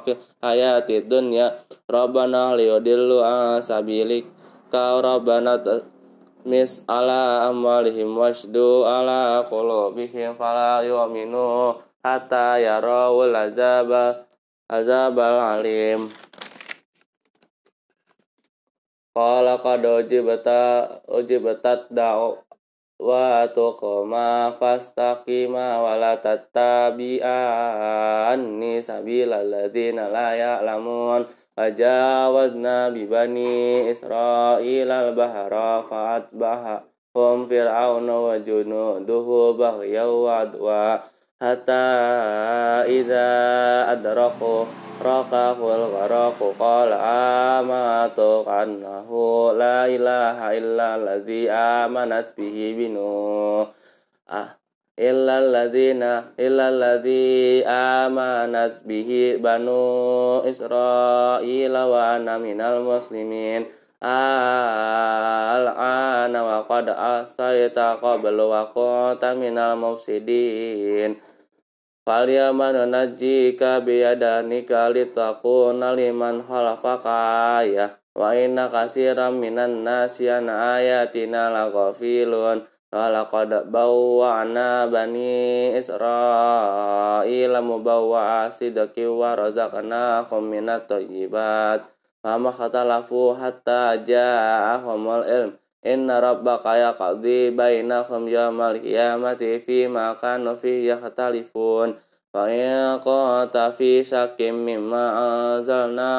mis 6.45 6.85
ala 6.85 7.49
amwalihim 7.49 8.13
wasdu 8.13 8.85
ala 8.85 9.41
qulubihim 9.49 10.37
fala 10.37 10.85
yu'minu 10.85 11.73
hatta 12.05 12.61
yarawul 12.61 13.33
azaba 13.33 14.29
azabal 14.69 15.57
alim. 15.57 16.13
Qala 19.17 19.57
qad 19.57 19.89
ujibata 19.89 21.01
ujibatat 21.09 21.89
da'u 21.89 22.37
wa 23.01 23.49
tuqma 23.49 24.53
fastaqima 24.61 25.81
wa 25.81 25.97
la 25.97 26.21
tattabi'anni 26.21 28.85
sabilal 28.85 29.49
ladzina 29.49 30.13
la 30.13 30.35
ya'lamun 30.35 31.44
Fajawazna 31.55 32.91
bi 32.91 33.07
bani 33.07 33.87
Israil 33.87 34.91
al-bahra 34.91 35.87
fa'atbahahum 35.87 37.47
fir'aun 37.47 38.11
wa 38.11 38.35
junuduhu 38.43 39.55
baghyaw 39.55 40.11
wa 40.11 40.43
adwa. 40.43 40.99
Hatta 41.39 42.83
idza 42.91 43.31
adraku 43.87 44.67
rakahul 44.99 45.95
gharaku 45.95 46.59
qala 46.59 46.99
amatu 47.63 48.43
annahu 48.51 49.55
la 49.55 49.87
ilaha 49.87 50.59
illa 50.59 50.99
allazi 50.99 51.47
amanat 54.95 55.75
bihi 55.75 55.99
binu 55.99 56.07
ah 56.07 56.23
illal 56.39 56.39
ladzina 56.39 56.39
illal 56.39 56.79
ladzi 56.79 57.67
amanat 57.67 58.87
bihi 58.87 59.43
banu 59.43 60.47
israila 60.47 61.91
wa 61.91 62.15
ana 62.15 62.39
minal 62.39 62.79
muslimin. 62.87 63.67
Al-ana 64.05 65.67
wa 66.45 66.63
qad 66.69 66.93
asaita 66.93 67.97
qablu 67.99 68.53
wa 68.53 68.71
kunta 68.71 69.35
minal 69.35 69.75
mufsidin. 69.81 71.17
Falyamanu 72.05 72.85
najjika 72.85 73.81
biyadanika 73.81 74.93
litakuna 74.93 75.97
liman 75.97 76.45
khalafaka 76.45 77.65
ya. 77.65 77.97
Wa 78.15 78.37
inna 78.37 78.69
kasiran 78.69 79.41
minan 79.41 79.83
nasi 79.83 80.29
an 80.31 80.53
ayatina 80.53 81.51
laghafilun 81.51 82.74
Walaqad 82.95 83.75
bawwa'na 83.75 84.87
bani 84.87 85.75
Israila 85.75 87.59
mubawwa'a 87.59 88.47
sidqi 88.55 89.03
wa 89.11 89.35
razaqnahum 89.35 90.47
minat 90.47 90.87
thayyibat. 90.87 91.91
Fama 92.23 92.55
khatalafu 92.55 93.35
hatta 93.35 93.99
ja'ahumul 93.99 95.27
ilm. 95.27 95.51
Inna 95.83 96.23
rabbaka 96.23 96.79
yaqdi 96.79 97.51
bainahum 97.51 98.31
yawmal 98.31 98.79
qiyamati 98.79 99.59
fima 99.59 100.15
kanu 100.15 100.55
fihi 100.55 100.95
yakhtalifun. 100.95 101.99
Fa 102.31 102.47
in 102.47 103.03
kunta 103.03 103.75
fi 103.75 104.07
syakkim 104.07 104.63
mimma 104.63 105.05
anzalna 105.59 106.15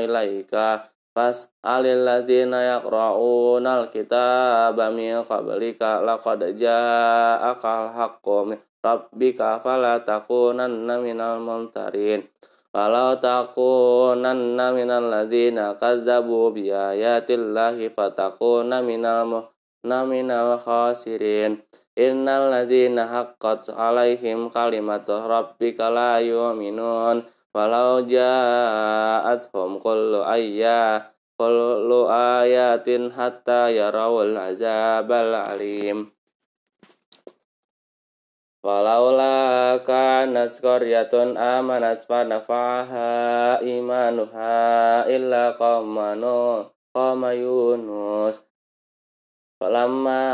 ilaika 0.00 0.88
Fas 1.20 1.52
alil 1.60 2.00
ladzina 2.08 2.64
yaqra'una 2.64 3.84
al-kitaba 3.84 4.88
min 4.88 5.20
qablika 5.20 6.00
laqad 6.00 6.56
ja'aka 6.56 7.68
al-haqqu 7.84 8.48
min 8.48 8.56
rabbika 8.80 9.60
fala 9.60 10.00
takunanna 10.00 10.96
minal 10.96 11.44
mumtarin. 11.44 12.24
Walau 12.72 13.20
takunanna 13.20 14.72
minal 14.72 15.12
ladzina 15.12 15.76
kazzabu 15.76 16.56
bi 16.56 16.72
ayatillahi 16.72 17.92
fatakuna 17.92 18.80
minal 18.80 19.28
muhna 19.28 20.08
minal 20.08 20.56
khasirin. 20.56 21.60
Innal 22.00 22.48
ladzina 22.48 23.04
haqqat 23.04 23.76
alaihim 23.76 24.48
kalimatu 24.48 25.20
rabbika 25.20 25.92
la 25.92 26.16
yu'minun. 26.24 27.28
Walau 27.50 28.06
ja'athum 28.06 29.82
kullu 29.82 30.22
ayya 30.22 31.10
kullu 31.34 32.06
ayatin 32.06 33.10
hatta 33.10 33.74
yarawul 33.74 34.38
azabal 34.38 35.34
alim. 35.34 36.14
Walaula 38.60 39.80
kanat 39.82 40.52
qaryatun 40.52 41.40
amanat 41.40 42.04
fa 42.04 42.28
nafa'aha 42.28 43.64
imanuha 43.64 45.08
illa 45.08 45.56
qaumanu 45.56 46.68
qauma 46.92 47.32
Yunus 47.32 48.49
Falamma 49.60 50.24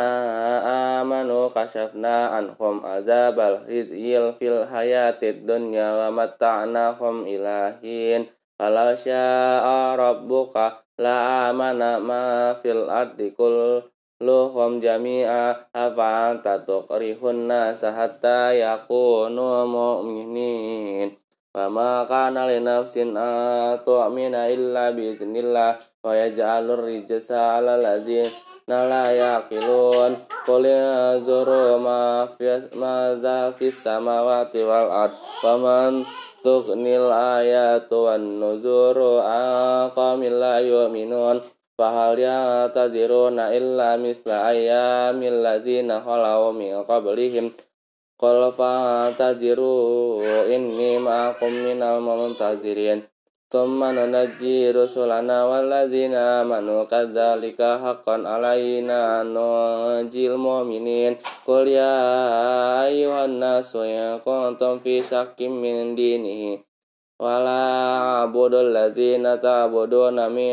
amanu 1.03 1.51
kasyafna 1.51 2.31
anhum 2.31 2.79
azabal 2.87 3.59
khizyil 3.67 4.31
fil 4.39 4.63
hayatid 4.63 5.43
dunya 5.43 5.99
wa 5.99 6.15
matta'nahum 6.15 7.27
ilahin. 7.27 8.31
Kalau 8.55 8.95
sya'a 8.95 9.99
rabbuka 9.99 10.79
la 11.03 11.51
amana 11.51 11.99
ma 11.99 12.55
fil 12.63 12.87
ardi 12.87 13.35
kulluhum 13.35 14.79
jami'a. 14.79 15.75
Afa 15.75 16.07
anta 16.31 16.63
tuqrihun 16.63 17.51
nasa 17.51 17.99
hatta 17.99 18.55
yakunu 18.55 19.67
mu'minin. 19.67 21.19
Fama 21.51 22.07
kana 22.07 22.47
li 22.47 22.63
nafsin 22.63 23.11
tu'mina 23.83 24.55
illa 24.55 24.95
biiznillah 24.95 25.83
wa 25.83 26.15
yaj'alur 26.15 26.87
rijsa 26.87 27.59
'alal 27.59 27.83
ladzina 27.83 28.46
la 28.67 29.15
yaqilun 29.15 30.19
qul 30.43 30.67
zuru 31.23 31.79
ma 31.79 32.27
fis 32.35 32.67
ma 32.75 33.15
za 33.15 33.55
fis 33.55 33.79
samawati 33.79 34.67
wal 34.67 34.91
ard 34.91 35.15
faman 35.39 36.03
tuqnil 36.43 37.07
ayatu 37.07 38.11
wan 38.11 38.43
nuzuru 38.43 39.23
aqamil 39.23 40.35
la 40.43 40.59
yu'minun 40.59 41.39
fahal 41.79 42.19
yataziruna 42.19 43.55
illa 43.55 43.95
misla 44.03 44.51
ayyamil 44.51 45.47
ladzina 45.47 46.03
khalau 46.03 46.51
min 46.51 46.83
qablihim. 46.83 47.55
Qul 48.17 48.51
fataziru 48.51 50.25
inni 50.51 50.97
ma'akum 50.99 51.53
minal 51.53 52.01
muntazirin 52.01 53.05
ثم 53.52 53.84
ننجي 53.84 54.72
رسلنا 54.72 55.38
والذين 55.46 56.14
آمنوا 56.14 56.84
كذلك 56.84 57.60
حقا 57.84 58.16
علينا 58.28 59.24
ننجي 59.24 60.28
المؤمنين 60.32 61.18
قل 61.48 61.68
يا 61.68 61.96
أيها 62.88 63.26
الناس 63.26 63.76
إن 63.76 64.20
كنتم 64.24 64.80
في 64.80 65.02
شك 65.04 65.36
من 65.42 65.96
دينه 65.96 66.64
ولا 67.20 67.64
أعبد 68.12 68.54
الذين 68.54 69.40
تعبدون 69.40 70.18
من 70.32 70.52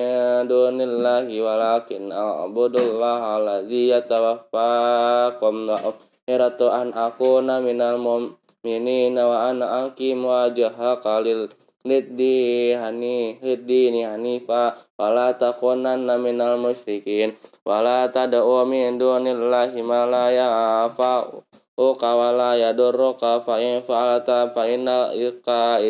دون 0.49 0.78
الله 0.80 1.26
ولكن 1.47 2.12
أعبد 2.12 2.74
الله 2.76 3.22
الذي 3.39 3.89
يتوفاكم 3.89 5.55
وأمرت 5.70 6.61
أن 6.62 6.89
أكون 6.93 7.49
من 7.62 7.78
المؤمنين 7.82 9.16
وأن 9.18 9.62
أقيم 9.62 10.20
وجهك 10.24 11.07
لله 11.07 11.61
liddi 11.84 12.71
hani 12.71 13.36
hiddini 13.43 14.07
hanifa 14.07 14.71
wala 14.95 15.36
takunanna 15.36 16.15
minal 16.15 16.55
musyrikin 16.55 17.36
wala 17.67 18.07
tad'u 18.07 18.63
min 18.63 18.95
dunillahi 18.95 19.84
ma 19.84 20.07
la 20.07 20.31
yanfa'uka 20.31 22.09
wa 22.15 22.29
la 22.31 22.51
yadurruka 22.55 23.43
fa 23.43 23.59
in 23.59 23.84
fa'alta 23.84 24.47
fa 24.55 24.63
inna 24.63 25.11
ilka 25.11 25.84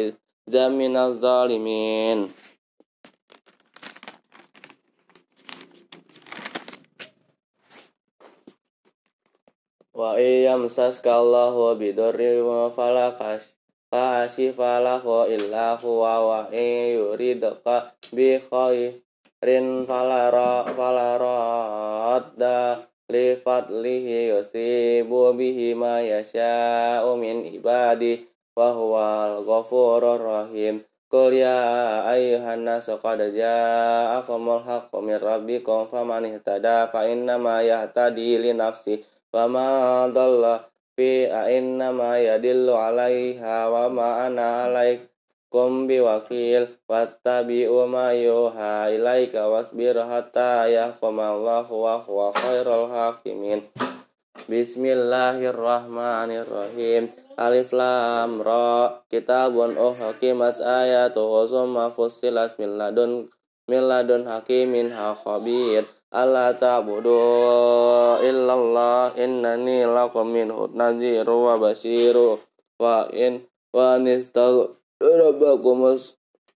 zaminaz 0.50 1.22
zalimin. 1.22 2.34
Wa 9.94 10.18
iyamsaska 10.18 11.22
Allahu 11.22 11.78
bidurri 11.78 12.42
fala 12.74 13.14
kash 13.14 13.53
kashifa 13.94 14.82
lahu 14.82 15.30
illa 15.30 15.78
huwa 15.78 16.14
wa 16.26 16.42
in 16.50 16.98
yuridka 16.98 17.94
bi 18.10 18.42
khairin 18.42 19.86
falara 19.86 20.66
falaradda 20.74 22.90
li 23.14 23.38
fadlihi 23.38 24.34
yusibu 24.34 25.38
bihi 25.38 25.78
ma 25.78 26.02
yasha'u 26.02 27.14
min 27.22 27.46
ibadi 27.46 28.26
wa 28.58 28.74
huwal 28.74 29.46
ghafurur 29.46 30.18
rahim. 30.18 30.82
Qul 31.14 31.38
ya 31.38 32.02
ayyuhan 32.10 32.66
nasu 32.66 32.98
qad 32.98 33.22
ja'akumul 33.22 34.66
haqqu 34.66 34.98
min 35.06 35.22
rabbikum 35.22 35.86
faman 35.86 36.26
ihtada 36.26 36.90
fa 36.90 37.06
innama 37.06 37.62
yahtadi 37.62 38.42
li 38.42 38.58
nafsi 38.58 39.06
wa 39.30 39.46
ma 39.46 39.70
dhalla 40.10 40.73
fi 40.94 41.26
ma 41.90 42.22
yadillu 42.22 42.78
alaiha 42.78 43.66
wa 43.66 43.90
ma 43.90 44.30
ana 44.30 44.70
alaikum 44.70 45.90
biwakil 45.90 46.70
wattabi'u 46.86 47.90
ma 47.90 48.14
yuha 48.14 48.94
ilaika 48.94 49.50
wasbir 49.50 49.98
hatta 49.98 50.70
yahkumallahu 50.70 51.74
wa 51.74 51.98
huwa 51.98 52.30
khairul 52.30 52.94
hakimin. 52.94 53.66
Bismillahirrahmanirrahim. 54.46 57.10
Alif 57.42 57.74
Lam 57.74 58.46
Ra. 58.46 59.02
Kitabun 59.10 59.74
uhakimat 59.74 60.62
ayatuhu 60.62 61.50
summa 61.50 61.90
fussilas 61.90 62.54
min 62.62 62.78
ladun 62.78 63.34
min 63.66 63.82
ladun 63.88 64.28
hakimin 64.30 64.92
ha 64.92 65.16
khabir 65.18 65.88
Allah 66.14 66.54
ta'budu 66.54 68.22
illallah 68.22 69.18
innani 69.18 69.82
lakum 69.82 70.30
minhu 70.30 70.70
nadhiru 70.70 71.50
wa 71.50 71.58
basiru 71.58 72.38
wa 72.78 73.10
in 73.10 73.42
wa 73.74 73.98
nistaghfirakum 73.98 75.98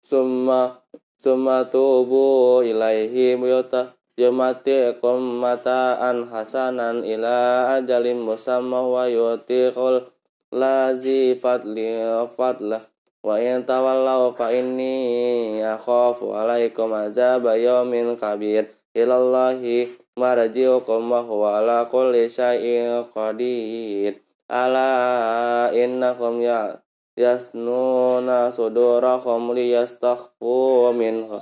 summa 0.04 0.76
summa 1.16 1.64
tubu 1.72 2.60
ilaihi 2.68 3.40
yuta 3.40 3.96
yumatikum 4.20 5.40
mata'an 5.40 6.28
hasanan 6.28 7.00
ila 7.08 7.80
ajalim 7.80 8.28
musamma 8.28 8.84
wa 8.84 9.08
yutiqul 9.08 10.04
lazi 10.52 11.32
fadli 11.40 12.04
fadlah. 12.28 12.84
Wa 13.24 13.40
in 13.40 13.64
tawallaw 13.64 14.36
fa 14.36 14.52
inni 14.52 15.64
akhafu 15.64 16.36
alaikum 16.36 16.92
azaba 16.92 17.56
yawmin 17.56 18.20
kabir 18.20 18.75
ilallahi 18.96 19.92
marji'ukum 20.16 21.12
wa 21.12 21.20
huwa 21.20 21.60
ala 21.60 21.84
kulli 21.84 22.24
syai'in 22.32 23.04
qadir. 23.12 24.16
Ala 24.48 25.68
innakum 25.76 26.40
ya 26.40 26.80
yasnuna 27.12 28.48
sudurakum 28.48 29.52
liyastakhfu 29.52 30.96
minhu. 30.96 31.36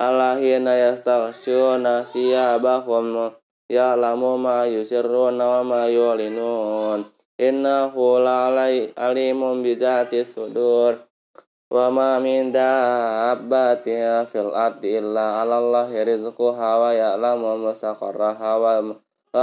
Ala 0.00 0.40
hina 0.40 0.72
yastakhshuna 0.80 2.08
siyabahum 2.08 3.36
ya'lamu 3.68 4.40
ma 4.40 4.64
yusirruna 4.64 5.60
wa 5.60 5.60
ma 5.60 5.82
yulinun. 5.84 7.04
Innahu 7.36 8.22
la 8.22 8.48
alimun 8.96 9.60
bidati 9.60 10.24
sudur 10.24 11.13
Wa 11.72 11.88
ma 11.88 12.20
min 12.20 12.52
dabbatin 12.52 14.28
fil 14.28 14.52
ardi 14.52 15.00
illa 15.00 15.40
'ala 15.40 15.58
Allahi 15.58 16.04
rizquha 16.04 16.70
wa 16.78 16.90
ya'lamu 16.92 17.66
mustaqarraha 17.66 18.50
wa 18.60 18.94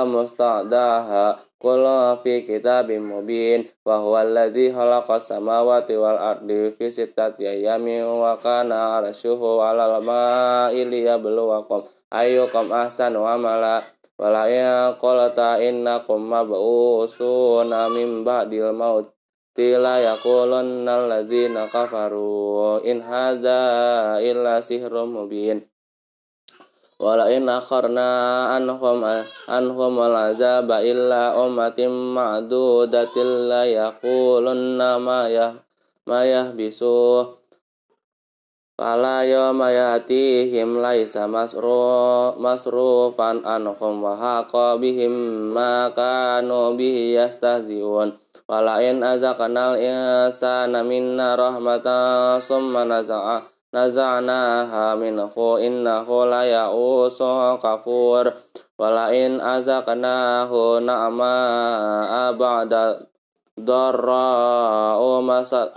mustaqdaha 0.05 1.41
kullu 1.59 2.15
fi 2.23 2.45
kitabim 2.47 3.03
mubin. 3.03 3.67
Wa 3.83 3.99
huwa 3.99 4.23
alladhi 4.23 4.71
khalaqa 4.71 5.19
samawati 5.19 5.97
wal 5.99 6.15
ardi 6.15 6.71
fi 6.77 6.87
sittati 6.87 7.49
ayyamin 7.49 8.05
wa 8.07 8.37
kana 8.39 9.01
'arsyuhu 9.01 9.59
'alal 9.59 9.99
ma'i 9.99 10.87
liyabluwakum 10.87 11.83
ayyukum 12.13 12.69
ahsanu 12.71 13.27
amala. 13.27 13.83
Wala 14.21 14.45
in 14.45 14.93
qolata 15.01 15.57
innakum 15.57 16.21
mab'usuna 16.29 17.89
min 17.89 18.21
ba'dil 18.21 18.69
maut. 18.69 19.09
Tila 19.51 19.99
yakulun 19.99 20.87
ladzina 20.87 21.67
kafaru 21.67 22.79
in 22.87 23.03
hadza 23.03 24.23
illa 24.23 24.63
sihrun 24.63 25.11
mubin. 25.11 25.67
Wala 26.95 27.27
in 27.27 27.51
akharna 27.51 28.55
anhum 28.55 29.03
anhum 29.51 29.93
al-azaba 29.99 30.79
illa 30.79 31.35
ummatin 31.35 31.91
ma'dudatil 31.91 33.51
la 33.51 33.67
yaqulunna 33.67 34.95
ma 35.03 35.27
yah 35.27 35.59
ma 36.07 36.23
yahbisu. 36.23 37.35
Fala 38.79 39.27
yawma 39.27 39.67
yatihim 39.67 40.79
laisa 40.79 41.27
masru 41.27 42.39
masrufan 42.39 43.43
anhum 43.43 43.99
wa 43.99 44.15
haqa 44.15 44.79
bihim 44.79 45.11
ma 45.51 45.91
kanu 45.91 46.79
bihi 46.79 47.19
yastahzi'un 47.19 48.20
Walain 48.51 48.99
azakanal 48.99 49.79
insana 49.79 50.83
minna 50.83 51.39
rahmatan 51.39 52.35
summa 52.43 52.83
naza'a 52.83 53.47
naza'naha 53.71 54.99
minhu 54.99 55.55
innahu 55.55 56.27
la 56.27 56.43
ya'usu 56.43 57.55
kafur. 57.63 58.35
Walain 58.75 59.39
azakanahu 59.39 60.83
na'ma 60.83 62.35
ba'da 62.35 62.99
darra'u 63.55 65.23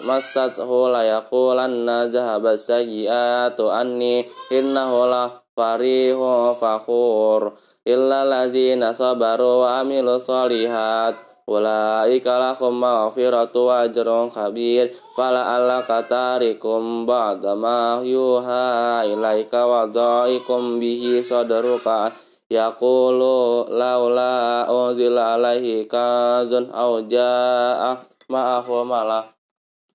masathu 0.03 0.91
la 0.91 1.07
yaqulanna 1.07 2.11
zahaba 2.11 2.59
sayyi'atu 2.59 3.71
anni 3.71 4.27
innahu 4.51 5.07
la 5.07 5.31
farihu 5.55 6.59
fakhur. 6.59 7.55
Illa 7.87 8.27
lazina 8.27 8.91
sabaru 8.91 9.63
wa 9.63 9.79
amilu 9.79 10.19
salihat 10.19 11.34
Ulaika 11.45 12.41
lahum 12.41 12.81
maghfiratu 12.81 13.69
wa 13.69 13.85
ajrun 13.85 14.33
kabir. 14.33 14.93
Fala 15.13 15.57
alla 15.57 15.85
katarikum 15.85 17.05
ba'da 17.05 17.53
ma 17.53 18.01
yuha 18.01 19.05
ilaika 19.05 19.69
wa 19.69 19.85
dha'ikum 19.85 20.81
bihi 20.81 21.21
sadruka. 21.21 22.13
Yaqulu 22.49 23.69
laula 23.73 24.69
unzila 24.69 25.37
alaihi 25.37 25.85
kazun 25.89 26.69
aw 26.73 27.01
ja'a 27.05 28.01
ma'ahu 28.29 28.85
malah 28.85 29.35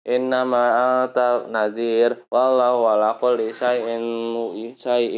Innama 0.10 1.06
anta 1.06 1.46
nadhir 1.46 2.26
wallahu 2.34 2.90
ala 2.90 3.14
kulli 3.22 3.54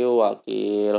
wakil 0.04 0.96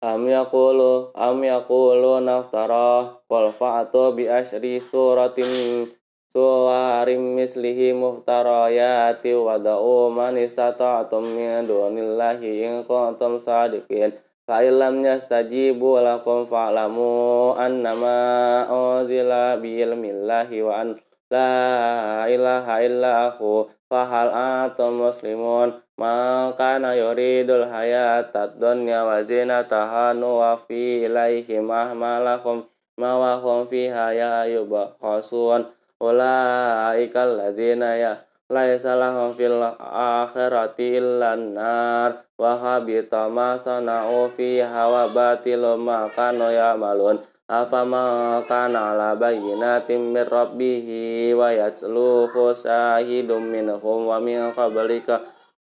Am 0.00 0.24
yaqulu 0.24 1.12
am 1.12 1.44
yaqulu 1.44 2.24
naftara 2.24 3.20
wal 3.28 3.52
fa'atu 3.52 4.16
bi 4.16 4.24
asyri 4.24 4.80
suratin 4.80 5.92
suwarim 6.32 7.36
mislihi 7.36 7.92
muftarayati 7.92 9.36
wa 9.36 9.60
da'u 9.60 10.08
man 10.08 10.40
istata'tum 10.40 11.20
min 11.36 11.68
dunillahi 11.68 12.64
in 12.64 12.74
kuntum 12.88 13.36
sadiqin. 13.44 14.16
Fa 14.48 14.64
illam 14.64 15.04
yastajibu 15.04 16.00
lakum 16.00 16.48
fa'lamu 16.48 17.52
annama 17.60 18.64
unzila 18.72 19.60
bi 19.60 19.84
ilmillahi 19.84 20.64
wa 20.64 20.80
an 20.80 20.96
la 21.28 22.24
ilaha 22.24 22.80
illa 22.80 23.28
aku 23.28 23.68
fa 23.84 24.08
hal 24.08 24.32
antum 24.32 25.04
muslimun 25.04 25.76
Man 26.00 26.56
kana 26.56 26.96
yuridul 26.96 27.68
hayatad 27.68 28.56
dunya 28.56 29.04
wa 29.04 29.20
zinataha 29.20 30.16
nuwafi 30.16 31.04
ilaihim 31.04 31.68
ahmalakum 31.68 32.64
ma 32.96 33.20
wa 33.20 33.36
hum 33.36 33.68
fiha 33.68 34.16
ya 34.16 34.48
yubkhasun 34.48 35.68
ulaika 36.00 37.28
alladzina 37.28 38.00
ya 38.00 38.16
laisa 38.48 38.96
lahum 38.96 39.36
fil 39.36 39.60
akhirati 39.92 41.04
illa 41.04 41.36
nar 41.36 42.24
wa 42.40 42.56
habita 42.56 43.28
ma 43.28 43.60
sana'u 43.60 44.32
fiha 44.32 44.88
wa 44.88 45.04
batilu 45.12 45.76
ma 45.76 46.08
kanu 46.08 46.48
ya'malun. 46.48 47.20
Afama 47.44 48.40
kana 48.48 48.96
ala 48.96 49.18
bayyinatin 49.20 50.16
min 50.16 50.24
rabbihi 50.24 51.34
wa 51.36 51.52
yatsluhu 51.52 52.56
sahidum 52.56 53.52
minhum 53.52 54.08
wa 54.08 54.16
min 54.16 54.48
qablika 54.56 55.20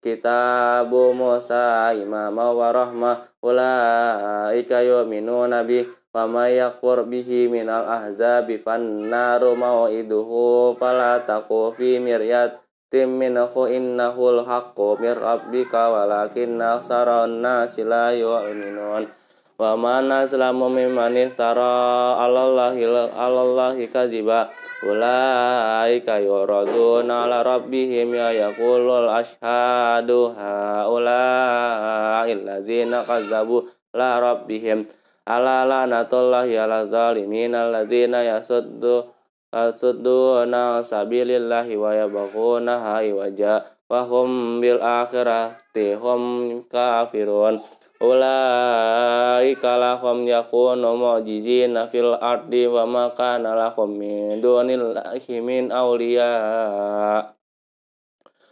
kitabu 0.06 1.10
Musa 1.18 1.90
imama 1.90 2.54
wa 2.54 2.70
rahmah 2.70 3.26
ulaika 3.42 4.78
yu'minuna 4.78 5.66
bih 5.66 5.90
wa 6.14 6.30
may 6.30 6.62
yakfur 6.62 7.02
bihi 7.10 7.50
minal 7.50 7.82
ahzabi 7.90 8.62
fannaru 8.62 9.58
maw'iduhu 9.58 10.78
fala 10.78 11.26
taqu 11.26 11.74
fi 11.74 11.98
miryatin 11.98 13.10
minhu 13.18 13.66
innahul 13.66 14.46
haqqu 14.46 14.94
mir 15.02 15.18
rabbika 15.18 15.90
walakinna 15.90 16.78
aksaran 16.78 17.42
nasi 17.42 17.82
la 17.82 18.14
yu'minun 18.14 19.10
wa 19.56 19.72
man 19.76 20.12
aslamu 20.12 20.68
mimman 20.68 21.16
iftara 21.16 22.20
'alallahi 22.20 22.84
'alallahi 22.86 23.88
kaziba. 23.88 24.52
Ulaika 24.84 26.20
yuraduna 26.20 27.24
'ala 27.24 27.40
rabbihim 27.42 28.12
ya 28.12 28.30
yaqulul 28.32 29.08
ashhadu 29.08 30.36
haula'i 30.36 32.30
alladzina 32.36 33.02
kazzabu 33.02 33.64
la 33.96 34.20
rabbihim. 34.20 34.84
Ala 35.26 35.66
lanatullahi 35.66 36.54
'ala 36.54 36.86
zalimin 36.86 37.56
alladzina 37.56 38.22
yasuddu 38.22 39.16
yasudduna 39.56 40.84
sabilillahi 40.84 41.80
wa 41.80 41.96
yabghuna 41.96 42.76
ha'iwaja 42.76 43.64
wa 43.88 44.02
hum 44.04 44.60
bil 44.60 44.82
akhirati 44.82 45.96
hum 45.96 46.60
kafirun 46.68 47.62
Ulaika 47.96 49.80
lahum 49.80 50.28
yakunu 50.28 51.00
mu'jizina 51.00 51.88
fil 51.88 52.12
ardi 52.12 52.68
wa 52.68 52.84
ma 52.84 53.04
kana 53.16 53.56
lahum 53.56 53.96
min 53.96 54.36
dunillahi 54.44 55.40
min 55.40 55.72
awliya 55.72 56.36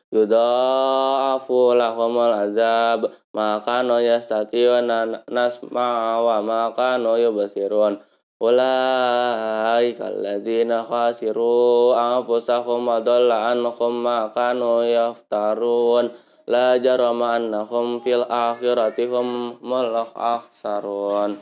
Yudha'afu 0.09 1.77
lahumul 1.77 2.33
azab 2.33 3.13
ma 3.37 3.61
kanu 3.61 4.01
yastati'una 4.01 5.29
nasma 5.29 6.23
wa 6.25 6.41
ma 6.41 6.73
kanu 6.73 7.21
yubsirun 7.21 8.01
Ulaika 8.41 10.09
alladzina 10.09 10.89
khasiru 10.89 11.93
anfusahum 11.93 12.81
wa 12.89 13.03
dhalla 13.05 13.53
anhum 13.53 13.93
ma 14.01 14.33
kanu 14.33 14.89
yaftarun 14.89 16.15
la 16.45 16.77
jarama 16.77 17.41
annahum 17.41 18.01
fil 18.05 18.25
akhirati 18.29 19.09
hum 19.09 19.57
mulak 19.65 20.13
akhsarun. 20.13 21.41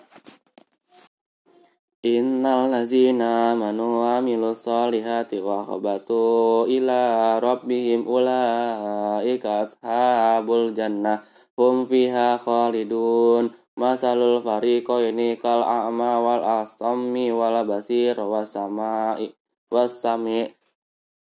Innal 2.02 2.66
lazina 2.66 3.54
manu 3.54 4.02
amilu 4.02 4.58
salihati 4.58 5.38
wa 5.38 5.62
khabatu 5.62 6.66
ila 6.66 7.38
rabbihim 7.38 8.02
ulaika 8.10 9.70
ashabul 9.70 10.74
jannah. 10.74 11.22
Hum 11.54 11.86
fiha 11.86 12.42
khalidun. 12.42 13.54
Masalul 13.78 14.42
fariqaini 14.42 15.38
kal 15.38 15.62
a'ma 15.62 16.20
wal 16.20 16.44
asammi 16.62 17.30
wal 17.30 17.56
basir 17.64 18.18
was 18.20 18.52
sama'i 18.52 19.32
was 19.72 19.96
sami' 19.96 20.52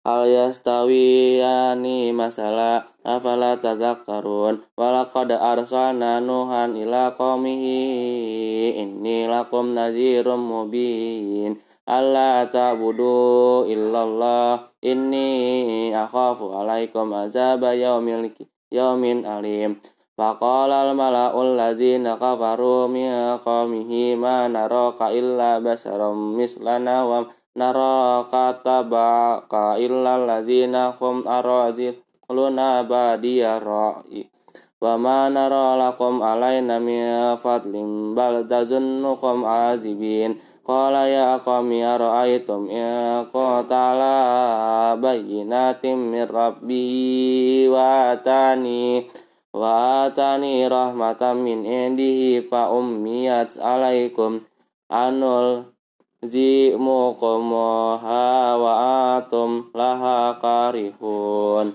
Hal 0.02 0.26
yastawiyani 0.26 2.10
masala 2.10 2.90
afala 3.06 3.62
tadhakkarun 3.62 4.58
walaqad 4.74 5.30
arsalna 5.30 6.18
nuhan 6.18 6.74
ila 6.74 7.14
qaumihi 7.14 8.82
inni 8.82 9.30
lakum 9.30 9.78
nadhirum 9.78 10.42
mubin 10.42 11.54
alla 11.86 12.50
ta'budu 12.50 13.70
illallah 13.70 14.74
inni 14.82 15.94
akhafu 15.94 16.50
alaikum 16.50 17.14
azaba 17.14 17.78
yaumil 17.78 18.34
yaumin 18.74 19.22
alim. 19.22 19.78
Faqala 20.18 20.90
al-mala'ul 20.90 21.58
ladzina 21.58 22.18
kafaru 22.18 22.90
min 22.90 23.38
qaumihi 23.38 24.18
ma 24.18 24.50
naraka 24.50 25.14
illa 25.14 25.62
basaram 25.62 26.34
mislana 26.34 27.06
wa 27.06 27.26
nara 27.56 28.24
kata 28.28 28.84
baka 28.88 29.76
illa 29.82 30.16
ladzina 30.16 30.92
hum 30.96 31.28
araziluna 31.28 32.88
badiya 32.88 33.60
ra'i 33.60 34.32
wa 34.82 34.98
ma 34.98 35.30
nara 35.30 35.78
lakum 35.78 36.26
alaina 36.26 36.82
min 36.82 37.38
fadlin 37.38 38.18
bal 38.18 38.42
dazunnukum 38.50 39.46
azibin. 39.46 40.42
Qala 40.66 41.06
ya 41.10 41.38
qawmi 41.38 41.86
ara'aytum 41.86 42.70
in 42.70 43.26
qatala 43.30 44.14
bayyinatin 44.98 45.98
min 45.98 46.26
rabbi 46.26 47.66
wa 47.70 48.14
atani 48.14 49.06
wa 49.54 50.06
atani 50.10 50.66
rahmatan 50.66 51.46
min 51.46 51.62
indihi 51.66 52.46
fa 52.46 52.74
ummiyat 52.74 53.58
alaikum. 53.62 54.46
Anul 54.90 55.70
أنل 56.21 56.29
زيمكمها 56.31 58.29
وأنتم 58.55 59.65
لها 59.75 60.33
كارهون 60.33 61.73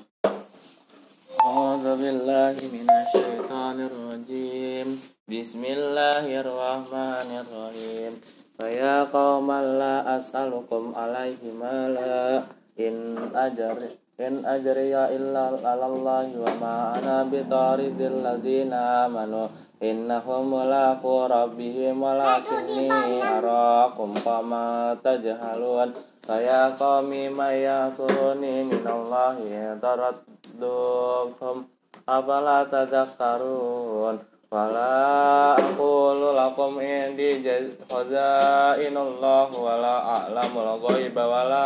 أعوذ 1.46 1.86
بالله 2.02 2.56
من 2.74 2.88
الشيطان 3.02 3.78
الرجيم 3.90 4.88
بسم 5.28 5.62
الله 5.66 6.26
الرحمن 6.42 7.30
الرحيم 7.44 8.12
فيا 8.60 9.04
قوم 9.04 9.52
لا 9.52 10.18
أسألكم 10.18 10.94
عليه 10.96 11.42
مالا 11.62 12.44
إن 12.80 13.18
أجر 13.36 13.78
إن 14.20 14.46
أجري 14.46 14.94
إلا 15.18 15.44
على 15.66 15.86
الله 15.86 16.28
وما 16.46 16.76
أنا 16.98 17.18
بطارد 17.32 18.00
الذين 18.02 18.74
آمنوا 18.74 19.48
إنهم 19.84 20.42
ملاقو 20.54 21.26
ربهم 21.26 22.04
ولكني 22.04 22.90
أراكم 23.24 24.14
قوما 24.26 24.98
تجهلون 25.04 25.90
فيا 26.28 26.64
قوم 26.80 27.10
من 27.10 27.54
يأثرني 27.68 28.64
من 28.64 28.86
الله 28.88 29.38
ترد 29.82 30.16
rabbukum 30.62 31.66
afala 32.08 32.66
tadhakkarun 32.68 34.20
Fala 34.52 35.56
aqulu 35.56 36.36
lakum 36.36 36.76
indi 36.84 37.40
khazainullah 37.88 39.48
wala 39.48 40.28
a'lamul 40.28 40.76
ghaiba 40.84 41.24
wala 41.24 41.64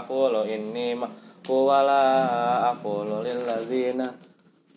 aqulu 0.00 0.40
inni 0.48 0.96
maku 0.96 1.12
wala 1.12 1.25
aqulu 1.47 3.23
lil 3.23 3.41
ladzina 3.47 4.07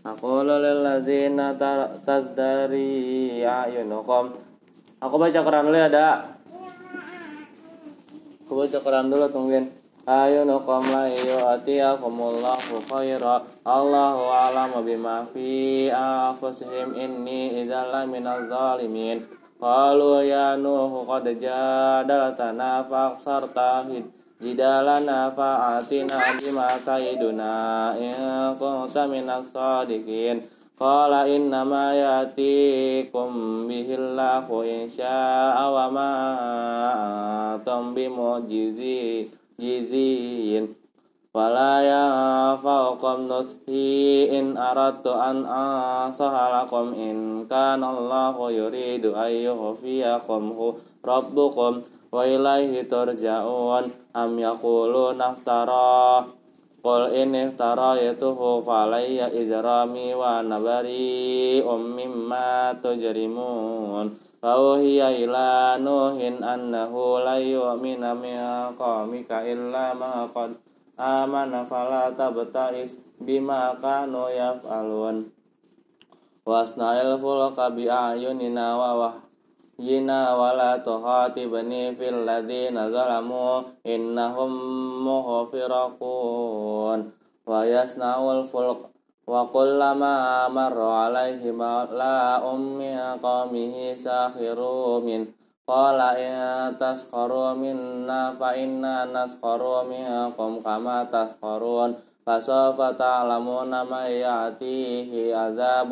aqulu 0.07 0.55
lil 0.63 0.79
ladzina 0.87 1.59
tazdari 2.07 3.43
ayunukum 3.43 4.51
Aku 5.01 5.17
baca 5.17 5.41
Quran 5.41 5.65
dulu 5.65 5.81
ya, 5.81 5.89
Dak. 5.89 6.37
Aku 8.45 8.53
baca 8.53 8.79
Quran 8.85 9.09
dulu 9.09 9.33
tungguin. 9.33 9.81
ayunukum 10.11 10.83
la 10.91 11.07
yu'tiyakumullahu 11.07 12.83
khaira 12.89 13.47
Allahu 13.63 14.27
a'lamu 14.27 14.83
bima 14.83 15.23
fi 15.29 15.87
anfusihim 15.93 16.99
inni 16.99 17.63
idzal 17.63 17.95
minaz 18.11 18.51
zalimin 18.51 19.23
qalu 19.61 20.27
ya 20.27 20.59
nuhu 20.59 21.07
qad 21.07 21.31
jadaltana 21.39 22.83
fa'aksarta 24.41 24.49
jidalana 24.49 25.31
fa'atina 25.37 26.17
bima 26.41 26.69
ta'iduna 26.81 27.97
in 28.01 28.57
kunta 28.57 29.07
minas 29.09 29.53
sadiqin. 29.53 30.49
Qala 30.81 31.29
innama 31.29 31.93
yatikum 31.93 33.69
bihillahu 33.69 34.65
insya'a 34.65 35.69
wa 35.69 35.93
ma 35.93 36.12
antum 37.53 37.93
bimu'jizin 37.93 39.29
jizin. 39.61 40.73
Wala 41.31 41.85
yanfa'ukum 41.85 43.29
nuthi 43.29 44.33
in 44.35 44.57
aradtu 44.57 45.15
an 45.15 45.45
ansahalakum 45.47 46.97
in 46.97 47.47
kana 47.47 47.87
Allahu 47.87 48.51
yuridu 48.51 49.15
ayyuhfiyakum 49.15 50.59
rabbukum 51.05 51.87
wa 52.11 52.27
ilaihi 52.27 52.83
turja'un 52.91 54.00
am 54.15 54.39
yaqulu 54.39 55.15
naftara 55.16 56.24
Qul 56.81 57.12
in 57.12 57.37
iftaraytuhu 57.37 58.65
falayya 58.65 59.28
izrami 59.37 60.16
wa 60.16 60.41
nabari 60.41 61.61
um 61.61 61.93
mimma 61.93 62.73
tujrimun. 62.81 64.16
Fauhiya 64.41 65.12
ila 65.12 65.77
nuhin 65.77 66.41
annahu 66.41 67.20
la 67.20 67.37
yu'mina 67.37 68.16
min 68.16 68.41
qawmika 68.81 69.45
illa 69.45 69.93
ma 69.93 70.24
qad 70.32 70.57
amana 70.97 71.69
fala 71.69 72.09
tabta'is 72.16 72.97
bima 73.20 73.77
kanu 73.77 74.32
yaf'alun. 74.32 75.28
Wasna'il 76.49 77.20
fulka 77.20 77.69
bi 77.77 77.93
ayunina 77.93 78.81
wa 78.81 78.91
wahyina 78.97 79.30
la 79.81 80.78
tuhatibni 80.85 81.97
fil 81.97 82.24
ladina 82.28 82.90
zalamu 82.93 83.65
innahum 83.85 84.52
mughfirakun 85.05 86.98
wa 87.48 87.61
yasna'ul 87.65 88.44
fulka 88.44 88.90
وكلما 89.31 90.48
مر 90.48 90.78
عليه 90.82 91.52
ملأ 91.55 92.43
من 92.57 92.98
قومه 93.23 93.94
ساخروا 93.94 95.01
منه 95.01 95.27
قال 95.70 96.01
إن 96.01 96.35
تسخروا 96.82 97.52
منا 97.55 98.35
فإنا 98.40 98.97
نسخر 99.15 99.62
منكم 99.86 100.61
كما 100.66 100.98
تسخرون 101.05 101.94
فسوف 102.27 102.78
تعلمون 102.82 103.73
من 103.86 104.07
يأتيه 104.27 105.36
عذاب 105.36 105.90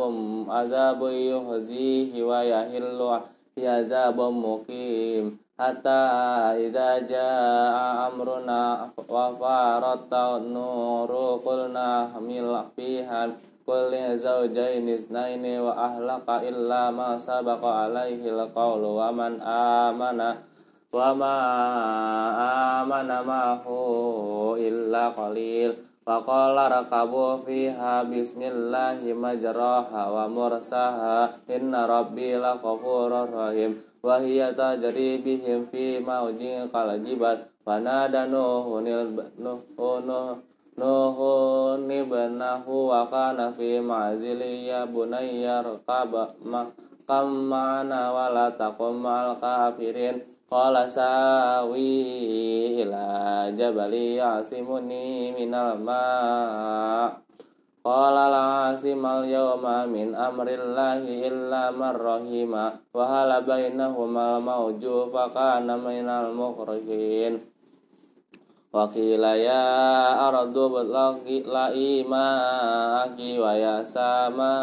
عذاب 0.48 1.01
يخزيه 1.02 2.23
ويحل 2.23 3.20
azabun 3.67 4.39
muqim. 4.39 5.41
Hatta 5.59 6.55
idza 6.55 7.03
jaa 7.03 8.07
amruna 8.07 8.87
wa 8.95 9.35
farata 9.35 10.39
nuru 10.39 11.43
qulna 11.43 12.07
hamil 12.15 12.55
fiha 12.79 13.27
kulli 13.67 14.15
zawjaini 14.15 15.03
ithnaini 15.03 15.59
wa 15.59 15.75
ahlaqa 15.75 16.47
illa 16.47 16.95
ma 16.95 17.19
sabaqa 17.19 17.91
alaihi 17.91 18.31
alqawlu 18.31 19.03
wa 19.03 19.11
man 19.11 19.43
amana 19.43 20.39
wa 20.95 21.11
ma 21.19 21.35
amana 22.79 23.19
mahu 23.27 24.55
illa 24.63 25.11
qalil. 25.11 25.88
Faqala 26.09 26.73
rakabu 26.73 27.37
fiha 27.45 28.01
bismillahi 28.09 29.13
majraha 29.13 30.09
wa 30.09 30.25
mursaha 30.25 31.37
inna 31.45 31.85
rabbi 31.85 32.33
la 32.33 32.57
ghafurur 32.57 33.29
rahim. 33.29 33.77
Wa 34.01 34.17
hiya 34.17 34.57
tajri 34.57 35.21
bihim 35.21 35.69
fi 35.69 36.01
mawjin 36.01 36.73
qalajibat 36.73 37.53
wa 37.61 37.77
nadanu 37.77 38.81
nuhunu 39.37 40.41
Nuhun 40.81 41.91
ibnahu 41.93 42.89
wa 42.89 43.05
kana 43.05 43.53
fi 43.53 43.77
ma'zili 43.77 44.65
ya 44.65 44.89
bunayya 44.89 45.61
rqaba 45.61 46.33
ma 46.41 46.73
ma'ana 47.05 48.17
wa 48.17 48.33
la 48.33 48.49
taqum 48.57 48.97
ma'al 49.05 49.37
kafirin. 49.37 50.38
Qala 50.49 50.89
la 58.33 58.73
asimal 58.73 59.29
yawma 59.29 59.85
min 59.85 60.16
amrillahi 60.16 61.29
illa 61.29 61.69
man 61.69 61.93
rahima. 62.01 62.81
Wa 62.97 63.05
hala 63.05 63.45
bainahuma 63.45 64.41
al-mawju 64.41 65.12
fa 65.12 65.29
kana 65.29 65.77
minal 65.77 66.33
mukhrihin. 66.33 67.45
Wa 68.73 68.89
qila 68.89 69.37
ya 69.37 70.33
ardu 70.33 70.65
batlaqi 70.73 71.45
la 71.45 71.69
aki 73.05 73.37
wa 73.37 73.53
ya 73.53 73.85
sama 73.85 74.57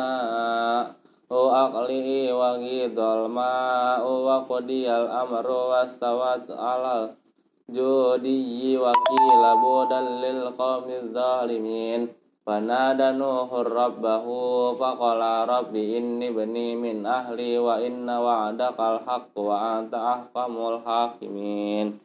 u 1.30 1.42
aqli 1.50 2.30
wa 2.30 2.58
ghidal 2.62 3.26
ma 3.26 3.98
wa 4.06 4.46
qadiyal 4.46 5.10
amru 5.10 5.74
wastawat 5.74 6.46
alal 6.54 7.18
judi 7.66 8.78
wa 8.78 8.94
qila 8.94 9.52
budal 9.58 10.10
lil 10.22 10.54
qawmi 10.54 11.10
zalimin 11.10 12.14
Fanada 12.46 13.10
Nuhur 13.10 13.66
Rabbahu 13.66 14.78
faqala 14.78 15.50
Rabbi 15.50 15.98
inni 15.98 16.30
bani 16.30 16.78
min 16.78 17.02
ahli 17.02 17.58
wa 17.58 17.82
inna 17.82 18.22
wa'adakal 18.22 19.02
haqq 19.02 19.34
wa 19.34 19.82
anta 19.82 19.98
ahkamul 19.98 20.78
hakimin. 20.86 21.98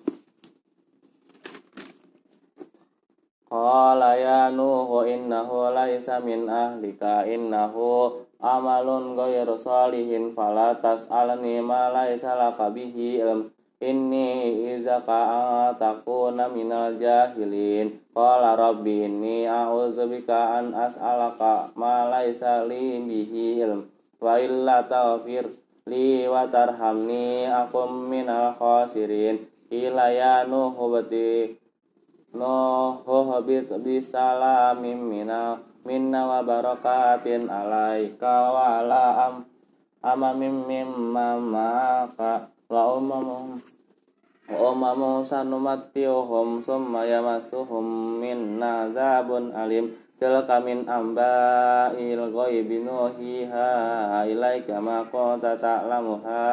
Qala 3.52 4.16
ya 4.16 4.48
Nuhu 4.48 5.05
innahu 5.05 5.76
laisa 5.76 6.24
min 6.24 6.48
ahlika 6.48 7.28
innahu 7.28 8.24
amalun 8.41 9.17
ghairu 9.17 9.57
salihin 9.61 10.33
fala 10.35 10.77
tas'alni 10.81 11.61
ma 11.61 11.93
laisa 11.93 12.37
laka 12.37 12.73
bihi 12.73 13.21
ilm. 13.21 13.53
Inni 13.81 14.69
izaka 14.77 15.73
takuna 15.81 16.53
minal 16.53 17.01
jahilin. 17.01 17.97
Qala 18.12 18.53
rabbi 18.53 19.09
inni 19.09 19.49
a'udzubika 19.49 20.61
an 20.61 20.77
as'alaka 20.77 21.73
ma 21.77 22.05
laisa 22.09 22.69
li 22.69 23.01
bihi 23.01 23.65
ilm. 23.65 23.89
Wa 24.21 24.37
illa 24.37 24.85
taghfir 24.85 25.49
li 25.89 26.29
wa 26.29 26.45
tarhamni 26.45 27.49
akum 27.49 28.12
minal 28.12 28.53
khasirin. 28.53 29.49
Ila 29.73 30.12
ya 30.12 30.45
nuhu 30.45 30.93
bati 30.93 31.57
nuhu 32.37 33.17
habit 33.33 33.73
bisalamin 33.81 34.99
minna 34.99 35.69
minna 35.91 36.23
wa 36.23 36.39
barakatin 36.47 37.51
alaika 37.51 38.55
wa 38.55 38.79
ala 38.79 39.27
am 39.27 39.35
amamim 40.07 40.62
mimma 40.71 41.35
maka 41.43 42.47
wa 42.71 42.95
umamum 42.95 43.59
wa 44.47 44.71
umamu 44.71 45.27
sanumattiuhum 45.27 46.62
summa 46.62 47.03
yamassuhum 47.07 48.23
minna 48.23 48.87
zabun 48.95 49.51
alim. 49.51 49.91
Tilka 50.21 50.61
min 50.61 50.85
amba'il 50.85 52.21
ghaibi 52.29 52.85
nuhiha 52.85 54.21
ilaika 54.29 54.77
ma 54.77 55.01
kunta 55.09 55.57
ta'lamuha. 55.57 56.45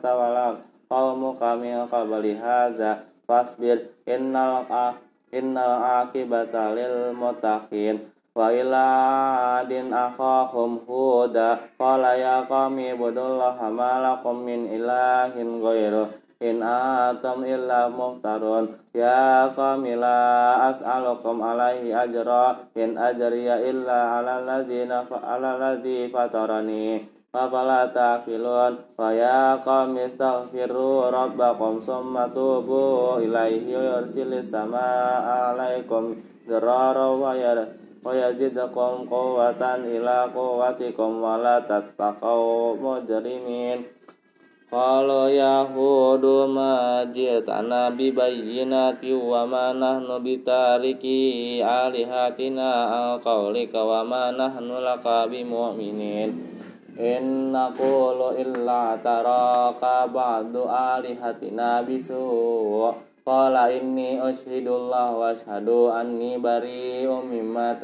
Tawala 0.00 0.56
qaumuka 0.88 1.60
min 1.60 1.84
qabli 1.84 2.40
hadza. 2.40 3.04
Fasbir 3.28 3.92
innal 4.08 4.64
innal 5.34 6.04
akibata 6.04 6.74
lil 6.74 7.14
muttaqin. 7.14 8.10
Wa 8.30 8.54
ila 8.54 8.86
adin 9.60 9.90
akhahum 9.90 10.86
huda. 10.86 11.58
Qala 11.74 12.14
ya 12.14 12.46
qami 12.46 12.94
budullaha 12.94 13.66
ma 13.74 13.98
lakum 13.98 14.46
min 14.46 14.70
ilahin 14.70 15.58
ghairu 15.58 16.14
in 16.40 16.64
atam 16.64 17.44
illa 17.44 17.92
muftarun 17.92 18.72
ya 18.96 19.52
qami 19.52 19.92
la 19.92 20.70
as'alukum 20.72 21.42
alaihi 21.42 21.92
ajra. 21.92 22.64
In 22.78 22.96
ajriya 22.96 23.60
illa 23.66 24.22
ala 24.22 24.40
alladhi 24.40 26.08
fatarani 26.08 27.19
Fafala 27.30 27.86
ta'qilun? 27.94 28.98
Wa 28.98 29.14
ya 29.14 29.54
qami 29.62 30.02
astaghfiru 30.02 31.14
rabbakum 31.14 31.78
summa 31.78 32.26
tubu 32.26 33.22
ilaihi 33.22 33.70
yursilis 33.70 34.50
samaa 34.50 35.54
alaikum 35.54 36.18
dirara 36.42 37.06
wa 37.14 37.30
wa 37.30 38.10
yazidakum 38.10 39.06
quwwatan 39.06 39.86
ila 39.94 40.26
quwwatikum 40.34 41.22
wa 41.22 41.38
la 41.38 41.62
tattaqaw 41.62 42.74
mujrimin. 42.74 43.86
Qala 44.66 45.30
Yahudu 45.30 46.50
ma 46.50 47.06
ji'tana 47.06 47.94
bi 47.94 48.10
bayyinati 48.10 49.14
wa 49.14 49.46
ma 49.46 49.70
nahnu 49.70 50.18
bitariki 50.18 51.62
alihatina 51.62 53.14
al 57.00 57.72
qawlika 57.72 57.80
wa 57.80 58.12
ma 58.12 58.20
nahnu 58.20 58.20
laka 58.20 58.20
bimu'minin 58.20 58.20
In 58.20 58.28
naqulu 58.28 58.36
illa 58.36 58.96
taraka 59.00 60.04
ba'du 60.04 60.68
alihatina 60.68 61.80
bisu 61.80 62.92
Qala 63.24 63.72
inni 63.72 64.20
ushidullah 64.20 65.12
wa 65.16 65.32
ashhadu 65.32 65.92
anni 65.92 66.36
bari'um 66.36 67.24
mimma 67.24 67.76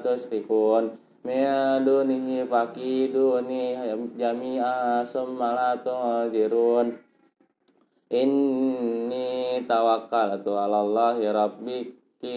tusyrikun 0.00 0.96
min 1.24 1.84
dunihi 1.84 2.44
fakiduni 2.48 3.76
jami'a 4.16 5.04
summa 5.04 5.52
la 5.56 5.72
tunzirun. 5.80 6.96
Inni 8.08 9.64
tawakkaltu 9.68 10.52
'ala 10.52 10.80
Allahi 10.80 11.24
rabbi 11.28 11.78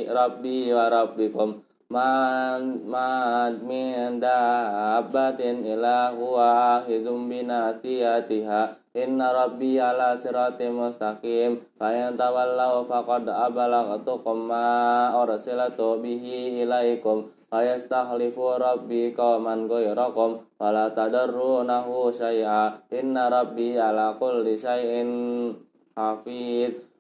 rabbi 0.08 0.72
wa 0.72 0.90
rabbikum 0.92 1.67
man 1.88 2.84
man 2.84 3.64
min 3.64 4.20
dabbatin 4.20 5.64
ila 5.64 6.12
huwa 6.12 6.84
ahizum 6.84 7.32
binasiyatiha. 7.32 8.76
Inna 8.98 9.30
rabbi 9.30 9.78
ala 9.78 10.18
siratim 10.18 10.82
mustaqim. 10.82 11.62
Fa 11.78 11.94
in 11.94 12.18
tawallaw 12.18 12.82
faqad 12.84 13.30
abalagtukum 13.30 14.50
ma 14.50 15.14
ursilatu 15.22 16.02
bihi 16.02 16.66
ilaikum. 16.66 17.30
Fayastahlifu 17.48 18.58
rabbi 18.58 19.14
qauman 19.14 19.70
ghayrakum. 19.70 20.42
Wala 20.58 20.90
tadarrunahu 20.92 22.10
syai'a. 22.12 22.84
Inna 22.92 23.30
rabbi 23.30 23.78
ala 23.78 24.18
kulli 24.18 24.58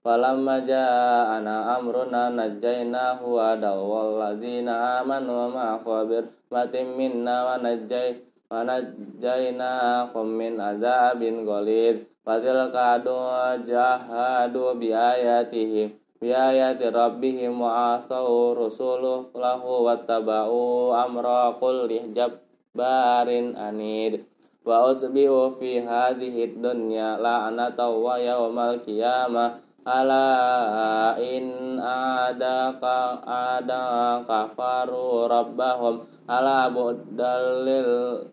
falamma 0.07 0.63
ja'ana 0.63 1.75
amruna 1.75 2.31
najjaynahu 2.31 3.27
wa 3.27 3.59
dawwal 3.59 4.23
ladzina 4.23 5.03
amanu 5.03 5.51
ma 5.51 5.75
khabir 5.84 6.31
matim 6.47 6.95
minna 6.95 7.43
wa 7.43 7.59
najjay 7.59 8.15
wa 8.47 8.63
najjaynahum 8.63 10.31
min 10.31 10.55
azabin 10.63 11.43
ghalid 11.43 12.07
fatilka 12.23 13.03
adu 13.03 13.19
jahadu 13.67 14.79
bi 14.79 14.95
ayatihi 14.95 15.91
biayati 16.23 16.88
rabbihim 16.88 17.59
wa 17.59 17.99
asau 17.99 18.55
rusuluh 18.55 19.27
lahu 19.35 19.91
wattaba'u 19.91 20.95
amra 20.95 21.51
kulli 21.59 22.15
jabbarin 22.15 23.59
anid. 23.59 24.23
Wa 24.63 24.88
usbihu 24.88 25.51
fi 25.55 25.79
hadhihi 25.84 26.59
dunya 26.59 27.15
la'nata 27.19 27.88
wa 27.88 28.19
yawmal 28.19 28.79
qiyamah 28.84 29.66
ala 29.88 31.15
in 31.15 31.80
adaka 31.80 33.23
ada 33.23 34.19
kafaru 34.27 35.31
rabbahum. 35.31 36.03
Ala 36.27 36.68
budalil 36.68 38.27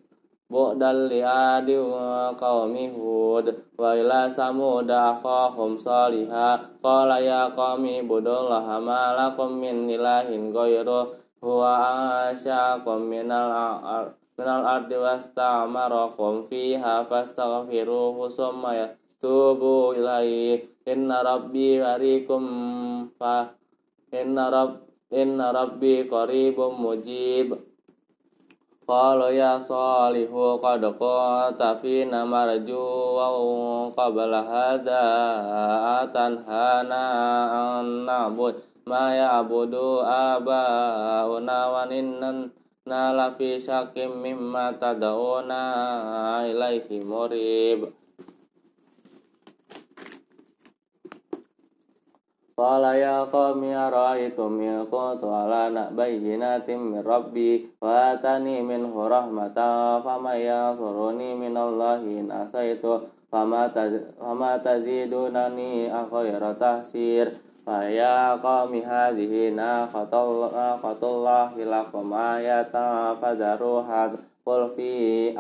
bu'dal 0.51 1.15
adi 1.15 1.79
wa 1.79 2.35
qaumi 2.35 2.91
hud. 2.91 3.55
Wa 3.79 3.95
ila 3.95 4.27
samud 4.27 4.91
akhahum 4.91 5.79
salihah 5.79 6.59
qala 6.83 7.23
ya 7.23 7.47
qaumi 7.55 8.03
budullaha 8.03 8.83
ma 8.83 9.15
lakum 9.15 9.63
min 9.63 9.87
ilahin 9.87 10.51
ghairu 10.51 11.15
huwa 11.39 11.71
asyakum 12.35 13.07
minal 13.07 14.11
minal 14.35 14.67
ardi 14.67 14.99
wastamarakum 14.99 16.43
fiha 16.49 17.07
fastaghfiruhu 17.07 18.27
summa 18.27 18.75
yatubu 19.25 19.97
ilaihi 19.97 20.85
inna 20.85 21.25
rabbi 21.25 21.81
harikum 21.81 23.09
fa 23.17 23.49
inna 24.13 24.53
rabb 24.53 24.85
inna 25.09 25.49
rabbi 25.49 26.05
qaribum 26.05 26.77
mujib. 26.77 27.57
Qala 28.85 29.33
ya 29.33 29.57
salihu 29.57 30.61
qad 30.61 30.85
qata 31.01 31.73
fina 31.81 32.29
marju 32.29 32.77
wa 33.17 33.89
qabla 33.97 34.45
hada 34.45 35.05
atanhana 36.05 37.05
an 37.81 38.05
na'bud 38.05 38.61
ma 38.85 39.09
ya'budu 39.17 40.05
abauna 40.05 41.73
wa 41.73 41.89
innan 41.89 42.53
na 42.85 43.17
la 43.17 43.33
fi 43.33 43.57
syakim 43.57 44.21
mimma 44.21 44.77
tad'una 44.77 45.65
ilaihi 46.45 47.01
murib 47.01 48.04
Qala 52.55 52.95
ya 52.95 53.27
qawmi 53.27 53.75
ara'aytum 53.75 54.63
in 54.63 54.87
kuntu 54.87 55.27
ala 55.27 55.91
bayyinatin 55.91 56.95
min 56.95 57.03
rabbi 57.03 57.67
wa 57.83 58.15
atani 58.15 58.63
minhu 58.63 58.95
rahmatan 59.11 59.99
faman 59.99 60.39
yansuruni 60.39 61.35
min 61.35 61.59
Allahi 61.59 62.23
in 62.23 62.31
asaitu 62.31 63.11
fama 63.27 63.67
tazidunani 64.63 65.91
akhayra 65.91 66.55
tahsir. 66.55 67.35
Fa 67.67 67.91
ya 67.91 68.39
qawmi 68.39 68.87
hadhihi 68.87 69.51
naqatullahi 69.51 71.59
lakum 71.67 72.15
ayatan 72.15 73.19
fadharuha 73.19 74.15
qul 74.47 74.71
fi 74.79 75.35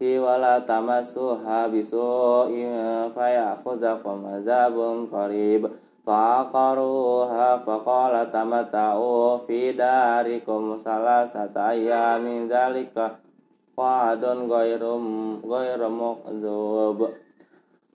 fi 0.00 0.16
wala 0.16 0.64
tamassuha 0.64 1.68
bisu'in 1.68 3.12
fayakhuzakum 3.12 4.40
azabun 4.40 5.04
qarib. 5.12 5.68
Faqaruha 6.00 7.60
faqala 7.60 8.24
tamata'u 8.32 9.44
fi 9.44 9.76
darikum 9.76 10.80
salasata 10.80 11.76
ayyamin 11.76 12.48
zalika 12.48 13.20
wa'adun 13.76 14.48
ghairum 14.48 15.04
ghairu 15.44 15.88
muqdzub 15.92 17.12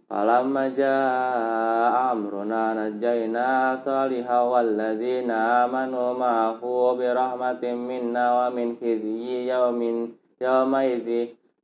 Falamma 0.06 0.70
jaa 0.70 2.14
amruna 2.14 2.78
najjayna 2.78 3.74
saliha 3.82 4.46
walladzina 4.46 5.66
amanu 5.66 6.14
ma'ahu 6.14 6.94
birahmatin 7.02 7.74
minna 7.74 8.46
wa 8.46 8.54
min 8.54 8.78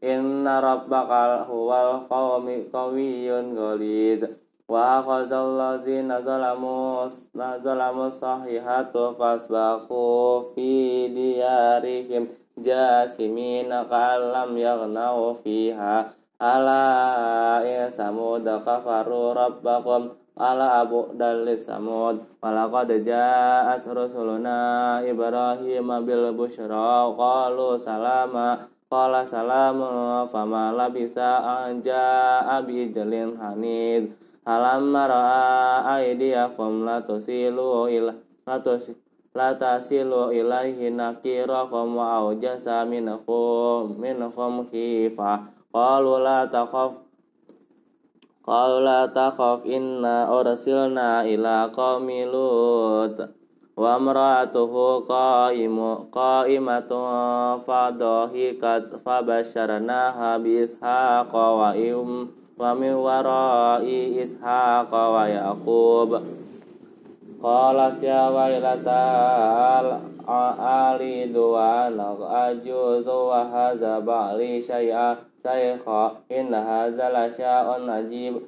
inna 0.01 0.59
rabbaka 0.59 1.45
huwal 1.45 2.03
qawmi 2.09 2.67
qawiyyun 2.67 3.53
ghalid. 3.53 4.27
Wa 4.67 4.99
akhazal 4.99 5.55
ladzina 5.55 6.19
zalamu 6.25 7.05
zalamu 7.37 8.09
sahihatu 8.09 9.13
fasbahu 9.15 10.51
fi 10.51 11.07
diyarihim 11.13 12.27
jasimina 12.57 13.85
ka'allam 13.85 14.57
yaghnau 14.57 15.37
fiha. 15.39 16.11
Ala 16.41 17.61
ya 17.61 17.85
samud 17.85 18.41
kafaru 18.65 19.37
rabbakum 19.37 20.17
ala 20.41 20.81
abu 20.81 21.13
dalis 21.13 21.69
samud 21.69 22.23
walaqad 22.41 22.89
ja'as 23.05 23.85
rusuluna 23.85 25.03
ibrahim 25.05 25.85
bil 26.01 26.33
busyra 26.33 27.11
qalu 27.13 27.77
salama 27.77 28.65
qala 28.91 29.23
salamun 29.23 30.27
fama 30.27 30.75
labisa 30.75 31.39
an 31.39 31.79
ja'a 31.79 32.59
bi 32.67 32.91
jalin 32.91 33.39
hanid. 33.39 34.11
Alamma 34.43 35.07
ra'a 35.07 36.03
aydiyakum 36.03 36.83
la 36.83 36.99
tusilu 36.99 37.87
ila 37.87 38.11
la 38.43 38.59
tusilu 38.59 38.99
la 39.31 39.55
tasilu 39.55 40.35
ilaihi 40.35 40.91
nakirakum 40.91 41.95
wa 41.95 42.19
aujasa 42.19 42.83
minkum 42.83 43.95
minkum 43.95 44.67
khifah 44.67 45.47
qalu 45.71 46.19
la 46.19 46.43
takhaf 46.51 46.99
Qalu 48.41 48.81
la 48.81 49.05
takhaf 49.05 49.61
inna 49.69 50.25
ursilna 50.25 51.21
ila 51.29 51.69
qaumi 51.69 52.25
Lut 53.71 53.87
wa 53.87 53.95
imra'atuhu 53.95 55.07
qa'imu 55.07 56.11
qa'imatun 56.11 57.63
fadahikat 57.63 58.99
fabasyarnaha 58.99 60.43
bi 60.43 60.67
ishaqa 60.67 61.31
wa 61.31 61.71
im 61.71 62.27
wa 62.59 62.75
min 62.75 62.99
wara'i 62.99 64.19
ishaqa 64.19 64.91
wa 64.91 65.23
yaqub 65.23 66.19
qalat 67.39 67.95
ya 68.03 68.27
wailata 68.27 70.03
alidu 70.27 71.55
wa 71.55 71.87
ajuzu 72.51 73.17
wa 73.31 73.47
hadza 73.47 74.03
ba'li 74.03 74.59
syai'a 74.59 75.15
Saykha 75.41 76.21
inna 76.29 76.61
hadza 76.61 77.09
la 77.09 77.25
sya'un 77.25 77.89
ajib 77.89 78.45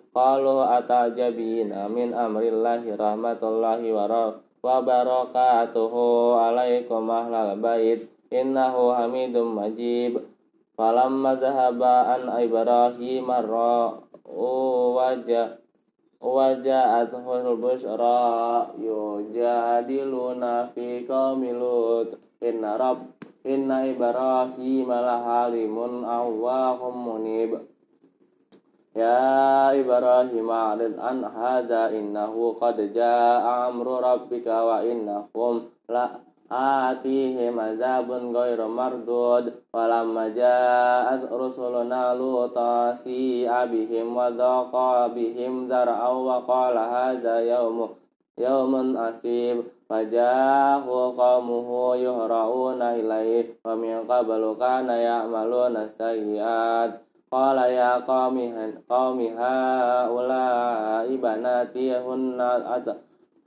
wa 4.63 4.79
barakatuhu 4.79 6.39
alaikum 6.39 7.11
ahlal 7.11 7.59
bait. 7.59 8.07
Innahu 8.31 8.95
hamidum 8.95 9.59
majib. 9.59 10.23
Falamma 10.73 11.37
zahaba 11.37 12.17
an 12.17 12.31
ibrahim 12.41 13.29
marra 13.29 13.99
wajah 14.25 15.61
waja'atuhul 16.23 17.59
busyra 17.59 18.71
yujadiluna 18.79 20.71
fi 20.71 21.03
qaumi 21.03 21.51
lut. 21.51 22.15
Inna 22.41 22.79
rabb 22.79 23.11
Inna 23.43 23.83
Ibrahim 23.83 24.87
lahalimun 24.87 26.07
awwahum 26.07 26.95
munib 26.95 27.59
يا 28.95 29.79
إبراهيم 29.79 30.49
أعرض 30.51 30.93
عن 30.99 31.25
هذا 31.25 31.89
إنه 31.89 32.55
قد 32.61 32.93
جاء 32.93 33.69
أمر 33.69 33.87
ربك 34.13 34.47
وإنهم 34.47 35.61
لا 35.89 36.09
آتيهم 36.51 37.59
عذاب 37.59 38.11
غير 38.11 38.67
مردود. 38.67 39.53
ولما 39.73 40.27
جاء 40.29 41.07
رسلنا 41.33 42.13
لوطا 42.13 42.93
سيء 42.93 43.65
بهم 43.65 44.17
وذاق 44.17 44.73
بهم 45.07 45.67
ذرعا 45.67 46.09
وقال 46.09 46.77
هذا 46.77 47.39
يوم 47.39 47.89
يوم 48.37 48.97
عصيب 48.97 49.63
فجاءه 49.89 51.13
قومه 51.17 51.95
يهرعون 51.95 52.81
إليه 52.81 53.45
ومن 53.65 53.95
قبل 54.09 54.55
كان 54.59 54.89
يعملون 54.89 55.77
السيئات. 55.77 57.12
Qala 57.33 57.65
ya 57.65 57.97
qaumi 58.05 59.33
haula 59.33 61.01
ibanati 61.09 61.89
hunna 61.89 62.61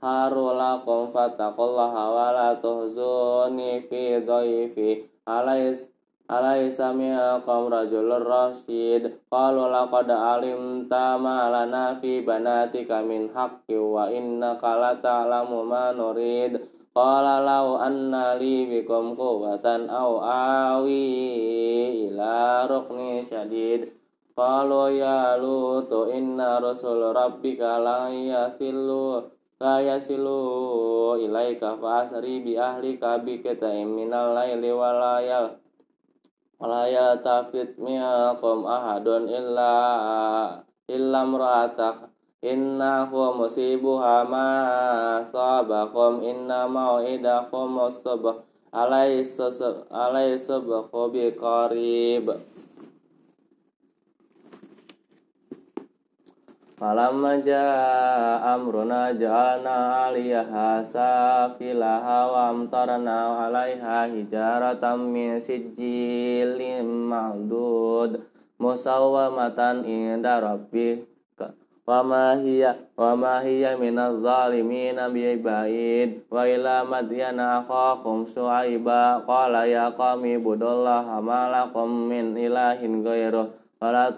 haru 0.03 0.47
lakum 0.59 1.07
fattaqullaha 1.07 2.03
wa 2.11 2.27
la 2.35 2.49
tuhzuni 2.59 3.79
fi 3.87 4.19
dhaifi 4.19 5.07
alais 5.23 5.87
Alaysa 6.27 6.91
minkum 6.91 7.71
rajulur 7.71 8.27
rasyid 8.27 9.23
Qalu 9.31 9.71
laqad 9.71 10.11
alimta 10.11 11.15
ma 11.15 11.47
lana 11.47 11.95
fi 12.03 12.19
banatika 12.19 12.99
min 12.99 13.31
haqqi 13.31 13.79
wa 13.79 14.11
innaka 14.11 14.75
la 14.75 14.91
ta'lamu 14.99 15.63
ma 15.63 15.95
nurid 15.95 16.59
Qala 16.97 17.45
law 17.45 17.77
anna 17.77 18.33
li 18.41 18.65
bikum 18.65 19.13
quwwatan 19.13 19.85
aw 19.85 20.17
awi 20.73 21.05
ila 22.09 22.65
rukni 22.65 23.21
syadid. 23.21 23.93
Qalu 24.33 24.97
ya 24.97 25.37
lutu 25.37 26.09
inna 26.09 26.57
rasul 26.57 27.13
rabbika 27.13 27.77
la 27.77 28.09
yasilu 28.09 29.29
la 29.61 29.77
yasilu 29.77 31.21
ilaika 31.21 31.77
fa 31.77 32.01
asri 32.01 32.41
bi 32.41 32.57
ahlika 32.57 33.21
bi 33.21 33.45
qita'in 33.45 33.93
minal 33.93 34.33
laili 34.33 34.73
wa 34.73 34.89
layal 34.89 35.53
wala 36.57 36.89
yaltafit 36.89 37.77
minkum 37.77 38.65
ahadun 38.65 39.29
illa 39.29 39.73
illa 40.89 41.21
imra'atak 42.47 42.55
innahu 42.55 43.35
musibuha 43.35 44.23
ma 44.23 44.49
sabakum 45.27 46.23
inna 46.23 46.67
mau'idakum 46.67 47.75
as-subh 47.87 48.43
alaysa 48.71 49.51
alaysa 49.91 50.63
bi 51.11 51.31
qarib. 51.35 52.31
Falamma 56.77 57.41
jaa 57.41 58.53
amruna 58.53 59.09
ja'alna 59.09 60.13
'aliyaha 60.13 60.85
safilaha 60.85 62.29
wa 62.29 62.53
amtarna 62.53 63.49
'alaiha 63.49 64.13
hijaratan 64.13 65.09
min 65.09 65.41
sijilin 65.41 66.85
ma'dud 66.85 68.21
musawwamatan 68.61 69.89
inda 69.89 70.37
rabbika 70.37 71.16
wa 71.87 72.03
ma 72.03 72.35
hiya 72.35 72.75
wa 72.99 73.15
ma 73.15 73.39
hiya 73.39 73.79
minaz 73.79 74.19
zalimin 74.19 74.99
bi'baid 74.99 76.27
wa 76.27 76.43
ila 76.43 76.83
madyana 76.83 77.63
akhahum 77.63 78.27
syu'aiba 78.27 79.23
qala 79.23 79.63
ya 79.63 79.95
qami 79.95 80.35
budallaha 80.35 81.23
ma 81.23 81.47
lakum 81.47 82.11
min 82.11 82.35
ilahin 82.35 83.07
ghairuh 83.07 83.47
wa 83.79 83.87
la 83.95 84.11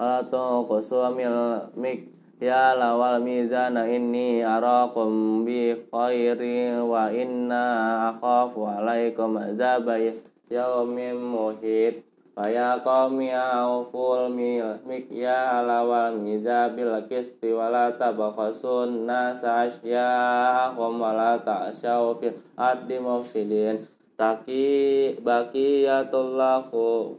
atau 0.00 0.64
qasumil 0.68 1.72
mik 1.76 2.12
ya 2.36 2.72
lawal 2.76 3.20
mizana 3.20 3.84
inni 3.88 4.44
arakum 4.44 5.44
bi 5.44 5.76
khairi 5.88 6.80
wa 6.84 7.08
inna 7.12 7.64
Faya 12.30 12.78
qawmi 12.80 13.34
awful 13.34 14.30
mik 14.30 15.10
ya 15.10 15.66
lawal 15.66 16.14
mizabil 16.14 16.94
kisti 17.10 17.50
wala 17.50 17.90
tabakhasun 17.98 19.04
nasa 19.04 19.66
asya'ahum 19.66 21.02
wala 21.02 21.42
ta'asyaw 21.42 22.14
fil 22.22 22.38
ardi 22.54 22.96
mufsidin. 23.02 23.84
Taki 24.14 25.18
bakiyatullahu 25.20 27.18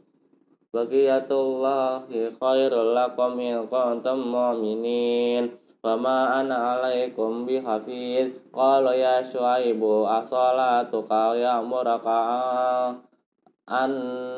Baqiyatullahi 0.72 2.32
khairul 2.40 2.96
lakum 2.96 3.36
in 3.44 3.68
kuntum 3.68 4.24
mu'minin. 4.32 5.52
Fama 5.84 6.40
ana 6.40 6.80
alaikum 6.80 7.44
bihafiz. 7.44 8.32
Qala 8.56 8.96
ya 8.96 9.20
syuaibu 9.20 10.08
asalatuka 10.08 11.36
ya'muraka 11.36 13.11
an 13.72 13.92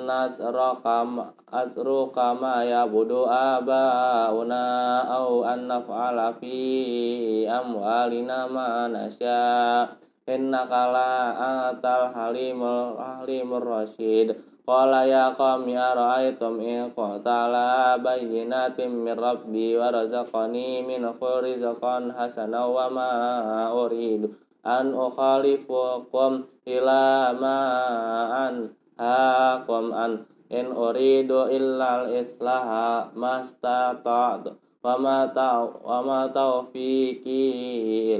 nazraka 0.06 1.02
azruka 1.50 2.38
ma 2.38 2.62
yabudu 2.62 3.26
abauna 3.26 5.02
au 5.10 5.42
an 5.42 5.66
naf'ala 5.66 6.38
fi 6.38 7.50
nasya. 8.94 9.42
Innaka 10.24 10.82
la 10.94 11.14
atal 11.74 12.14
halimul 12.14 12.96
halimur 12.96 13.66
rasyid. 13.66 14.38
Qala 14.64 15.04
ya 15.04 15.36
qawmi 15.36 15.76
ara'aytum 15.76 16.64
in 16.64 16.88
qatala 16.96 18.00
bayyinatin 18.00 19.04
min 19.04 19.18
rabbi 19.20 19.76
wa 19.76 19.92
an 24.64 24.96
ukhalifukum 24.96 26.48
ila 26.64 27.36
ma 27.36 27.60
an 28.48 28.72
hakum 28.98 29.94
an 29.94 30.26
in 30.54 30.70
uridu 30.70 31.50
illal 31.50 32.12
islaha 32.14 33.10
mastata'tu 33.18 34.54
wa 34.84 34.94
ma 35.00 35.32
wa 35.82 36.00
ma 36.04 36.20
taufiqi 36.30 37.42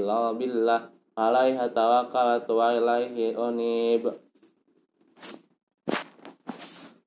illa 0.00 0.32
billah. 0.34 0.90
Alaiha 1.14 1.70
tawakkaltu 1.70 2.58
wa 2.58 2.74
ilaihi 2.74 3.38
unib. 3.38 4.10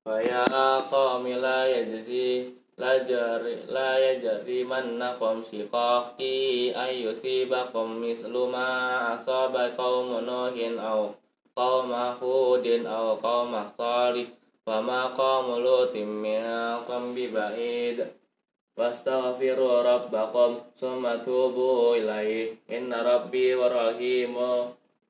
Wa 0.08 0.16
ya 0.24 0.48
qawmi 0.88 1.36
la 1.36 1.68
yajzi 1.68 2.56
la 2.80 3.04
jari 3.04 3.68
la 3.68 4.00
yajri 4.00 4.64
mannakum 4.64 5.44
shiqaqi 5.44 6.72
ayyusibakum 6.72 8.00
mislu 8.00 8.48
ma 8.48 9.12
asaba 9.12 9.68
qaumun 9.76 10.24
nuhin 10.24 10.80
aw 10.80 11.12
qauma 11.58 12.14
hudin 12.22 12.86
aw 12.86 13.18
qauma 13.18 13.66
salih 13.74 14.30
Fama 14.68 15.10
qamu 15.16 15.64
lutim 15.64 16.20
minkum 16.22 17.16
biba'id 17.16 18.04
Wastaghfiru 18.76 19.80
rabbakum 19.80 20.60
Summa 20.76 21.16
tubu 21.24 21.96
ilaihi 21.96 22.52
Inna 22.68 23.00
rabbi 23.00 23.56
wa 23.56 23.66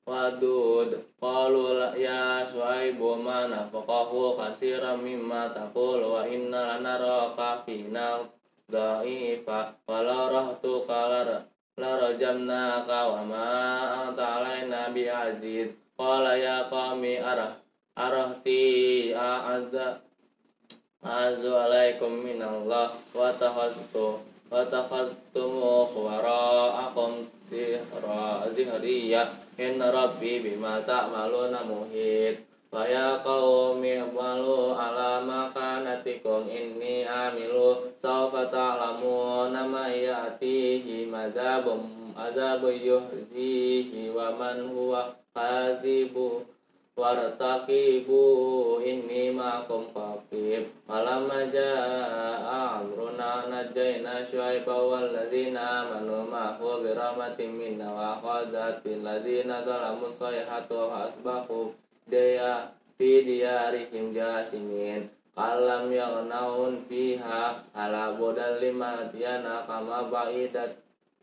Wadud 0.08 0.90
Qalu 1.18 1.64
ya 1.98 2.46
suaibu 2.46 3.18
ma 3.18 3.50
nafaqahu 3.50 4.38
Kasiran 4.38 5.02
mimma 5.02 5.50
taqul 5.50 6.00
Wa 6.06 6.22
inna 6.22 6.78
lanaraka 6.78 7.66
fina 7.66 8.22
Da'ifa 8.70 9.74
Walau 9.90 10.30
rahtu 10.30 10.86
kalar 10.86 11.44
Larajamnaka 11.74 13.00
wa 13.10 13.26
Qala 15.98 16.38
ya 16.38 16.62
qami 16.70 17.18
arah 17.18 17.58
arahti 17.98 19.10
a'adza. 19.10 19.98
Azu 21.02 21.50
alaikum 21.50 22.22
minallah 22.22 22.94
wa 23.10 23.34
takhaztu 23.34 24.22
wa 24.46 24.62
takhaztumu 24.62 25.90
wara'akum 25.90 27.26
zihra 27.50 28.46
zihriya. 28.54 29.26
Inna 29.58 29.90
rabbi 29.90 30.38
bima 30.38 30.78
ta'maluna 30.86 31.66
muhit. 31.66 32.46
Wa 32.70 32.86
ya 32.86 33.18
qaumi 33.18 33.98
malu 34.14 34.78
ala 34.78 35.18
makanatikum 35.26 36.46
inni 36.46 37.02
amilu. 37.10 37.90
Sawfa 37.98 38.46
ta'lamuna 38.46 39.66
ma 39.66 39.90
ya'tihi 39.90 41.10
mazabum 41.10 41.98
azabu 42.14 42.70
yuhzihi 42.70 44.14
wa 44.14 44.30
man 44.38 44.62
huwa 44.70 45.10
kazibu 45.38 46.42
wartaqibu 46.98 48.22
inni 48.82 49.30
ma'akum 49.30 49.86
qaqib 49.94 50.66
falamma 50.82 51.46
jaa 51.46 52.74
amruna 52.74 53.46
najjayna 53.46 54.18
syuaiba 54.18 54.74
wal 54.74 55.06
ladzina 55.14 55.86
amanu 55.86 56.26
ma'ahu 56.26 56.82
bi 56.82 56.90
rahmatin 56.90 57.54
minna 57.54 57.86
wa 57.86 58.18
akhadhat 58.18 58.82
bil 58.82 58.98
ladzina 59.06 59.62
zalamu 59.62 60.10
sayhatu 60.10 60.90
asbahu 60.90 61.70
daya 62.10 62.74
fi 62.98 63.22
diyarihim 63.22 64.10
jasimin. 64.10 65.06
Kalam 65.38 65.94
yaghnaun 65.94 66.82
fiha 66.90 67.62
ala 67.70 68.10
bodal 68.18 68.58
lima 68.58 69.06
tiana 69.14 69.62
kama 69.62 70.10
ba'idat 70.10 70.74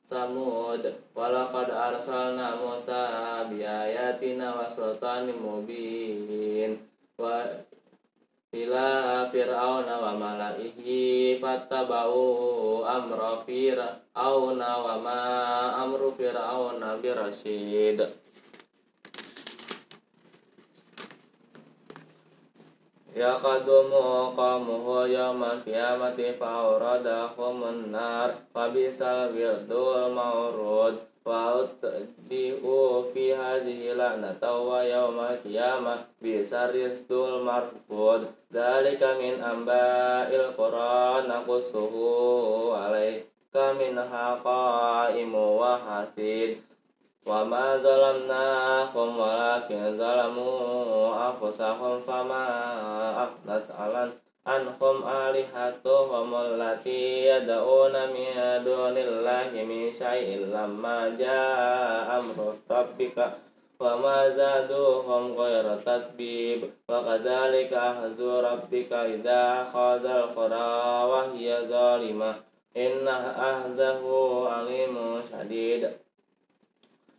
Samud 0.05 0.85
walaqad 1.17 1.73
arsalna 1.73 2.61
Musa 2.61 3.41
biayatina 3.49 4.53
wa 4.53 4.69
sultanin 4.69 5.33
mubin. 5.41 6.77
Wa 7.17 7.41
ila 8.53 9.25
fir'auna 9.33 9.95
wa 9.97 10.13
malaihi 10.13 11.41
fattaba'u 11.41 12.85
amra 12.85 13.41
fir'auna 13.43 14.69
ma 23.15 23.23
amru 23.23 23.63
fir'auna 23.63 24.35
birasyid 24.35 24.35
Yaqadumu 24.35 24.35
qamuhu 24.35 25.07
yawmal 25.07 25.63
qiyamati 25.63 26.35
fa'uradahum 26.35 27.91
nar. 27.91 28.35
Fabisal 28.53 29.31
wirdul 29.31 30.11
mawrud 30.13 30.99
Wa 31.25 31.57
utbi'u 31.57 33.09
fi 33.13 33.33
hadhihi 33.33 33.97
la'nata 33.97 34.51
wa 34.61 34.83
yawmal 34.83 35.39
qiyamah 35.41 36.05
Bisaristul 36.21 37.41
marfud. 37.41 38.27
Dalika 38.51 39.17
min 39.17 39.41
amba'il 39.41 40.53
quran 40.53 41.25
وما 47.25 47.77
ظلمناهم 47.77 49.19
ولكن 49.19 49.97
ظلموا 49.97 51.15
أنفسهم 51.27 52.01
فما 52.07 52.47
أغنت 53.23 53.67
عنهم 54.47 55.07
آلهتهم 55.07 56.35
التي 56.35 57.27
يدعون 57.27 57.91
من 57.91 58.63
دون 58.65 58.97
الله 58.97 59.49
من 59.63 59.91
شيء 59.91 60.45
لما 60.53 61.15
جاء 61.19 62.19
أمر 62.19 62.53
ربك 62.71 63.31
وما 63.79 64.29
زادوهم 64.29 65.33
غير 65.33 65.75
تتبيب 65.85 66.69
وكذلك 66.89 67.73
أخذ 67.73 68.21
ربك 68.21 68.93
إذا 68.93 69.61
أخذ 69.61 70.05
القرى 70.05 71.03
وهي 71.11 71.67
ظالمة 71.69 72.35
إن 72.77 73.07
أخذه 73.37 74.03
عليم 74.51 75.23
شديد 75.31 76.04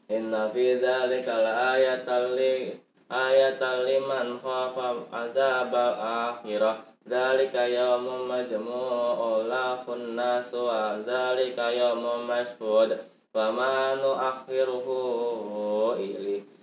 Inna 0.07 0.47
fi 0.55 0.79
dzalika 0.79 1.43
laayatan 1.43 2.39
li 2.39 2.71
ayatan 3.11 3.83
liman 3.83 4.39
khafa 4.39 5.03
azabal 5.11 5.99
akhirah. 5.99 6.79
Dzalika 7.07 7.67
yaumun 7.67 8.31
majmu'u 8.31 9.51
lahun 9.51 10.15
nasu 10.15 10.63
wa 10.63 10.95
dzalika 11.03 11.75
yaumun 11.75 12.23
mashhud. 12.23 12.95
Wa 13.35 13.51
ma 13.51 13.99
nu'akhiruhu 13.99 15.99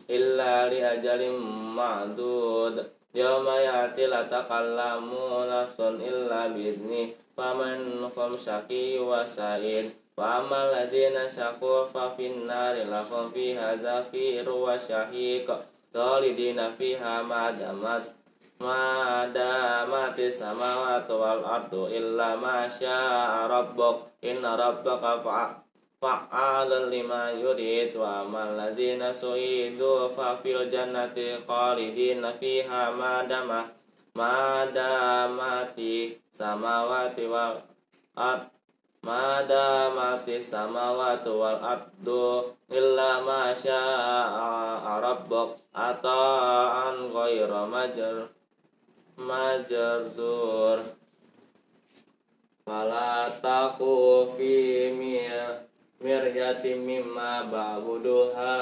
illa 0.07 0.72
li 0.72 0.80
ajalin 0.80 1.36
ma'dud. 1.76 2.80
Yawma 3.14 3.61
ya'ti 3.61 4.07
la 4.07 4.26
takallamu 4.26 5.45
nafsun 5.45 6.02
illa 6.02 6.49
bi'idnih 6.49 7.14
Faman 7.34 7.98
hum 7.98 8.32
syaqi 8.38 9.02
wa 9.02 9.26
sa'id 9.26 9.90
Wa 10.14 10.45
amal 10.45 10.69
ladzina 10.69 11.26
syaqu 11.26 11.90
fa 11.90 12.14
finnari 12.14 12.85
lahum 12.85 13.34
fiha 13.34 13.73
zafiru 13.81 14.61
wa 14.61 14.77
syahiq 14.77 15.49
khalidina 15.90 16.69
fiha 16.77 17.26
ma 17.26 17.49
damat 17.49 18.14
ma 18.61 19.26
damati 19.34 20.30
wal 21.10 21.41
ardu 21.41 21.90
illa 21.90 22.38
ma 22.38 22.69
syaa 22.69 23.49
rabbuk 23.49 24.14
inna 24.22 24.53
rabbaka 24.53 25.18
fa'alun 25.98 26.94
lima 26.94 27.34
yurid 27.34 27.98
wa 27.98 28.22
amal 28.22 28.53
su'idu 29.18 30.14
fa 30.14 30.38
fil 30.38 30.69
jannati 30.69 31.41
khalidina 31.41 32.38
fiha 32.38 32.94
ma 32.94 33.26
damah 33.26 33.65
ma 34.14 34.61
damati 34.69 36.22
samawati 36.30 37.26
wal 37.26 37.57
ardu 38.14 38.53
Mada 39.03 39.91
mati 39.91 40.39
samawati 40.39 41.27
wal 41.27 41.59
ardu 41.59 42.55
illa 42.71 43.19
ma 43.19 43.51
syaa 43.51 45.03
rabbuk. 45.03 45.59
Ata'an 45.75 47.11
ghayra 47.11 47.67
majr 47.67 48.31
majrzur 49.19 50.80
fala 52.63 53.27
taqu 53.43 54.23
fi 54.31 54.88
mir 54.95 55.67
miryati 55.99 56.80
mimma 56.80 57.43
ba'buduha 57.51 58.55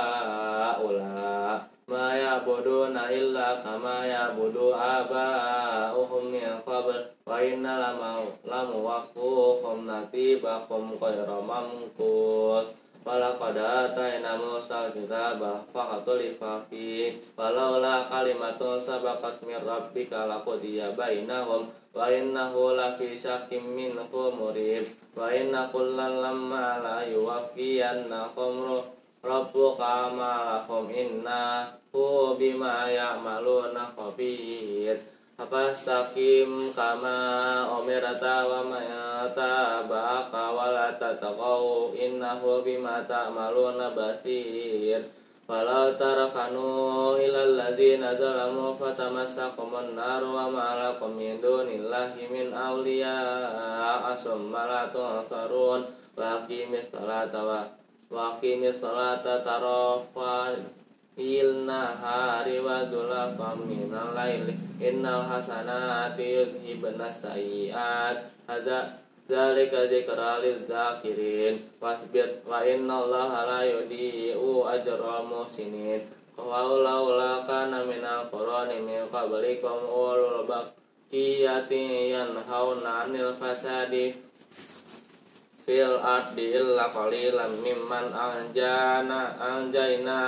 ula 0.81 1.70
ma 1.91 2.15
ya'buduna 2.15 3.11
illa 3.11 3.59
kama 3.59 4.07
ya'budu 4.07 4.71
aba'uhum 4.71 6.31
min 6.31 6.47
qabl. 6.63 7.11
Wa 7.27 7.43
inna 7.43 7.75
lamau 7.83 8.31
lamu 8.47 8.79
wafuhum 8.87 9.83
nasibakum 9.83 10.95
khayra 10.95 11.43
mamkus. 11.43 12.71
Walaqad 13.01 13.57
atayna 13.57 14.39
Musa 14.39 14.87
al-kitaba 14.87 15.67
faqatulifa 15.73 16.63
fi. 16.71 17.11
Walaula 17.35 18.07
kalimatun 18.07 18.79
sabaqat 18.79 19.43
min 19.43 19.59
rabbika 19.59 20.31
laqudiya 20.31 20.95
bainahum. 20.95 21.67
Wa 21.91 22.07
innahu 22.07 22.79
lafi 22.79 23.11
syakkim 23.11 23.75
minhu 23.75 24.07
murib. 24.37 24.87
Wa 25.11 25.27
inna 25.27 25.67
kullan 25.67 26.23
lamma 26.23 26.79
la 26.79 27.03
yuwaffiyannahum 27.03 28.79
rabbuka 29.21 30.09
ma 30.13 30.33
lahum 30.45 30.89
inna 30.89 31.69
hu 31.93 32.33
bima 32.35 32.89
ya'maluna 32.89 33.93
khabir. 33.93 34.97
Fastaqim 35.41 36.69
kama 36.69 37.65
umirata 37.73 38.45
wa 38.45 38.61
ma 38.61 38.77
yatabaka 38.77 40.53
wa 40.53 40.69
la 40.69 40.93
tataqaw 40.93 41.97
innahu 41.97 42.61
bima 42.61 43.01
ta'maluna 43.09 43.89
basir. 43.97 45.01
Walau 45.49 45.97
tarakanu 45.97 47.17
ilal 47.17 47.57
ladzina 47.57 48.13
zalamu 48.13 48.77
fatamassakumun 48.77 49.97
nar 49.97 50.21
wa 50.21 50.45
ma 50.47 50.77
lakum 50.77 51.17
min 51.17 51.41
dunillahi 51.41 52.29
min 52.29 52.53
awliya. 52.53 53.17
Asumma 54.13 54.69
la 54.69 54.93
tunsarun 54.93 55.89
wa 56.15 56.23
aqimis 56.37 56.93
salata 56.93 57.41
wa 57.41 57.65
wa 58.11 58.35
aqimis 58.35 58.83
salata 58.83 59.39
tarafa 59.39 60.59
hari 61.15 62.57
wa 62.59 62.83
zulafam 62.85 63.63
minal 63.63 64.11
laili. 64.11 64.53
Innal 64.83 65.23
hasanati 65.23 66.35
yuzhibna 66.35 67.07
sayiat 67.07 68.19
hadza 68.47 69.01
Zalika 69.31 69.87
zikra 69.87 70.43
lidzakirin 70.43 71.55
wasbir 71.79 72.43
wa 72.43 72.67
innallaha 72.67 73.47
la 73.47 73.61
yudhi'u 73.63 74.67
ajral 74.67 75.23
muhsinin. 75.23 76.03
Qawlaula 76.35 77.39
kana 77.47 77.87
minal 77.87 78.27
qurani 78.27 78.83
min 78.83 79.07
qablikum 79.07 79.87
ulul 79.87 80.43
baqiyati 80.43 82.11
yanhauna 82.11 83.07
'anil 83.07 83.31
fasadi 83.39 84.30
fil 85.65 85.97
ardi 86.01 86.57
illa 86.57 86.89
qalilan 86.89 87.53
mimman 87.61 88.09
anjana 88.09 89.37
anjayna 89.37 90.19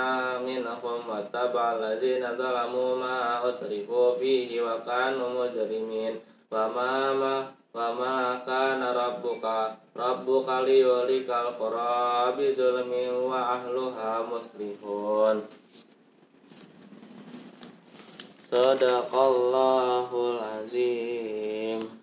minhum 0.46 1.02
wa 1.10 1.20
tabal 1.34 1.82
zalamu 2.02 3.02
ma 3.02 3.42
utrifu 3.42 4.18
fihi 4.22 4.62
wa 4.62 4.78
kanu 4.86 5.34
mujrimin. 5.34 6.22
Wa 6.54 6.70
ma 6.70 7.50
wa 7.74 7.90
ma 7.98 8.38
kana 8.46 8.94
rabbuka 8.94 9.74
rabbuka 9.98 10.62
liyulikal 10.62 11.50
qura 11.58 12.30
bi 12.38 12.54
zulmin 12.54 13.10
wa 13.26 13.58
ahluha 13.58 14.22
muslihun 14.30 15.42
Sadaqallahul 18.54 20.38
azim 20.38 22.03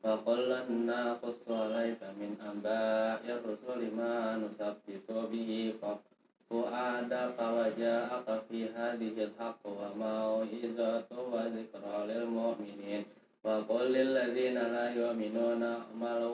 wa 0.00 0.16
qulna 0.24 0.64
naqussu 0.68 1.52
alayka 1.52 2.08
min 2.16 2.32
amba'ir 2.40 3.38
rusuli 3.44 3.88
ma 3.92 4.40
nusabbitu 4.40 5.28
bihi 5.28 5.76
fa 5.80 6.00
fu'adaka 6.48 7.44
wa 7.56 7.66
ja'aka 7.76 8.40
fi 8.48 8.66
hadhihi 8.72 9.28
al-haqq 9.28 9.62
wa 9.68 9.92
mau'izatu 9.94 11.20
wa 11.32 11.44
dhikra 11.52 12.08
lil 12.08 12.24
mu'minin. 12.26 13.04
Wa 13.44 13.60
qul 13.68 13.92
lil 13.92 14.16
ladzina 14.16 14.68
la 14.72 14.84
yu'minuna 14.92 15.88
amalu 15.92 16.30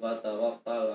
wa 0.00 0.14
tawakkal 0.20 0.88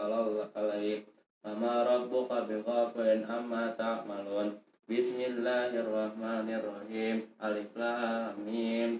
'alaihi 0.56 1.04
Ama 1.44 1.84
rabbuka 1.84 2.48
bighafilin 2.48 3.26
amma 3.28 3.76
ta'malun 3.76 4.56
Bismillahirrahmanirrahim 4.88 7.28
Alif 7.41 7.74
Lam 7.76 8.38
Mim 8.48 8.95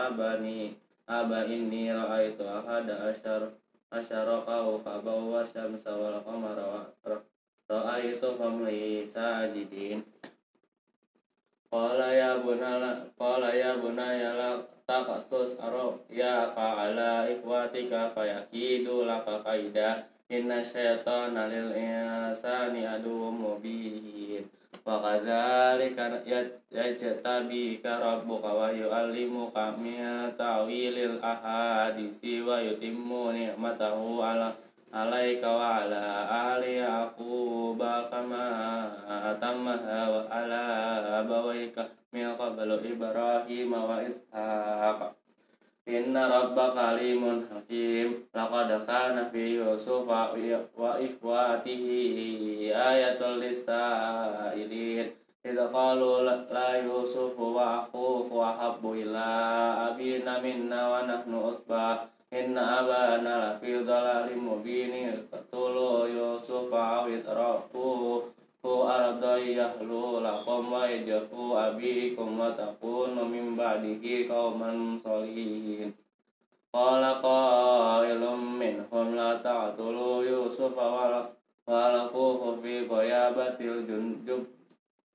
أبني 0.08 0.74
أبا 1.10 1.46
إني 1.46 1.94
رأيت 1.94 2.42
أحد 2.42 2.90
عشر 2.90 3.42
عشر 3.94 4.28
كوكبا 4.46 5.14
والشمس 5.14 5.88
والقمر 5.88 6.58
رأيتهم 7.72 8.66
لي 8.66 9.06
ساجدين 9.06 10.04
Qala 11.69 12.09
ya 12.17 12.41
bunala 12.41 13.05
qala 13.21 13.53
ya 13.53 13.77
bunaya 13.77 14.33
la 14.33 14.51
taqassus 14.89 15.53
aro 15.61 16.01
ya 16.09 16.49
ka 16.57 16.89
ala 16.89 17.29
ikhwatika 17.29 18.09
fayakidu 18.09 19.05
laka 19.05 19.45
kaida 19.45 20.09
inna 20.33 20.65
syaitana 20.65 21.45
lil 21.53 21.77
insani 21.77 22.89
aduwwum 22.89 23.37
mubin. 23.45 24.49
Wa 24.81 24.97
kadzalika 24.97 26.25
ya, 26.25 26.41
yajtabika 26.73 28.01
rabbuka 28.01 28.49
wa 28.49 28.73
yu'allimuka 28.73 29.77
min 29.77 30.33
ta'wilil 30.41 31.21
ahadisi 31.21 32.41
wa 32.41 32.65
yutimmu 32.65 33.37
ni'matahu 33.37 34.25
ala 34.25 34.57
alaika 34.93 35.49
wa 35.53 35.85
ala 35.85 36.05
ali 36.53 36.81
yaquba 36.81 38.09
kama 38.11 38.45
atammaha 39.09 40.01
wa 40.11 40.21
ala 40.33 40.63
abawaika 41.21 41.89
min 42.13 42.33
qablu 42.37 42.81
ibrahim 42.81 43.73
wa 43.73 44.01
ishaq 44.01 45.13
inna 45.89 46.29
rabbaka 46.29 46.97
alimun 46.97 47.45
hakim. 47.49 48.29
Laqad 48.37 48.69
kana 48.85 49.29
fi 49.33 49.57
yusufa 49.57 50.37
wa 50.77 51.01
ikhwatihi 51.01 52.69
ayatul 52.73 53.41
lisailin 53.41 55.09
idza 55.45 55.65
qalu 55.73 56.29
la 56.29 56.69
yusufu 56.85 57.57
wa 57.57 57.85
akhuhu 57.85 58.29
wa 58.37 58.53
habbu 58.53 59.01
ila 59.01 59.29
abina 59.93 60.41
minna 60.45 60.81
wa 60.93 61.03
nahnu 61.09 61.57
Inna 62.31 62.85
abana 62.85 63.39
la 63.41 63.59
fi 63.59 63.73
dhalalim 63.73 64.45
mubini 64.45 65.09
Qatulu 65.33 66.13
Yusuf 66.13 66.69
awit 66.69 67.25
rafuhu 67.25 68.29
Hu 68.61 68.73
ardai 68.85 69.57
yahlu 69.57 70.21
lakum 70.21 70.69
wa 70.69 70.85
ijafu 70.85 71.57
abikum 71.57 72.37
wa 72.37 72.53
takunu 72.53 73.25
min 73.33 73.57
ba'dihi 73.57 74.29
qawman 74.29 75.01
solihin 75.01 75.95
Qala 76.69 77.17
qailum 77.25 78.61
minhum 78.61 79.17
la 79.17 79.41
ta'tulu 79.41 80.29
Yusuf 80.29 80.77
wa 80.77 81.25
lakuhu 81.65 82.61
fi 82.61 82.85
bayabatil 82.85 83.89
junjub 83.89 84.45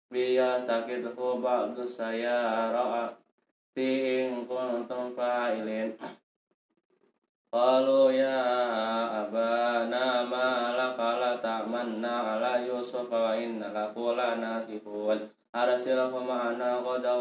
Biya 0.10 0.66
takidhu 0.66 1.38
ba'du 1.38 1.86
sayara 1.86 3.14
Ti'in 3.74 4.46
kuntum 4.50 5.14
fa'ilin. 5.14 5.94
قالوا 7.53 8.13
يا 8.13 8.41
أبانا 9.21 10.25
ما 10.25 10.51
لك 10.81 10.99
لا 11.01 11.37
تأمنا 11.37 12.17
على 12.29 12.69
يوسف 12.69 13.13
وإن 13.13 13.61
له 13.75 13.95
لناسفون 14.15 15.19
أرسله 15.55 16.25
معنا 16.25 16.77
غدا 16.77 17.13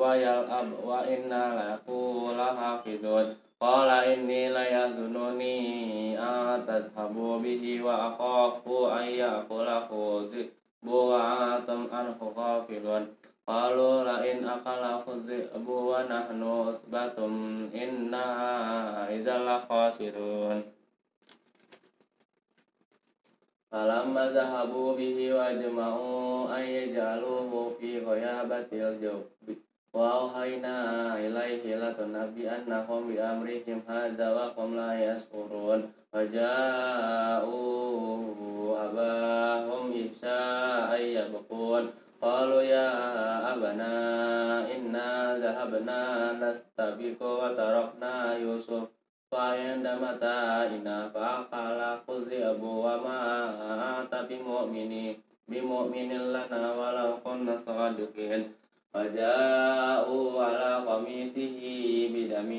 ويلأب 0.00 0.68
وإنا 0.84 1.44
له 1.60 1.86
لحافظون 2.38 3.36
قال 3.60 3.88
إني 3.90 4.48
ليحزنني 4.52 5.58
أن 6.18 6.66
تذهبوا 6.66 7.38
به 7.38 7.82
وأخاف 7.82 8.68
أن 8.68 9.06
يأكله 9.06 10.18
الذئب 10.18 10.86
وأنتم 10.86 11.86
عنه 11.92 12.32
غافلون 12.36 13.08
Qalu 13.45 14.01
la'in 14.01 14.41
akala 14.41 14.97
khuzibu 15.05 15.93
wa 15.93 16.01
nahnu 16.09 16.73
usbatum 16.73 17.69
inna 17.69 19.05
idzal 19.13 19.45
khasirun. 19.69 20.65
Falamma 23.69 24.33
zahabu 24.33 24.97
bihi 24.97 25.29
wa 25.29 25.53
jama'u 25.53 26.49
an 26.49 26.65
yaj'aluhu 26.65 27.77
fi 27.77 28.01
hai 28.01 28.17
na 30.57 31.13
wa 31.13 31.21
hilatun 31.21 32.17
ilaihi 32.17 32.49
an 32.49 32.65
annahum 32.65 33.13
bi 33.13 33.21
amrihim 33.21 33.77
hadza 33.85 34.33
wa 34.33 34.49
qum 34.57 34.73
la 34.73 34.97
yasqurun 34.97 35.85
wa 35.85 36.17
ja'u 36.33 37.53
abahum 38.73 39.93
isha'a 39.93 40.97
yabqun. 40.97 41.93
قالوا 42.22 42.62
يا 42.62 42.88
أبنا 43.54 43.92
إنا 44.76 45.38
ذهبنا 45.38 46.00
نستبق 46.32 47.20
وتركنا 47.22 48.36
يوسف 48.36 48.82
فعند 49.32 49.86
متاعنا 50.04 50.96
فأقل 51.14 51.80
الذئب 52.16 52.62
وما 52.62 53.20
أنت 54.00 54.14
بمؤمن 54.30 54.92
بمؤمن 55.48 56.10
لنا 56.34 56.62
ولو 56.80 57.10
كنا 57.24 57.56
صادقين 57.66 58.42
فجاءوا 58.94 60.42
على 60.44 60.72
قميصه 60.88 61.60
بدم 62.14 62.50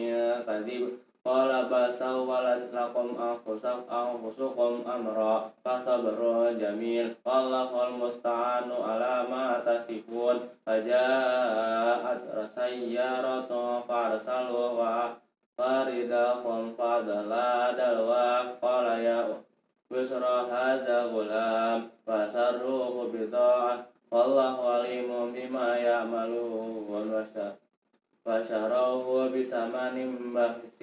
كذب 0.48 0.84
Qala 1.27 1.67
basau 1.67 2.23
walas 2.23 2.71
lakum 2.71 3.19
anfusak 3.19 3.83
anfusukum 3.91 4.87
amra 4.87 5.51
Fasabrun 5.59 6.55
jamil. 6.55 7.19
Wallahul 7.27 7.99
musta'anu 7.99 8.79
ala 8.79 9.27
ma 9.27 9.59
tasifun. 9.59 10.47
Faja'at 10.63 12.23
rasayyaratu 12.31 13.83
farsalu 13.91 14.79
wa 14.79 15.19
Faridahum 15.59 16.79
fadala 16.79 17.75
dalwa 17.75 18.55
Qala 18.63 19.03
ya 19.03 19.27
Busra 19.91 20.47
haza 20.47 21.11
gulam 21.11 21.91
Fasarruhu 22.07 23.11
bida'ah 23.11 23.83
Wallahu 24.15 24.63
alimun 24.79 25.35
bima 25.35 25.75
ya'malun 25.75 26.87
Wasyarakat 26.87 27.66
فشروه 28.26 29.30
بثمن 29.30 29.96
بخس 30.36 30.80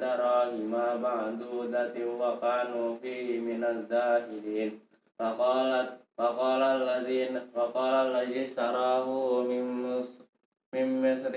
دراهم 0.00 0.72
معدودة 1.02 1.94
وكانوا 2.20 2.96
فيه 3.02 3.40
من 3.40 3.64
الزاهدين 3.64 4.80
فقالت 5.18 5.90
فقال 6.18 6.62
الذين 6.62 7.40
فقال 7.54 7.94
الذي 8.06 8.46
اشتراه 8.46 9.08
من 9.42 9.64
مصر 9.82 10.24
من 10.72 10.86
مصر 11.04 11.34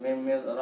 من 0.00 0.14
مصر 0.28 0.60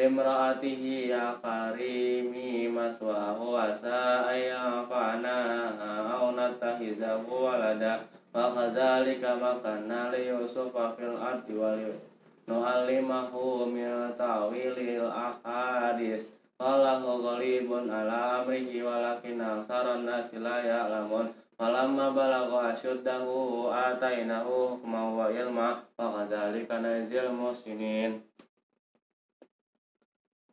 Limraatihi 0.00 1.12
ya 1.12 1.36
karimi 1.44 2.64
maswahu 2.72 3.52
asa 3.52 4.24
ayyanfa'na 4.32 5.36
aw 6.08 6.32
nattakhizahu 6.32 7.28
walada 7.28 8.08
wa 8.32 8.48
kadzalika 8.48 9.36
makanna 9.36 10.08
li 10.08 10.32
yusufa 10.32 10.96
fil 10.96 11.20
ardi 11.20 11.52
wa 11.52 11.76
nu'allimahu 12.45 13.65
mil 13.69 14.13
ta'wilil 14.17 15.09
ahadis. 15.09 16.29
Qalahu 16.55 17.19
ghalibun 17.19 17.91
ala 17.91 18.41
amrihi 18.41 18.79
walakin 18.79 19.43
aksaran 19.43 20.07
nasi 20.07 20.39
la 20.39 20.63
ya'lamun. 20.63 21.33
Falamma 21.59 22.15
balagha 22.15 22.71
ashuddahu 22.71 23.67
atainahu 23.71 24.79
hukman 24.79 25.07
wa 25.15 25.27
ilma 25.31 25.83
wa 25.99 26.05
kadzalika 26.15 26.79
najzil 26.79 27.31
muhsinin. 27.31 28.23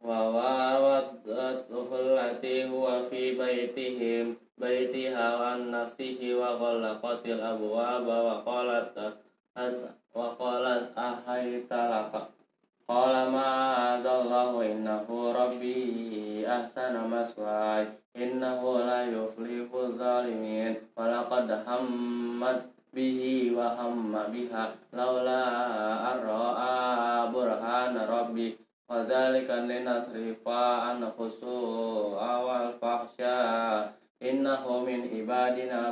Wa 0.03 0.31
wawadathu 0.31 1.87
allati 1.87 2.67
huwa 2.67 3.03
fi 3.07 3.39
nafsihi 5.71 6.35
wa 6.35 6.55
ghallaqatil 6.59 7.43
abwaaba 7.43 8.17
wa 8.23 8.35
qalat 8.47 8.95
wa 10.13 10.37
qala 10.37 10.85
ahaita 10.93 11.89
laka 11.89 12.29
qala 12.85 13.33
ma'azallahu 13.33 14.61
innahu 14.61 15.33
rabbi 15.33 16.45
ahsana 16.45 17.09
maswai 17.09 17.89
innahu 18.13 18.85
la 18.85 19.09
yuflihu 19.09 19.97
zalimin 19.97 20.77
wa 20.93 21.09
laqad 21.09 21.49
hammat 21.65 22.69
bihi 22.93 23.57
wa 23.57 23.73
hamma 23.73 24.29
biha 24.29 24.77
laula 24.93 25.41
arra'a 26.13 27.33
burhana 27.33 28.05
rabbi 28.05 28.53
wa 28.85 29.01
dhalika 29.09 29.65
linasrifa 29.65 30.93
anhu 30.93 31.25
su'a 31.33 32.33
wal 32.45 32.69
fahsya 32.77 33.89
innahu 34.21 34.85
min 34.85 35.09
ibadina 35.09 35.89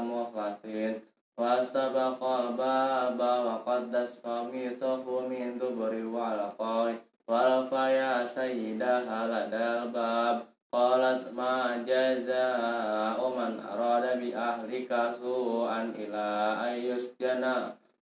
واستبق 1.40 2.24
الباب 2.24 3.20
وقدس 3.20 4.20
قميصه 4.26 5.06
من 5.30 5.58
دبر 5.60 5.94
وعلقاء 6.06 6.96
ورفع 7.28 7.90
يا 7.90 8.26
سيدها 8.26 9.20
لدى 9.28 9.66
الباب 9.84 10.42
قالت 10.74 11.34
ما 11.34 11.84
جزاء 11.88 13.20
من 13.38 13.52
أراد 13.72 14.06
بأهلك 14.20 14.92
سوءا 15.22 15.82
إلى 16.00 16.28
أن 16.68 16.74
يسجن 16.90 17.44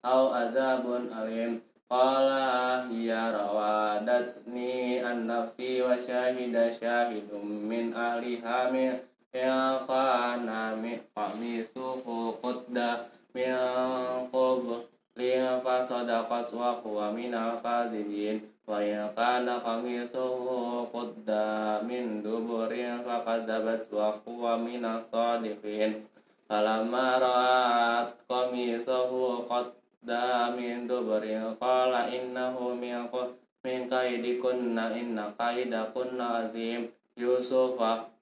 أو 0.06 0.28
عذاب 0.28 0.86
أليم 1.22 1.62
Qala 1.94 2.90
hiya 2.90 3.30
rawadatni 3.30 4.98
an 4.98 5.30
nafsi 5.30 5.78
wa 5.86 5.94
syahida 5.94 6.74
syahidum 6.74 7.70
min 7.70 7.94
ahliha 7.94 8.74
min 8.74 8.98
ya 9.30 9.78
kana 9.86 10.74
mi 10.74 10.98
qudda 13.39 13.55
min 13.55 14.27
qub 14.35 14.82
liya 15.15 15.62
fa 15.62 15.78
sadaqat 15.86 16.51
wa 16.59 16.74
huwa 16.82 17.15
min 17.15 17.31
al-kadhibin 17.31 18.43
wa 18.66 18.82
ya 18.82 19.06
kana 19.15 19.62
qamisuhu 19.62 20.82
qudda 20.90 21.78
min 21.86 22.19
duburin 22.19 22.98
fa 23.06 23.23
kadzabat 23.23 23.86
wa 23.94 24.10
huwa 24.27 24.59
min 24.59 24.82
as-sadiqin 24.82 26.02
falamma 26.51 27.23
ra'at 27.23 28.19
qamisuhu 28.27 29.47
qad 29.47 29.70
da 30.02 30.51
min 30.59 30.90
dubarin 30.90 31.55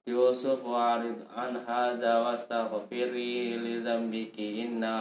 yusuf 0.07 0.63
warid 0.73 1.19
an 1.43 1.59
hadza 1.67 2.13
wastaghfiri 2.25 3.59
li 3.63 3.75
dzambiki 3.85 4.47
inna 4.63 4.93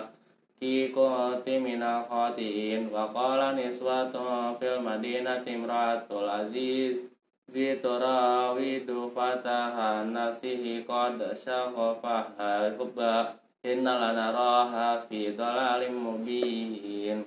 ki 0.61 0.75
kunti 0.95 1.55
minal 1.67 2.03
khatiin 2.11 2.91
wa 2.91 3.07
qala 3.17 3.49
niswatu 3.59 4.27
fil 4.59 4.79
madinati 4.89 5.55
imratul 5.57 6.29
aziz 6.41 7.01
ziturawidu 7.57 9.09
fataha 9.17 9.91
nafsihi 10.19 10.77
qad 10.93 11.23
syaghafaha 11.43 12.53
hubba 12.79 13.15
Inna 13.67 13.99
lanaraha 13.99 15.03
fi 15.09 15.21
dhalalim 15.39 15.95
mubin 16.07 17.25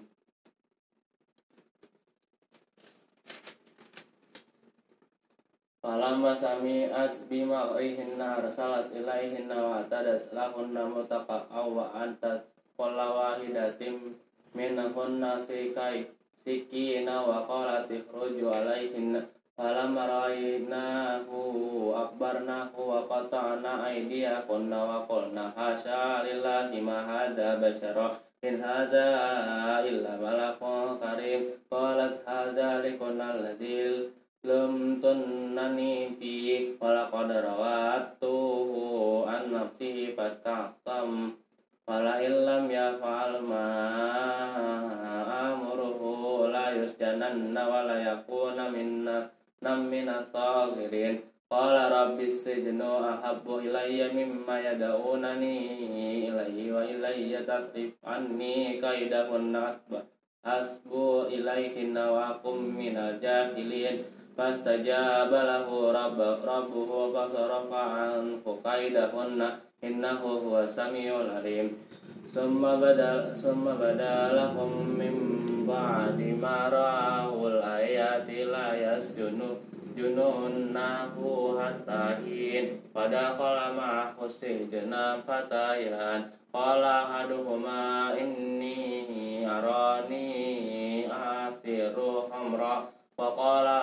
Falamma 5.80 6.36
sami'at 6.36 7.32
bima 7.32 7.72
rihinna 7.72 8.44
rasalat 8.44 8.92
ilaihinna 8.92 9.56
wa 9.56 9.80
tadat 9.88 10.28
lahunna 10.36 10.84
mutaqa'aw 10.92 11.72
wa 11.72 11.88
antat 11.96 12.44
kulla 12.76 13.08
wahidatim 13.16 14.20
minahunna 14.52 15.40
sikai 15.40 16.04
sikina 16.44 17.24
wa 17.24 17.48
qalat 17.48 17.88
ikhruju 17.88 18.52
alaihinna. 18.52 19.24
Falamma 19.56 20.04
ra'aynahu 20.04 21.96
akbarnahu 21.96 22.76
wa 22.76 23.08
qata'na 23.08 23.88
aydiyakunna 23.88 24.80
wa 24.84 25.08
qulna 25.08 25.56
hasya 25.56 26.28
lillahi 26.28 26.84
ma 26.84 27.08
hadha 27.08 27.56
bashara 27.56 28.20
in 28.44 28.60
hadha 28.60 29.80
illa 29.88 30.20
malakun 30.20 31.00
karim. 31.00 31.56
Qalat 31.72 32.20
hadha 32.28 32.84
likunna 32.84 33.32
alladhi 33.32 34.12
lam 34.40 35.04
tunnani 35.04 36.16
fi 36.16 36.72
wa 36.80 36.96
laqad 36.96 37.28
rawatuhu 37.28 39.28
an 39.28 39.52
nafsihi 39.52 40.16
fastaqtam 40.16 41.36
wala 41.84 42.24
illam 42.24 42.72
yaf'al 42.72 43.44
ma 43.44 43.68
amuruhu 45.44 46.48
la 46.56 46.72
yusjananna 46.72 47.68
wa 47.68 47.84
la 47.84 48.00
yakuna 48.00 48.72
minna 48.72 49.28
nam 49.60 49.92
minas 49.92 50.32
sagirin. 50.32 51.20
Qala 51.50 51.90
rabbi 51.90 52.30
sijnu 52.32 53.10
ahabbu 53.12 53.66
ilayya 53.66 54.14
mimma 54.14 54.62
yad'unani 54.62 56.30
ilayhi 56.30 56.70
wa 56.70 56.86
ilayya 56.86 57.42
tasrif 57.44 57.98
anni 58.06 58.78
kaidahun 58.80 59.52
nasba 59.52 60.06
asbu 64.39 64.71
ilayhi 64.71 64.91
wa 64.91 65.23
kum 65.25 65.31
minal 65.31 65.31
jahilin 65.31 65.31
فاستجاب 65.31 65.31
له 65.31 65.69
رب 65.93 66.21
ربه 66.43 66.91
فصرف 67.15 67.71
عنه 67.73 68.45
كيدهن 68.65 69.41
إنه 69.85 70.21
هو 70.45 70.55
السميع 70.61 71.21
العليم 71.21 71.69
ثم 72.35 72.63
بدا 72.63 73.31
ثم 73.35 73.65
بدا 73.65 74.19
لهم 74.35 74.73
من 74.99 75.15
بعد 75.69 76.19
ما 76.43 76.59
رأوا 76.69 77.49
الآيات 77.49 78.29
لا 78.51 78.69
يسجنون 78.75 79.75
jununnahu 79.95 81.55
hatta 81.55 82.19
hin 82.27 82.83
Fadakhala 82.91 83.71
ma'ahu 83.79 84.27
sijna 84.27 85.23
fatayan 85.23 86.35
Qala 86.51 87.07
haduhuma 87.07 88.15
inni 88.19 89.47
arani 89.47 91.07
asiru 91.07 92.27
khamra 93.20 93.20
Wa 93.20 93.36
qala 93.36 93.76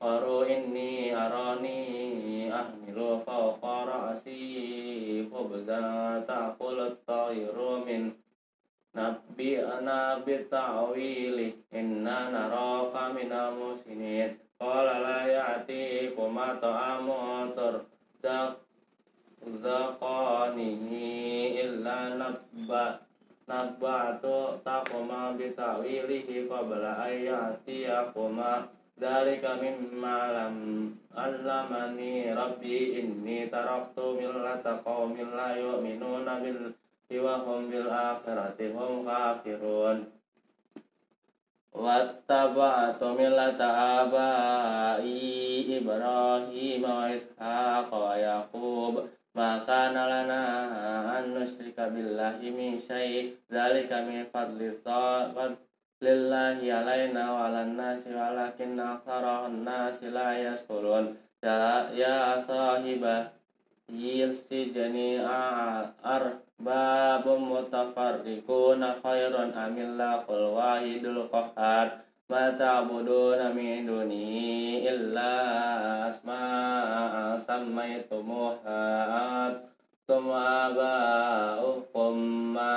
akharu 0.00 0.48
inni 0.48 1.12
arani 1.12 2.48
ahmilu 2.48 3.20
fawqa 3.24 3.84
ra'si 3.84 5.28
Khubza 5.28 6.24
ta'kul 6.26 6.80
at-tayru 6.80 7.84
min 7.84 8.14
Nabi 8.94 9.60
ana 9.60 10.22
bita'wili 10.24 11.54
Inna 11.72 12.30
naraka 12.32 13.12
minal 13.12 13.52
musinin 13.60 14.40
Qala 14.58 15.00
la 15.04 15.20
ya'tikum 15.28 16.36
ta'amun 16.60 17.52
turzaqanihi 19.44 21.60
illa 21.60 22.16
nabba 22.16 23.05
nabba'tu 23.46 24.58
taquma 24.66 25.38
bitawilihi 25.38 26.50
qabla 26.50 26.98
ayyatiyakuma 27.06 28.76
Dalika 28.96 29.60
mimma 29.60 30.32
lam 30.32 30.56
allamani 31.12 32.32
rabbi 32.32 32.96
inni 32.96 33.44
taraktu 33.52 34.16
millata 34.16 34.80
qawmin 34.80 35.36
la 35.36 35.52
yu'minuna 35.52 36.40
bil 36.40 36.72
wa 37.20 37.36
hum 37.44 37.68
bil 37.68 37.92
akhirati 37.92 38.72
hum 38.72 39.04
kafirun 39.04 40.08
wattaba'tu 41.76 43.12
millata 43.20 43.68
abai 44.08 45.04
Ibrahim 45.76 46.80
wa 46.80 47.12
Ishaq 47.12 47.92
wa 47.92 48.16
Yaqub 48.16 49.12
ma 49.36 49.60
kana 49.68 50.08
lana 50.08 50.40
an 51.20 51.36
nusyrika 51.36 51.92
billahi 51.92 52.48
min 52.56 52.80
syai' 52.80 53.36
dzalika 53.52 54.00
min 54.08 54.24
fadli 54.32 54.72
lillahi 56.00 56.72
alaina 56.72 57.22
wa 57.32 57.44
'alan 57.44 57.76
nasi 57.76 58.16
walakin 58.16 58.80
aktsarahun 58.80 59.60
nasi 59.64 60.08
la 60.08 60.32
yashkurun. 60.40 61.16
Ya 61.44 61.92
ya 61.92 62.40
sahibah 62.48 63.28
yilsijani 63.92 65.20
ar 65.20 66.40
babum 66.56 67.52
mutafarriquna 67.52 68.96
khairan 69.04 69.52
amillahul 69.52 70.56
wahidul 70.56 71.28
qahhar 71.28 72.05
ma 72.26 72.50
ta'buduna 72.50 73.54
min 73.54 73.86
duni 73.86 74.82
illa 74.82 75.32
asma'a 76.10 77.38
sammaytumuha 77.38 78.82
thumma 80.06 80.74
ba'ukum 80.74 82.14
ma 82.54 82.74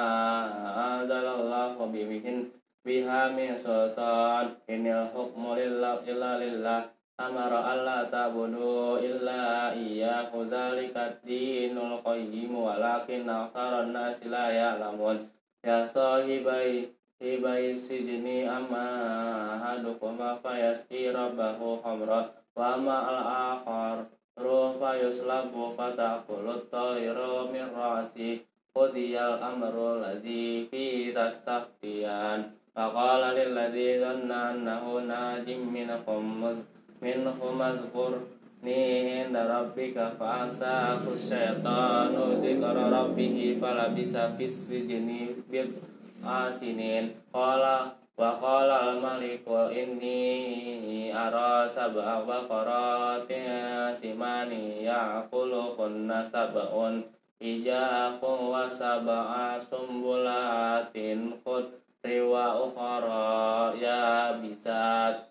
anzalallahu 1.01 1.89
bihin 1.89 2.49
biha 2.85 3.34
min 3.34 3.57
sultan. 3.57 4.57
Inil 4.65 5.09
hukmu 5.13 5.57
lillah 5.57 6.01
illa 6.05 6.41
lillah. 6.41 6.81
Amara 7.19 7.76
alla 7.76 8.07
ta'budu 8.09 8.97
illa 8.97 9.73
iyyahu. 9.76 10.47
Dzalika 10.49 11.19
dinul 11.21 12.01
qayyim 12.01 12.53
walakin 12.53 13.30
aktsaran 13.30 13.91
nasi 13.93 14.26
la 14.31 14.49
ya'lamun. 14.49 15.27
Ya 15.61 15.84
sahibai 15.85 16.89
hibai 17.20 17.76
sijni 17.76 18.48
amma 18.48 19.60
hadukuma 19.60 20.40
fayaski 20.40 21.12
rabbahu 21.12 21.84
khamra 21.84 22.32
wa 22.56 22.78
ma 22.80 22.98
al-akhar. 23.12 24.08
Ruh 24.40 24.72
fayuslabu 24.80 25.76
fatakulut 25.76 26.72
tayru 26.72 27.52
min 27.52 27.68
rasi. 27.76 28.40
Qudiyal 28.72 29.36
amru 29.44 30.00
ladzi 30.00 30.64
fi 30.72 31.12
tastaftiyan. 31.12 32.56
Faqala 32.72 33.36
lil 33.36 33.52
ladzi 33.52 34.00
dhanna 34.00 34.56
annahu 34.56 35.04
najim 35.04 35.68
minakum 35.68 36.56
minhum 37.04 37.60
azkurni 37.60 38.80
inda 39.24 39.44
rabbika 39.48 40.16
fa'asa 40.16 40.96
syaitanu 41.28 42.40
zikra 42.40 42.88
rabbihi 42.91 43.60
falabisa 43.60 44.32
fis 44.36 44.68
sijni 44.68 45.36
bid 45.52 45.76
asinin. 46.24 47.16
Qala 47.32 47.96
wa 48.20 48.36
qala 48.36 48.91
al 48.91 49.00
maliku 49.00 49.72
inni 49.72 51.10
ara 51.16 51.64
sab'a 51.64 52.26
baqaratin 52.28 53.96
simani 53.96 54.84
ya'kulu 54.84 55.80
kunna 55.80 56.28
sab'un. 56.28 57.06
Ijaku 57.40 58.52
wa 58.52 58.68
sab'a 58.68 59.56
sumbulatin 59.56 61.40
khudri 61.40 62.20
wa 62.20 62.68
ukhara 62.68 63.72
ya 63.80 64.36
bisat 64.44 65.24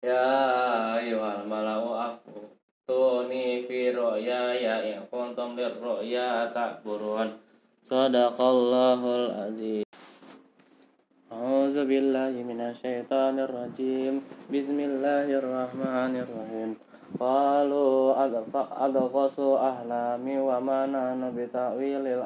Ya 0.00 0.24
ayuhal 0.96 1.44
malau 1.44 1.92
afu 1.92 2.48
Tuni 2.88 3.64
fi 3.68 3.92
roya 3.92 4.56
ya 4.56 4.80
in 4.88 5.04
kuntum 5.12 5.52
lir 5.52 5.76
roya 5.80 6.48
tak 6.52 6.80
burun 6.80 7.43
Sadaqallahul 7.83 9.31
azim 9.33 9.83
A'udzu 11.33 11.85
billahi 11.89 12.45
minasyaitonir 12.45 13.49
rajim 13.49 14.21
Bismillahirrahmanirrahim 14.49 16.77
Qalu 17.17 18.13
adghasu 18.13 19.57
ahlami 19.57 20.37
wa 20.37 20.61
mana 20.61 21.17
nabita'wilil 21.17 22.21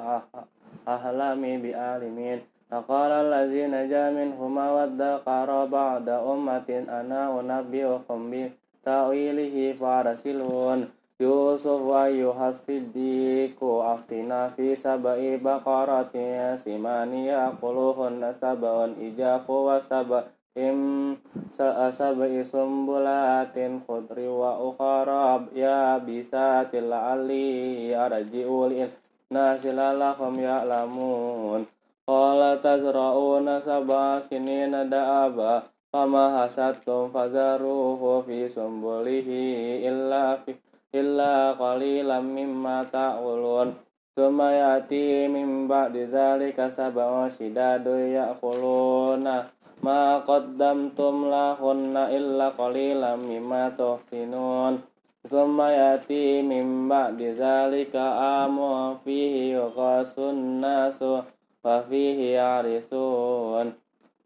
ahlami 0.84 1.64
bi 1.64 1.72
alimin 1.72 2.44
فقال 2.74 3.12
الذي 3.12 3.70
نجا 3.70 4.10
منهما 4.10 4.66
وادكر 4.72 5.66
بعد 5.66 6.10
أمة 6.10 6.70
أنا 6.90 7.22
أنبئكم 7.40 8.20
بتأويله 8.34 9.74
فارسلون 9.74 10.80
يوسف 11.20 11.82
أيها 11.92 12.50
الصديق 12.50 13.64
أفتنا 13.64 14.48
في 14.48 14.76
سبع 14.76 15.18
بقرات 15.46 16.14
سمان 16.56 17.14
يأكلهن 17.14 18.34
سبع 18.34 18.90
إجاف 19.02 19.50
وسبع 19.50 20.24
سبع 21.92 22.44
سنبلات 22.44 23.56
خضر 23.88 24.20
وأخرى 24.20 25.46
يابسات 25.56 26.72
لعلي 26.76 27.96
أرجع 28.06 28.48
للناس 28.72 29.66
لعلهم 29.66 30.34
يعلمون 30.40 31.66
Qala 32.04 32.60
tazra'una 32.60 33.64
sab'a 33.64 34.20
sinina 34.20 34.84
da'aba 34.84 35.64
Fama 35.88 36.36
hasadtum 36.36 37.08
fazaruhu 37.16 38.28
fi 38.28 38.44
sumbulihi 38.52 39.88
illa 39.88 40.36
fi 40.44 40.52
illa 40.93 41.57
qalilan 41.59 42.25
mimma 42.25 42.89
ta'ulun. 42.89 43.77
Suma 44.19 44.51
yati 44.51 45.31
min 45.31 45.69
ba'di 45.71 46.11
dhalika 46.11 46.67
sabawa 46.67 47.31
shidadu 47.31 47.95
ya'kuluna 48.13 49.47
Ma 49.79 50.19
qaddamtum 50.27 51.31
lahunna 51.31 52.11
illa 52.11 52.51
qalilan 52.59 53.23
mimma 53.23 53.71
tuhsinun. 53.79 54.83
Suma 55.29 55.71
yati 55.71 56.43
min 56.43 56.91
ba'di 56.91 57.39
dhalika 57.39 58.43
amu 58.43 58.99
fihi 59.07 59.55
yuqasun 59.55 60.59
nasu 60.59 61.23
Wa 61.69 61.83
fihi 61.85 62.39
arisun 62.39 63.77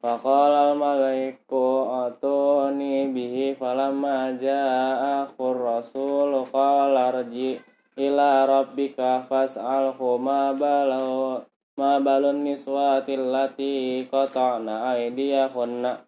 Faqala 0.03 0.75
al-malaiku 0.75 1.87
atuni 2.11 3.07
bihi 3.15 3.55
falamma 3.55 4.35
ja'ahu 4.35 5.55
rasul 5.55 6.43
qala 6.51 7.15
rji 7.15 7.63
ila 7.95 8.43
rabbika 8.51 9.23
fas'alhu 9.31 10.19
ma 10.19 10.51
balau 10.59 11.39
na 11.79 12.03
balun 12.03 12.43
niswatil 12.43 13.31
lati 13.31 14.03
qata'na 14.11 14.91
aydiyahunna. 14.91 16.03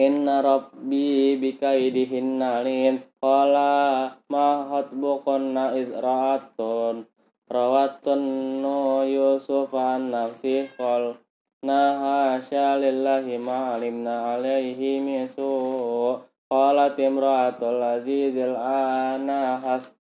Inna 0.00 0.40
rabbi 0.40 1.36
bikaidihinna 1.36 2.64
lin 2.64 2.96
Qala 3.20 4.08
ma 4.32 4.64
mahotbokon 4.64 5.52
na 5.52 5.76
Rawatun 7.44 8.24
nu 8.64 9.04
yusuf 9.04 9.68
an 9.76 10.08
nafsih 10.16 10.64
qala 10.80 11.23
hasya 11.72 12.76
lillahi 12.76 13.40
ma 13.40 13.78
alimna 13.78 14.36
alaihi 14.36 15.00
min 15.00 15.24
su' 15.24 16.20
qalat 16.50 16.98
imra'atul 17.00 17.80
azizil 17.80 18.52
ana 18.58 19.56
has 19.62 19.96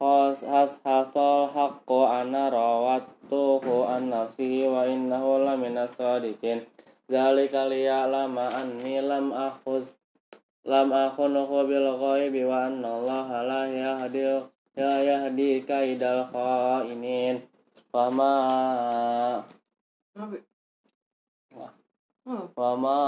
has 0.00 0.40
has 0.40 0.78
hasal 0.86 1.50
haqqu 1.52 2.06
ana 2.06 2.48
rawattuhu 2.48 3.84
an 3.84 4.08
nafsihi 4.08 4.70
wa 4.70 4.86
innahu 4.86 5.44
laminas 5.44 5.92
sadiqin. 5.98 6.64
Zalika 7.10 7.68
liya'lama 7.68 8.48
anni 8.52 9.02
lam 9.02 9.34
akhuz 9.34 9.98
lam 10.64 10.92
akhunuhu 10.92 11.66
bil 11.66 11.88
ghaibi 11.98 12.44
wa 12.44 12.68
anna 12.68 13.00
Allah 13.00 13.28
la 13.42 13.62
yahdi 13.66 14.22
ya 14.76 15.18
kaidal 20.18 20.42
khainin 21.54 21.72
fama 22.28 22.50
Wama 22.58 22.98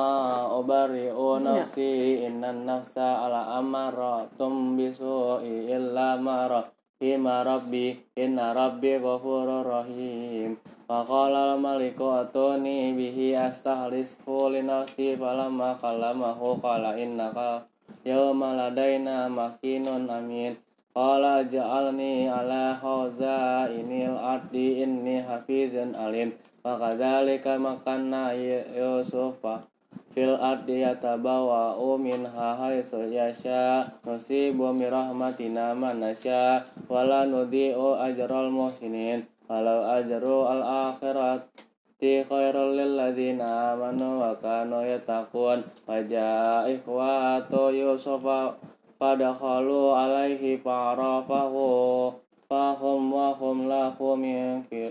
ubari'u 0.63 1.43
nafsi 1.43 2.25
innan 2.25 2.65
nafsa 2.65 3.27
ala 3.27 3.59
amaratum 3.59 4.79
bisu'i 4.79 5.69
illa 5.75 6.17
mara 6.17 6.71
Hima 7.01 7.41
rabbi 7.41 7.97
inna 8.13 8.53
rabbi 8.53 9.01
ghafurur 9.01 9.65
rahim. 9.65 10.61
Faqala 10.85 11.57
al-maliku 11.57 12.13
atuni 12.13 12.93
bihi 12.93 13.33
astahlishu 13.33 14.53
li 14.53 14.61
nafsi 14.61 15.17
falamma 15.17 15.81
kallamahu 15.81 16.61
qala 16.61 17.01
innaka 17.01 17.65
yawma 18.05 18.53
ladaina 18.53 19.33
makinun 19.33 20.13
amin. 20.13 20.61
Qala 20.93 21.41
ja'alni 21.49 22.29
ala 22.29 22.77
hauza 22.77 23.73
inil 23.73 24.21
ardi 24.21 24.85
inni 24.85 25.25
hafizun 25.25 25.97
alim 25.97 26.37
Fakadzalika 26.61 27.57
makanna 27.57 28.37
Yusufa 28.37 29.65
fil 30.11 30.35
ardi 30.35 30.83
yatabawa'u 30.83 31.95
minha 31.95 32.49
haitsu 32.59 33.07
yasha 33.09 33.79
nusibu 34.03 34.75
bi 34.75 34.91
rahmatina 34.91 35.71
man 35.71 36.03
nasya 36.03 36.67
wala 36.91 37.23
nudhi'u 37.31 37.95
ajral 37.95 38.51
muhsinin 38.51 39.23
walau 39.47 39.87
ajru 39.87 40.51
al 40.51 40.63
akhirati 40.91 42.27
khairul 42.27 42.75
lil 42.75 42.99
ladzina 42.99 43.79
amanu 43.79 44.19
wa 44.19 44.35
kanu 44.35 44.83
yattaqun 44.83 45.63
faja 45.87 46.67
ikhwatu 46.67 47.71
yusufa 47.71 48.59
fadakhalu 48.99 49.95
alaihi 49.95 50.59
fa'arafahu 50.59 52.11
fahum 52.51 53.15
wa 53.15 53.31
hum 53.39 53.63
lahu 53.63 54.19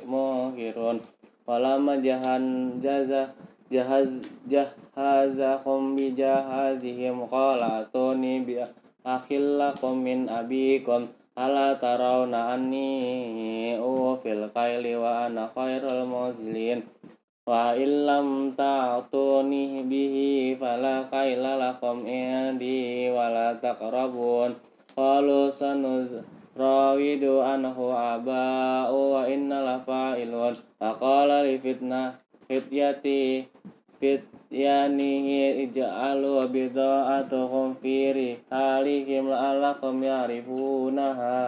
munkirun 0.08 1.19
walamma 1.50 1.98
jahan 1.98 2.78
jaza 2.78 3.34
jahaz 3.74 4.22
jahazahum 4.46 5.98
bi 5.98 6.14
jahazihim 6.14 7.26
qala 7.26 7.82
atuni 7.82 8.46
bi 8.46 8.62
akhillakum 9.02 9.98
min 9.98 10.30
abikum. 10.30 11.10
Ala 11.40 11.72
tarawna 11.80 12.52
anni 12.52 13.80
fil 14.20 14.44
kaili 14.52 14.92
wa 15.00 15.24
ana 15.24 15.48
khairul 15.48 16.04
muzilin 16.04 16.84
wa 17.48 17.72
illam 17.72 18.52
ta'tuni 18.60 19.88
bihi 19.88 20.60
fala 20.60 21.08
kaila 21.08 21.56
lakum 21.56 22.04
indi 22.04 23.08
wala 23.08 23.56
taqrabun. 23.56 24.52
Qalu 24.92 25.48
sanuz 25.48 26.20
rawidu 26.60 27.40
anhu 27.40 27.96
aba'u 27.96 29.16
wa 29.16 29.24
inna 29.32 29.64
la 29.64 29.78
fa'ilun 29.80 30.60
faqala 30.76 31.48
li 31.48 31.56
fitnah 31.56 32.20
fityati 32.52 33.48
fityanihi 34.04 35.64
ij'alu 35.66 36.44
bida'atuhum 36.52 37.80
fi 37.80 38.12
rihalihim 38.12 39.32
la'allakum 39.32 40.04
ya'rifunaha 40.04 41.40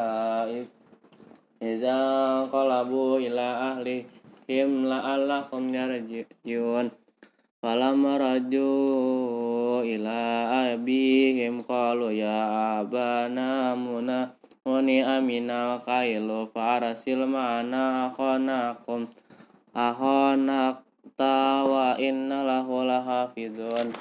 Iza 1.62 2.50
qalabu 2.50 3.22
ila 3.22 3.78
ahlihim 3.78 4.90
la'allakum 4.90 5.70
yarji'un. 5.70 6.90
Falamma 7.62 8.18
raju 8.18 9.86
ila 9.86 10.22
abihim 10.74 11.62
qalu 11.62 12.18
ya 12.18 12.82
abana 12.82 13.78
muna 13.78 14.34
Muni 14.62 15.02
aminal 15.02 15.82
kailu 15.82 16.46
farasil 16.54 17.26
ma'ana 17.26 18.14
akhonakum 18.14 19.10
Akhonak 19.72 20.84
tawa 21.16 21.96
inna 21.96 22.44
lahu 22.44 22.84
lahafizun. 22.84 23.96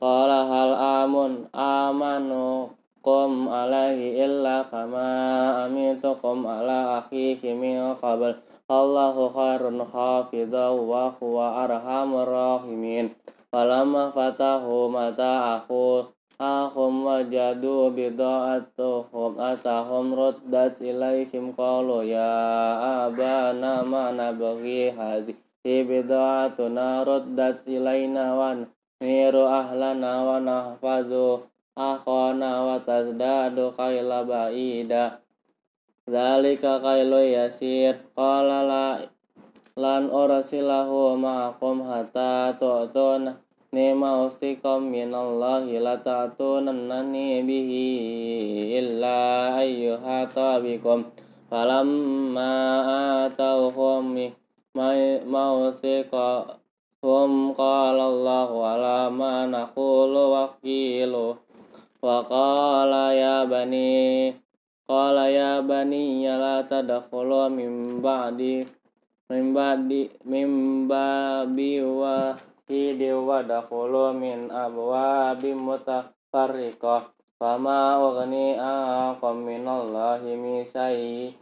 Qala 0.00 0.48
hal 0.48 0.72
amun 1.04 1.44
amanu 1.52 2.72
kum 3.04 3.44
alaihi 3.44 4.24
illa 4.24 4.64
kama 4.64 5.68
amitukum 5.68 6.48
ala 6.48 7.04
akhihi 7.04 7.52
min 7.52 7.92
qabl. 8.00 8.40
Allahu 8.72 9.28
khairun 9.36 9.84
hafidha 9.84 10.72
wa 10.72 11.12
huwa 11.20 11.68
arhamur 11.68 12.24
rahimin. 12.24 13.12
Falamma 13.52 14.16
fatahu 14.16 14.88
mata'ahu 14.88 16.08
ahum 16.40 17.04
wajadu 17.04 17.92
bida'atuhum 17.92 19.36
atahum 19.36 20.16
ruddat 20.16 20.80
ilaihim 20.80 21.52
qalu 21.52 22.08
ya 22.08 22.32
abana 23.04 23.84
ma 23.84 24.08
nabghi 24.08 24.88
hadhihi 24.88 25.84
bida'atuna 25.84 27.04
ruddat 27.04 27.60
ilaina 27.68 28.32
wa 28.32 28.56
niru 29.04 29.44
ahlana 29.44 30.24
wa 30.24 30.40
nahfazu 30.40 31.44
akhana 31.76 32.72
wa 32.72 32.80
tazdadu 32.80 33.76
kaila 33.76 34.24
ba'ida. 34.24 35.20
Zalika 36.08 36.80
kailu 36.80 37.20
yasir. 37.20 38.00
Qala 38.16 38.64
la 38.64 38.86
lan 39.76 40.08
orasilahu 40.08 41.16
ma'akum 41.16 41.84
hatta 41.86 42.56
tu'tun 42.56 43.36
Nima 43.70 44.26
ustiqam 44.26 44.90
minallahi 44.90 45.78
la 45.78 45.94
ta'tunannani 45.94 47.46
bihi 47.46 47.86
illa 48.82 49.54
ayyuha 49.62 50.26
tabikum. 50.26 51.06
Falamma 51.46 52.50
atauhum 53.30 54.30
ma'ustiqa 54.74 56.58
hum 57.02 57.54
qala 57.58 58.06
Allahu 58.06 58.62
ala 58.62 59.10
ma 59.10 59.46
naqulu 59.50 60.30
wakilu 60.30 61.38
wa 62.02 62.22
qala 62.22 63.10
ya 63.10 63.46
bani 63.50 64.30
qala 64.86 65.26
ya 65.26 65.58
bani 65.62 66.22
la 66.28 66.62
tadkhulu 66.62 67.50
min 67.50 67.98
ba'di 67.98 68.62
min 69.30 69.50
ba'di 69.50 70.10
min 70.22 70.48
babi 70.86 71.82
wa 71.82 72.34
hidi 72.70 73.10
wa 73.10 73.42
dakhulu 73.42 74.14
min 74.14 74.46
abwabi 74.46 75.50
mutafarriqah 75.58 77.10
fama 77.42 77.98
ughni 77.98 78.54
aqam 78.54 79.42
minallahi 79.42 80.38
min 80.38 80.62
syai 80.62 81.34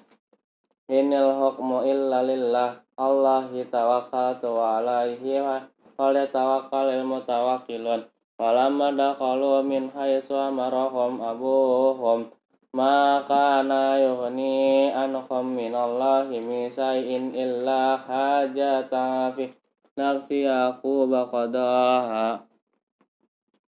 inil 0.88 1.36
hukmu 1.36 1.84
illa 1.84 2.24
lillah. 2.24 2.80
Allahi 2.98 3.62
tawakkaltu 3.68 4.50
wa 4.50 4.82
alaihi 4.82 5.38
wa 5.38 5.62
falyatawakkalul 5.94 7.06
mutawakkilun. 7.06 8.08
Falamma 8.34 8.90
dakhalu 8.96 9.62
min 9.62 9.92
haitsu 9.92 10.34
amarahum 10.34 11.22
abuhum. 11.22 12.32
Ma 12.74 13.22
kana 13.22 14.02
yughni 14.02 14.90
anhum 14.90 15.54
minallahi 15.54 16.42
min 16.42 16.72
syai'in 16.72 17.30
illa 17.36 17.98
hajata 18.02 19.30
fi 19.38 19.57
nafsi 19.98 20.46
yaqub 20.46 21.10
qadaha 21.10 22.46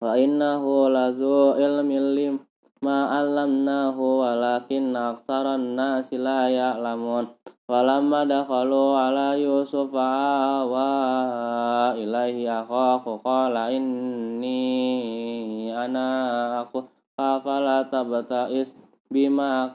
wa 0.01 0.17
innahu 0.17 0.89
lazu 0.89 1.61
ilmin 1.61 2.17
lim 2.17 2.35
ma 2.85 3.09
'allamnahu 3.13 4.25
walakin 4.25 4.93
aktsaran 4.93 5.73
nasi 5.73 6.21
la 6.21 6.53
ya'lamun. 6.53 7.33
Falamma 7.65 8.29
dakhalu 8.29 8.93
ala 8.93 9.41
yusuf 9.41 9.89
wa 9.89 11.97
ilaihi 11.97 12.45
akhahu 12.45 13.25
qala 13.25 13.73
inni 13.73 14.53
ana 15.73 16.61
aku 16.61 16.85
afala 17.17 17.89
tabta'is 17.89 18.77
bima 19.09 19.73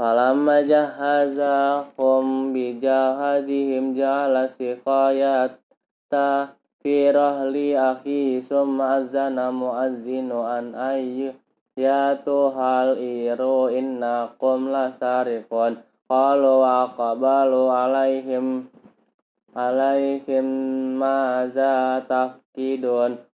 kanu 0.00 0.64
ya'malun 0.64 0.64
falamma 0.64 0.64
jahazahum 0.64 2.56
bijahazihim 2.56 3.92
ja'ala 3.92 4.48
siqayata 4.48 6.56
fi 6.80 7.12
rahli 7.12 7.76
akhi 7.76 8.40
summa 8.40 9.04
azana 9.04 9.52
muazzinu 9.52 10.40
an 10.40 10.72
ayyu 10.72 11.36
ya 11.76 12.16
tuhal 12.24 12.96
iru 12.96 13.68
innakum 13.68 14.72
lasariqun 14.72 15.84
qalu 16.08 16.64
wa 16.64 16.88
qabalu 16.96 17.68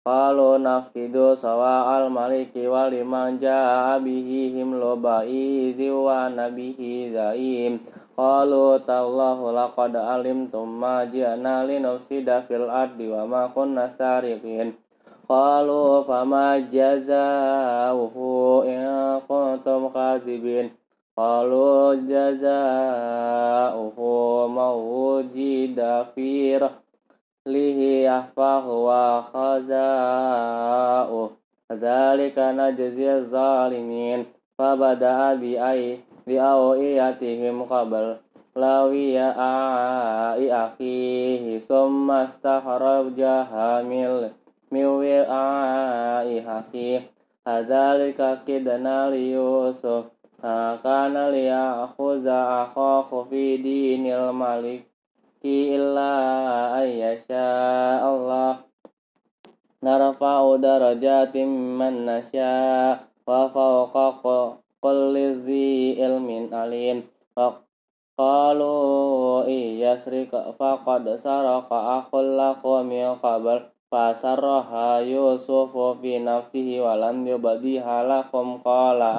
qalu 0.03 0.59
nafkidu 0.59 1.31
sawa 1.31 1.95
al 1.95 2.11
maliki 2.11 2.67
wa 2.67 2.91
liman 2.91 3.39
jaa 3.39 3.95
bihi 4.03 4.51
baizi 4.99 5.87
wa 5.87 6.27
nabihi 6.27 7.15
zaim. 7.15 7.79
Qalu 8.19 8.83
tallahu 8.83 9.55
laqad 9.55 9.95
alimtum 9.95 10.67
ma 10.67 11.07
ji'na 11.07 11.63
linufsida 11.63 12.43
fil 12.43 12.67
ardi 12.67 13.07
wa 13.07 13.23
ma 13.23 13.47
kunna 13.47 13.87
sariqin. 13.87 14.75
Qalu 15.23 16.03
fama 16.03 16.59
jazaohu 16.67 18.67
in 18.67 18.83
kuntum 19.23 19.87
kadzibin 19.87 20.75
qalu 21.15 21.95
jazaohu 22.11 24.11
mawjida 24.51 26.11
fi 26.11 26.59
lihi 27.43 28.07
yahfahu 28.07 28.87
wa 28.87 29.19
khaza'u 29.27 31.21
dzalika 31.67 32.55
najzi 32.55 33.03
zalimin 33.27 34.23
fabada'a 34.55 35.35
bi 35.35 35.59
ay 35.59 35.99
bi 36.23 36.39
awiyatihim 36.39 37.67
qabl 37.67 38.15
lawiya 38.55 39.35
ai 39.35 40.47
akhihi 40.47 41.59
summa 41.59 42.23
stakhrajaha 42.31 43.83
mil 43.83 44.31
miwi'ai 44.71 46.39
haki 46.47 47.03
hadzalika 47.43 48.39
kidna 48.47 49.11
li 49.11 49.35
yusuf 49.35 50.07
kana 50.79 51.27
liya'khuza 51.27 52.63
akhahu 52.63 53.27
fi 53.27 53.59
dinil 53.59 54.31
malik 54.31 54.92
illa 55.43 56.15
ayyasha 56.79 57.43
Allah. 57.99 58.63
Narfa'u 59.83 60.63
darajatin 60.63 61.75
man 61.75 62.07
nasya 62.07 63.03
wa 63.27 63.51
fawqa 63.51 64.23
kulli 64.79 65.99
ilmin 65.99 66.47
alim. 66.55 67.03
Qalu 68.15 69.43
iyasrika 69.43 70.55
faqad 70.55 71.11
saraka 71.19 71.99
akhul 71.99 72.39
lahu 72.39 72.79
min 72.87 73.19
qabl. 73.19 73.67
Fasarraha 73.91 75.05
yusufu 75.05 75.99
fi 76.01 76.17
nafsihi 76.23 76.79
wa 76.79 76.95
lam 76.95 77.27
yubdiha 77.27 78.07
lakum. 78.07 78.63
Qala 78.63 79.11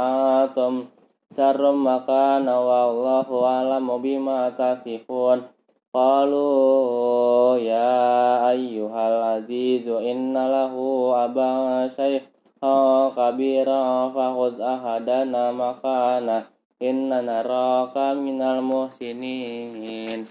atum 0.49 0.89
sarrum 1.31 1.85
makana 1.85 2.59
wallahu 2.59 3.45
alamu 3.45 4.01
bima 4.01 4.49
tasifun 4.57 5.54
qalu 5.95 7.55
ya 7.63 8.51
ayyuhal 8.51 9.39
azizu 9.39 10.03
inna 10.03 10.51
lahu 10.51 11.15
aban 11.15 11.87
shaykhan 11.87 13.15
kabira 13.15 14.11
fakhuz 14.11 14.59
ahadana 14.59 15.55
makana 15.55 16.51
inna 16.83 17.23
naraka 17.23 18.11
minal 18.19 18.59
muhsinin 18.59 20.27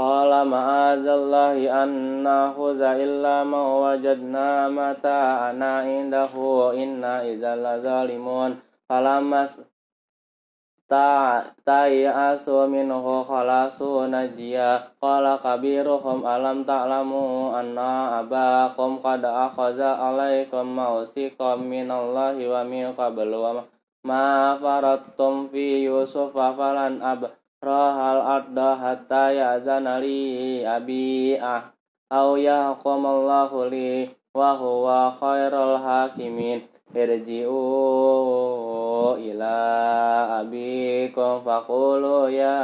Qala 0.00 0.48
ma'azallahi 0.48 1.68
an 1.68 2.24
nahuza 2.24 2.96
illa 2.96 3.44
ma 3.44 3.84
wajadna 3.84 4.72
mata'ana 4.72 5.84
indahu 5.84 6.72
inna 6.72 7.20
idzal 7.28 7.60
zalimun 7.84 8.56
falamas 8.88 9.60
ta'asu 10.88 12.64
minhu 12.64 13.28
khalasu 13.28 14.08
najia 14.08 14.88
qala 15.04 15.36
kabiruhum 15.36 16.24
alam 16.24 16.64
ta'lamu 16.64 17.52
anna 17.52 18.24
abakum 18.24 19.04
qad 19.04 19.20
akhaza 19.20 20.00
alaikum 20.00 20.80
mawsiqam 20.80 21.60
minallahi 21.60 22.48
wa 22.48 22.64
min 22.64 22.96
fi 25.52 25.84
yusufa 25.84 26.56
falan 26.56 27.04
ab 27.04 27.39
rahal 27.60 28.20
arda 28.24 28.76
hatta 28.76 29.30
ya'zana 29.32 30.00
li 30.00 30.64
abi 30.64 31.36
ah 31.36 31.70
au 32.10 32.40
yahkumallahu 32.40 33.68
li 33.68 34.08
wa 34.34 34.56
huwa 34.56 35.14
khairul 35.20 35.76
hakimin. 35.78 36.64
Irji'u 36.90 37.54
ila 39.14 39.56
abikum 40.42 41.38
faqulu 41.46 42.26
ya 42.34 42.58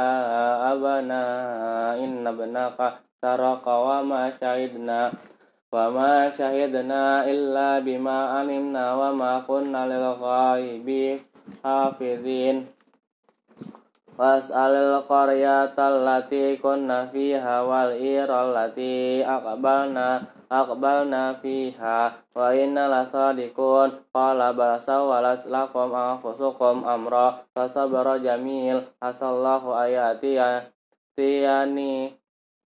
abana 0.67 1.95
inna 1.95 2.35
benaka 2.35 2.99
saraka 3.23 3.71
wa 3.71 4.03
ma 4.03 4.27
syahidna 4.27 5.15
wa 5.71 5.87
ma 5.95 6.27
syahidna 6.27 7.23
illa 7.23 7.79
bima 7.79 8.35
alimna 8.43 8.99
wa 8.99 9.15
ma 9.15 9.39
kunna 9.47 9.87
lil 9.87 10.19
ghaibi 10.19 11.23
hafizin 11.63 12.67
Was'alil 14.17 15.05
qaryata 15.05 15.93
allati 15.93 16.57
kunna 16.57 17.05
fiha 17.05 17.61
wal 17.61 17.93
ira 17.93 18.49
allati 18.49 19.21
aqbalna 19.21 20.25
aqbalna 20.49 21.37
fiha. 21.37 22.17
Wa 22.33 22.49
inna 22.49 22.89
lasadiqun 22.89 24.09
qala 24.09 24.57
bal 24.57 24.81
sawalat 24.81 25.45
lakum 25.45 25.93
anfusukum 25.93 26.81
amra 26.81 27.45
fasabara 27.53 28.17
jamil 28.17 28.81
asallahu 28.97 29.77
ayati 29.77 30.41
tiyani 31.13 32.17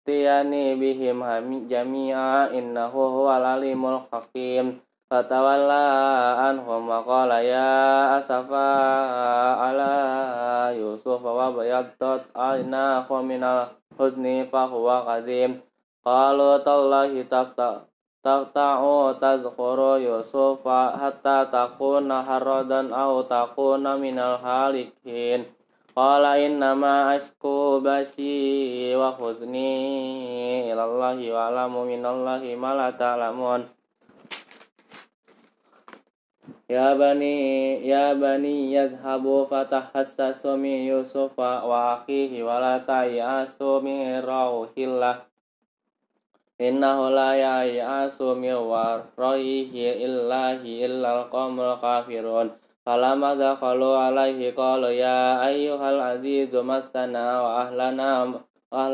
tiyani 0.04 0.76
bihim 0.76 1.24
jami'a 1.68 2.52
innahu 2.52 3.00
huwal 3.16 3.44
alimul 3.44 4.04
hakim 4.12 4.80
fatawalla 5.10 6.38
anhum 6.54 6.86
wa 6.86 7.42
ya 7.42 8.14
asafa 8.14 8.62
ala 9.58 10.70
yusuf 10.70 11.18
wa 11.18 11.50
bayaddat 11.50 12.30
aynahu 12.30 13.18
minal 13.26 13.74
huzni 13.98 14.46
fa 14.46 14.70
huwa 14.70 15.02
qadim 15.02 15.58
qalu 16.06 16.62
tallahi 16.62 17.26
tafta 17.26 17.90
taqta'u 18.22 19.18
tazkuru 19.18 19.98
yusufa 19.98 20.94
hatta 20.94 21.50
takuna 21.50 22.22
haradan 22.22 22.94
aw 22.94 23.24
takuna 23.26 23.98
minal 23.98 24.38
halikin. 24.38 25.48
Qala 25.90 26.38
innama 26.38 27.18
ashku 27.18 27.82
bashi 27.82 28.94
wa 28.94 29.10
huzni 29.18 30.70
ilallahi 30.70 31.34
wa 31.34 31.50
alamu 31.50 31.82
minallahi 31.82 32.54
ma 36.70 36.94
la 36.94 36.94
ta'lamun 36.94 36.94
Ya 36.94 36.94
bani 36.94 37.34
ya 37.82 38.14
bani 38.14 38.70
yazhabu 38.70 39.42
fatahassasu 39.50 40.54
min 40.54 40.86
yusufa 40.86 41.66
wa 41.66 41.98
akhihi 41.98 42.46
wa 42.46 42.62
la 42.62 42.78
ta'yasu 42.78 43.82
min 43.82 44.22
rauhillah 44.22 45.26
innahu 46.62 47.10
la 47.10 47.34
ya'yasu 47.34 48.38
min 48.38 48.54
waraihi 48.54 49.98
illahi 49.98 50.86
illal 50.86 51.26
qawmul 51.26 51.74
kafirun 51.82 52.54
falamma 52.86 53.34
dakhalu 53.34 53.90
alaihi 53.90 54.54
qalu 54.54 54.94
ya 54.94 55.42
ayyuhal 55.42 55.98
azizu 55.98 56.62
massana 56.62 57.42
wa 57.42 57.66
ahlana 57.66 58.30
wa 58.70 58.86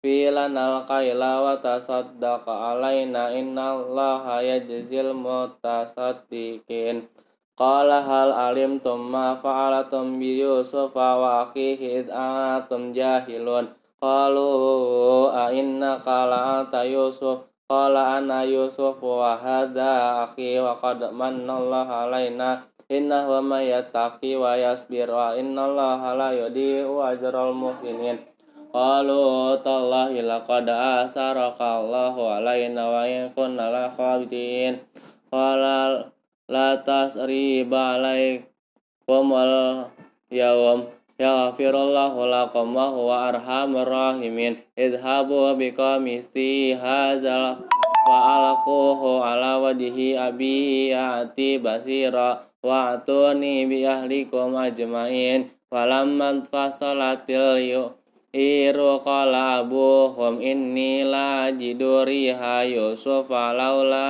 Filanal 0.00 0.88
kaila 0.88 1.44
wa 1.44 1.60
tasaddaqa 1.60 2.72
alaina 2.72 3.36
innallaha 3.36 4.40
yajzil 4.40 5.12
mutasaddiqin. 5.12 7.04
Qala 7.52 8.00
hal 8.00 8.32
alimtum 8.32 8.96
ma 9.12 9.36
fa'alatum 9.36 10.16
bi 10.16 10.40
Yusufa 10.40 11.20
wa 11.20 11.44
akhihi 11.44 12.08
antum 12.08 12.96
jahilun? 12.96 13.76
Qalu 14.00 15.28
a 15.36 15.52
innaka 15.52 16.24
la 16.32 16.64
anta 16.64 16.80
Yusuf. 16.88 17.44
Qala 17.68 18.16
ana 18.16 18.40
Yusuf 18.48 18.96
wa 19.04 19.36
hadha 19.36 20.24
akhi 20.24 20.64
wa 20.64 20.80
qad 20.80 21.12
manallahu 21.12 22.08
alaina. 22.08 22.64
Innahu 22.88 23.44
may 23.44 23.68
yattaqi 23.68 24.32
wa 24.32 24.56
yasbir 24.56 25.12
wa 25.12 25.36
innallaha 25.36 26.16
la 26.16 26.32
yudi'u 26.32 27.04
ajral 27.04 27.52
muhsinin 27.52 28.29
Qalu 28.70 29.58
tallahi 29.66 30.22
laqad 30.22 30.70
asaraka 30.70 31.82
Allahu 31.82 32.22
alaina 32.30 32.86
wa 32.86 33.02
in 33.02 33.34
kunna 33.34 33.66
la 33.66 33.90
khabitin. 33.90 34.78
Qala 35.26 36.06
la 36.46 36.78
tasriba 36.78 37.98
alaikum 37.98 39.26
al 39.34 39.90
yawm. 40.30 40.86
Yaghfirullahu 41.18 42.30
lakum 42.30 42.72
wa 42.72 42.94
huwa 42.94 43.34
arhamur 43.34 43.90
rahimin. 43.90 44.62
Idhabu 44.78 45.52
biqamisi 45.58 46.72
hadzal 46.78 47.66
wa 48.06 48.16
alquhu 48.38 49.18
ala 49.18 49.58
wajhi 49.58 50.14
abi 50.14 50.88
ya'ti 50.94 51.58
basira 51.58 52.46
wa 52.62 52.94
atuni 52.94 53.66
bi 53.66 53.82
ahlikum 53.82 54.54
ajmain. 54.56 55.50
Falamman 55.68 56.46
fasalatil 56.46 57.99
iru 58.30 59.02
qala 59.02 59.66
abuhum 59.66 60.38
inni 60.38 61.02
la 61.02 61.50
jiduriha 61.50 62.62
yusuf 62.66 63.26
laula 63.30 64.08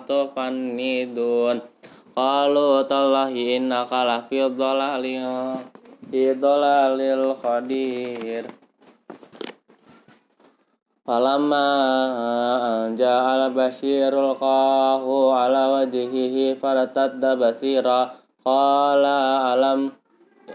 atufannidun. 0.00 1.60
Qalu 2.16 2.80
tallahi 2.88 3.60
innaka 3.60 4.00
lafi 4.08 4.40
dhalalin 4.56 5.60
Idolalil 6.06 7.34
khadir. 7.42 8.46
Falamma 11.02 11.66
ja'al 12.94 13.50
basirul 13.50 14.38
qahu 14.38 15.34
ala 15.34 15.82
wajhihi 15.82 16.54
faratadda 16.54 17.34
basira. 17.34 18.14
Qala 18.46 19.50
alam 19.50 19.90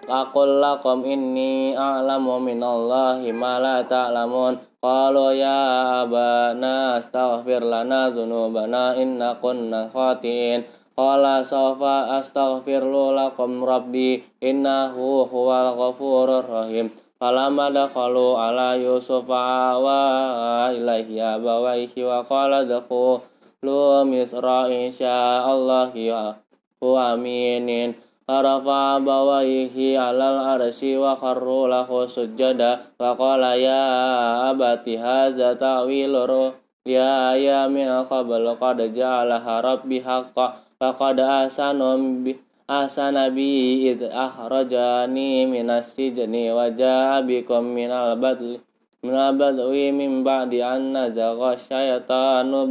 aqul 0.07 0.63
lakum 0.63 1.03
inni 1.03 1.75
a'lamu 1.75 2.39
minallahi 2.39 3.31
ma 3.35 3.59
la 3.59 3.83
ta'lamun. 3.83 4.59
Qalu 4.81 5.37
ya 5.37 6.01
abana 6.01 6.97
astaghfir 6.97 7.61
lana 7.61 8.09
zunubana 8.09 8.97
inna 8.97 9.37
kunna 9.37 9.91
khatiin. 9.93 10.65
Qala 10.97 11.45
sawfa 11.45 12.17
astaghfiru 12.17 13.13
lakum 13.13 13.61
rabbi 13.61 14.19
innahu 14.41 15.29
huwal 15.29 15.77
ghafurur 15.77 16.45
rahim. 16.45 16.89
Falamma 17.21 17.69
dakhalu 17.69 18.33
ala 18.33 18.73
Yusuf 18.73 19.29
wa 19.29 20.73
ilaihi 20.73 21.21
abawaihi 21.21 22.01
wa 22.01 22.25
qala 22.25 22.65
dakhulu 22.65 24.01
misra 24.09 24.65
insya 24.65 25.45
Allah 25.45 25.93
ya 25.93 26.41
aminin 26.81 27.93
Farafa 28.21 29.01
abawaihi 29.01 29.97
alal 29.97 30.45
arsi 30.55 30.93
wa 30.93 31.17
kharru 31.17 31.65
lahu 31.65 32.05
sujada 32.05 32.93
wa 33.01 33.17
qala 33.17 33.57
ya 33.57 33.81
abati 34.53 34.93
hadza 34.93 35.57
ta'wilu 35.57 36.53
ya 36.85 37.33
ya 37.33 37.65
min 37.65 37.89
qabl 38.05 38.45
qad 38.61 38.77
ja'alaha 38.93 39.65
rabbi 39.65 39.99
haqqan 40.05 40.53
faqad 40.77 41.17
ahsanum 41.17 42.21
bi 42.21 42.37
ahsana 42.69 43.33
bi 43.33 43.89
id 43.89 44.05
akhrajani 44.05 45.49
minas 45.49 45.93
sijni 45.97 46.53
wa 46.53 46.69
jaa 46.69 47.25
bikum 47.25 47.73
minal 47.73 48.17
badli 48.21 48.61
minal 49.01 49.33
badwi 49.33 49.89
min 49.89 50.21
ba'di 50.21 50.61
an 50.61 50.93
nazagha 50.93 51.57
syaitanu 51.57 52.69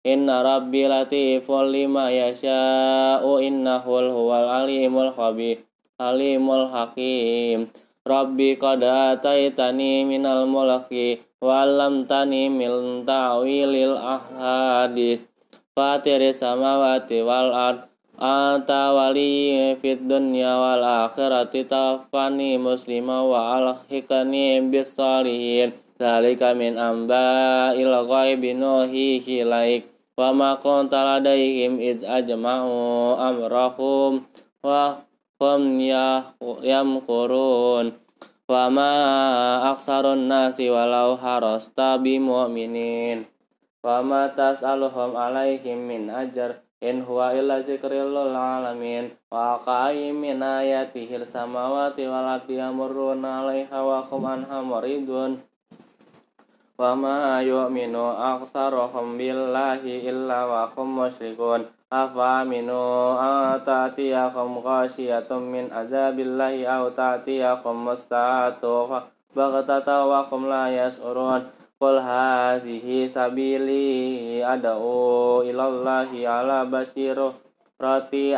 inna 0.00 0.40
rabbi 0.40 0.88
latiful 0.88 1.68
lima 1.68 2.08
yasha'u 2.08 3.40
innahul 3.44 4.08
huwal 4.08 4.48
alimul 4.64 5.12
khabir 5.12 5.60
alimul 6.00 6.72
hakim. 6.72 7.68
Rabbi 8.00 8.56
qad 8.56 8.80
ataitani 8.80 10.08
minal 10.08 10.48
mulki 10.48 11.20
walam 11.44 12.08
tani 12.08 12.48
min 12.48 13.04
ta'wilil 13.04 14.00
ahadis. 14.00 15.20
Fatiris 15.76 16.40
samawati 16.40 17.20
wal 17.20 17.52
ard 17.52 17.78
anta 18.16 18.96
wali 18.96 19.76
fid 19.84 20.08
dunya 20.08 20.56
wal 20.56 20.80
akhirati 20.80 21.68
tafani 21.68 22.56
muslima 22.56 23.20
wa 23.20 23.60
alhiqani 23.60 24.64
bis 24.72 24.96
salihin 24.96 25.76
Dalika 26.00 26.56
min 26.56 26.80
amba 26.80 27.76
il 27.76 27.92
ghaibi 27.92 28.56
nuhihi 28.56 29.44
laik 29.44 29.89
wa 30.20 30.36
ma 30.36 30.60
kunta 30.60 31.00
ladaihim 31.00 31.80
id 31.80 32.04
ajma'u 32.04 33.16
amrahum 33.16 34.28
wa 34.60 35.00
hum 35.40 35.80
yamkurun. 36.60 37.96
Wa 38.44 38.68
ma 38.68 38.92
aksarun 39.72 40.28
nasi 40.28 40.68
walau 40.68 41.16
harasta 41.16 41.96
bimu'minin. 41.96 43.24
Wa 43.80 44.04
ma 44.04 44.28
tas'aluhum 44.28 45.16
alaihim 45.16 45.88
min 45.88 46.12
ajar 46.12 46.60
In 46.80 47.04
huwa 47.04 47.36
illa 47.36 47.60
zikril 47.60 48.12
alamin. 48.12 49.12
Wa 49.28 49.60
aqai 49.60 50.16
min 50.16 50.40
ayatihil 50.40 51.28
samawati 51.28 52.08
wal 52.08 52.40
ardi 52.40 52.56
yamurruna 52.56 53.44
alaiha 53.44 53.78
wa 53.84 54.04
hum 54.08 54.24
anha 54.24 54.64
muridun 54.64 55.44
Wa 56.80 56.96
ma 56.96 57.44
yu'minu 57.44 58.16
aksaruhum 58.16 59.20
billahi 59.20 60.00
illa 60.08 60.48
wa 60.48 60.72
Afaminu 61.92 63.20
atatiyakum 63.20 64.64
khasyiatum 64.64 65.44
min 65.44 65.68
azabillahi 65.68 66.64
aw 66.64 66.88
tatiyakum 66.96 67.84
musta'atu 67.84 68.88
baghtata 69.36 70.08
wa 70.08 70.24
kum 70.24 70.48
ad'u 74.40 75.44
ilallahi 75.44 76.24
ala 76.24 76.64
basiru 76.64 77.36
rati 77.76 78.32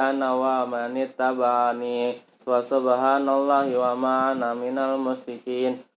minal 4.59 4.99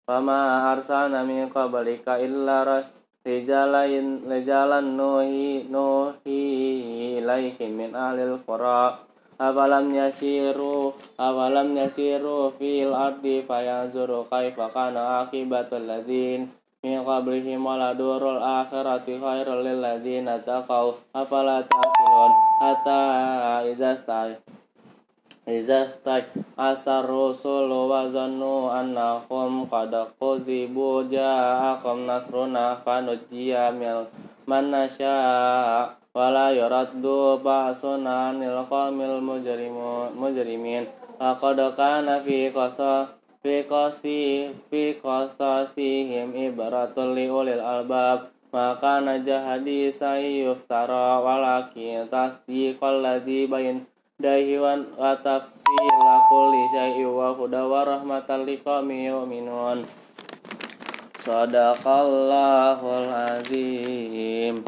musyrikin 0.04 0.08
wa 0.08 0.20
ma 0.20 0.72
arsalna 0.72 1.24
min 1.24 1.48
qablika 1.48 2.20
illa 2.20 2.64
rasul 2.64 2.92
Rijalain 3.24 4.20
rijalan 4.28 5.00
nuhi 5.00 5.64
nuhi 5.72 7.16
ilaihim 7.16 7.72
min 7.72 7.96
ahlil 7.96 8.36
qura. 8.44 9.00
Awalam 9.40 9.96
yasiru 9.96 10.92
awalam 11.16 11.72
yasiru 11.72 12.52
fil 12.60 12.92
ardi 12.92 13.40
fayanzuru 13.48 14.28
kaifa 14.28 14.68
kana 14.68 15.24
akibatul 15.24 15.88
ladzin 15.88 16.52
min 16.84 17.00
qablihim 17.00 17.64
waladurul 17.64 18.44
akhirati 18.44 19.16
khairul 19.16 19.64
lil 19.64 19.80
ladzina 19.80 20.36
taqaw. 20.44 20.92
Afala 21.16 21.64
ta'qilun 21.64 22.32
hatta 22.60 23.64
idza 23.64 23.96
Iza 25.44 25.84
stak 25.92 26.32
asar 26.56 27.04
rusul 27.04 27.68
wa 27.68 28.08
zannu 28.08 28.72
annahum 28.72 29.68
qad 29.68 29.92
quzibu 30.16 31.04
ja'akum 31.04 32.08
nasruna 32.08 32.80
fanujjiya 32.80 33.68
mil 33.76 34.08
man 34.48 34.72
nasya 34.72 35.92
wala 36.16 36.48
yuraddu 36.48 37.44
ba'suna 37.44 38.32
anil 38.32 38.64
qawmil 38.72 39.20
mujrimin. 39.20 40.88
Laqad 41.20 41.60
kana 41.76 42.24
fi 42.24 42.48
qasa 42.48 43.12
fi 43.44 43.68
qasi 43.68 44.48
fi 44.72 44.96
qasasihim 44.96 46.32
ibratul 46.32 47.12
li 47.12 47.28
ulil 47.28 47.60
albab. 47.60 48.32
Maka 48.48 49.02
najahadi 49.02 49.92
sayyuftara 49.92 51.20
walakin 51.20 52.08
tasdiqal 52.08 53.02
ladzi 53.02 53.50
bayin 53.50 53.82
dahiwan 54.24 54.88
wa 54.96 55.12
tafsila 55.20 56.14
kulli 56.32 56.64
syai'in 56.72 57.12
wa 57.12 57.36
huda 57.36 57.68
wa 57.68 57.84
rahmatan 57.84 58.48
liqaumin 58.48 59.12
yu'minun. 59.12 59.84
Sadaqallahul 61.20 63.12
azim 63.12 64.64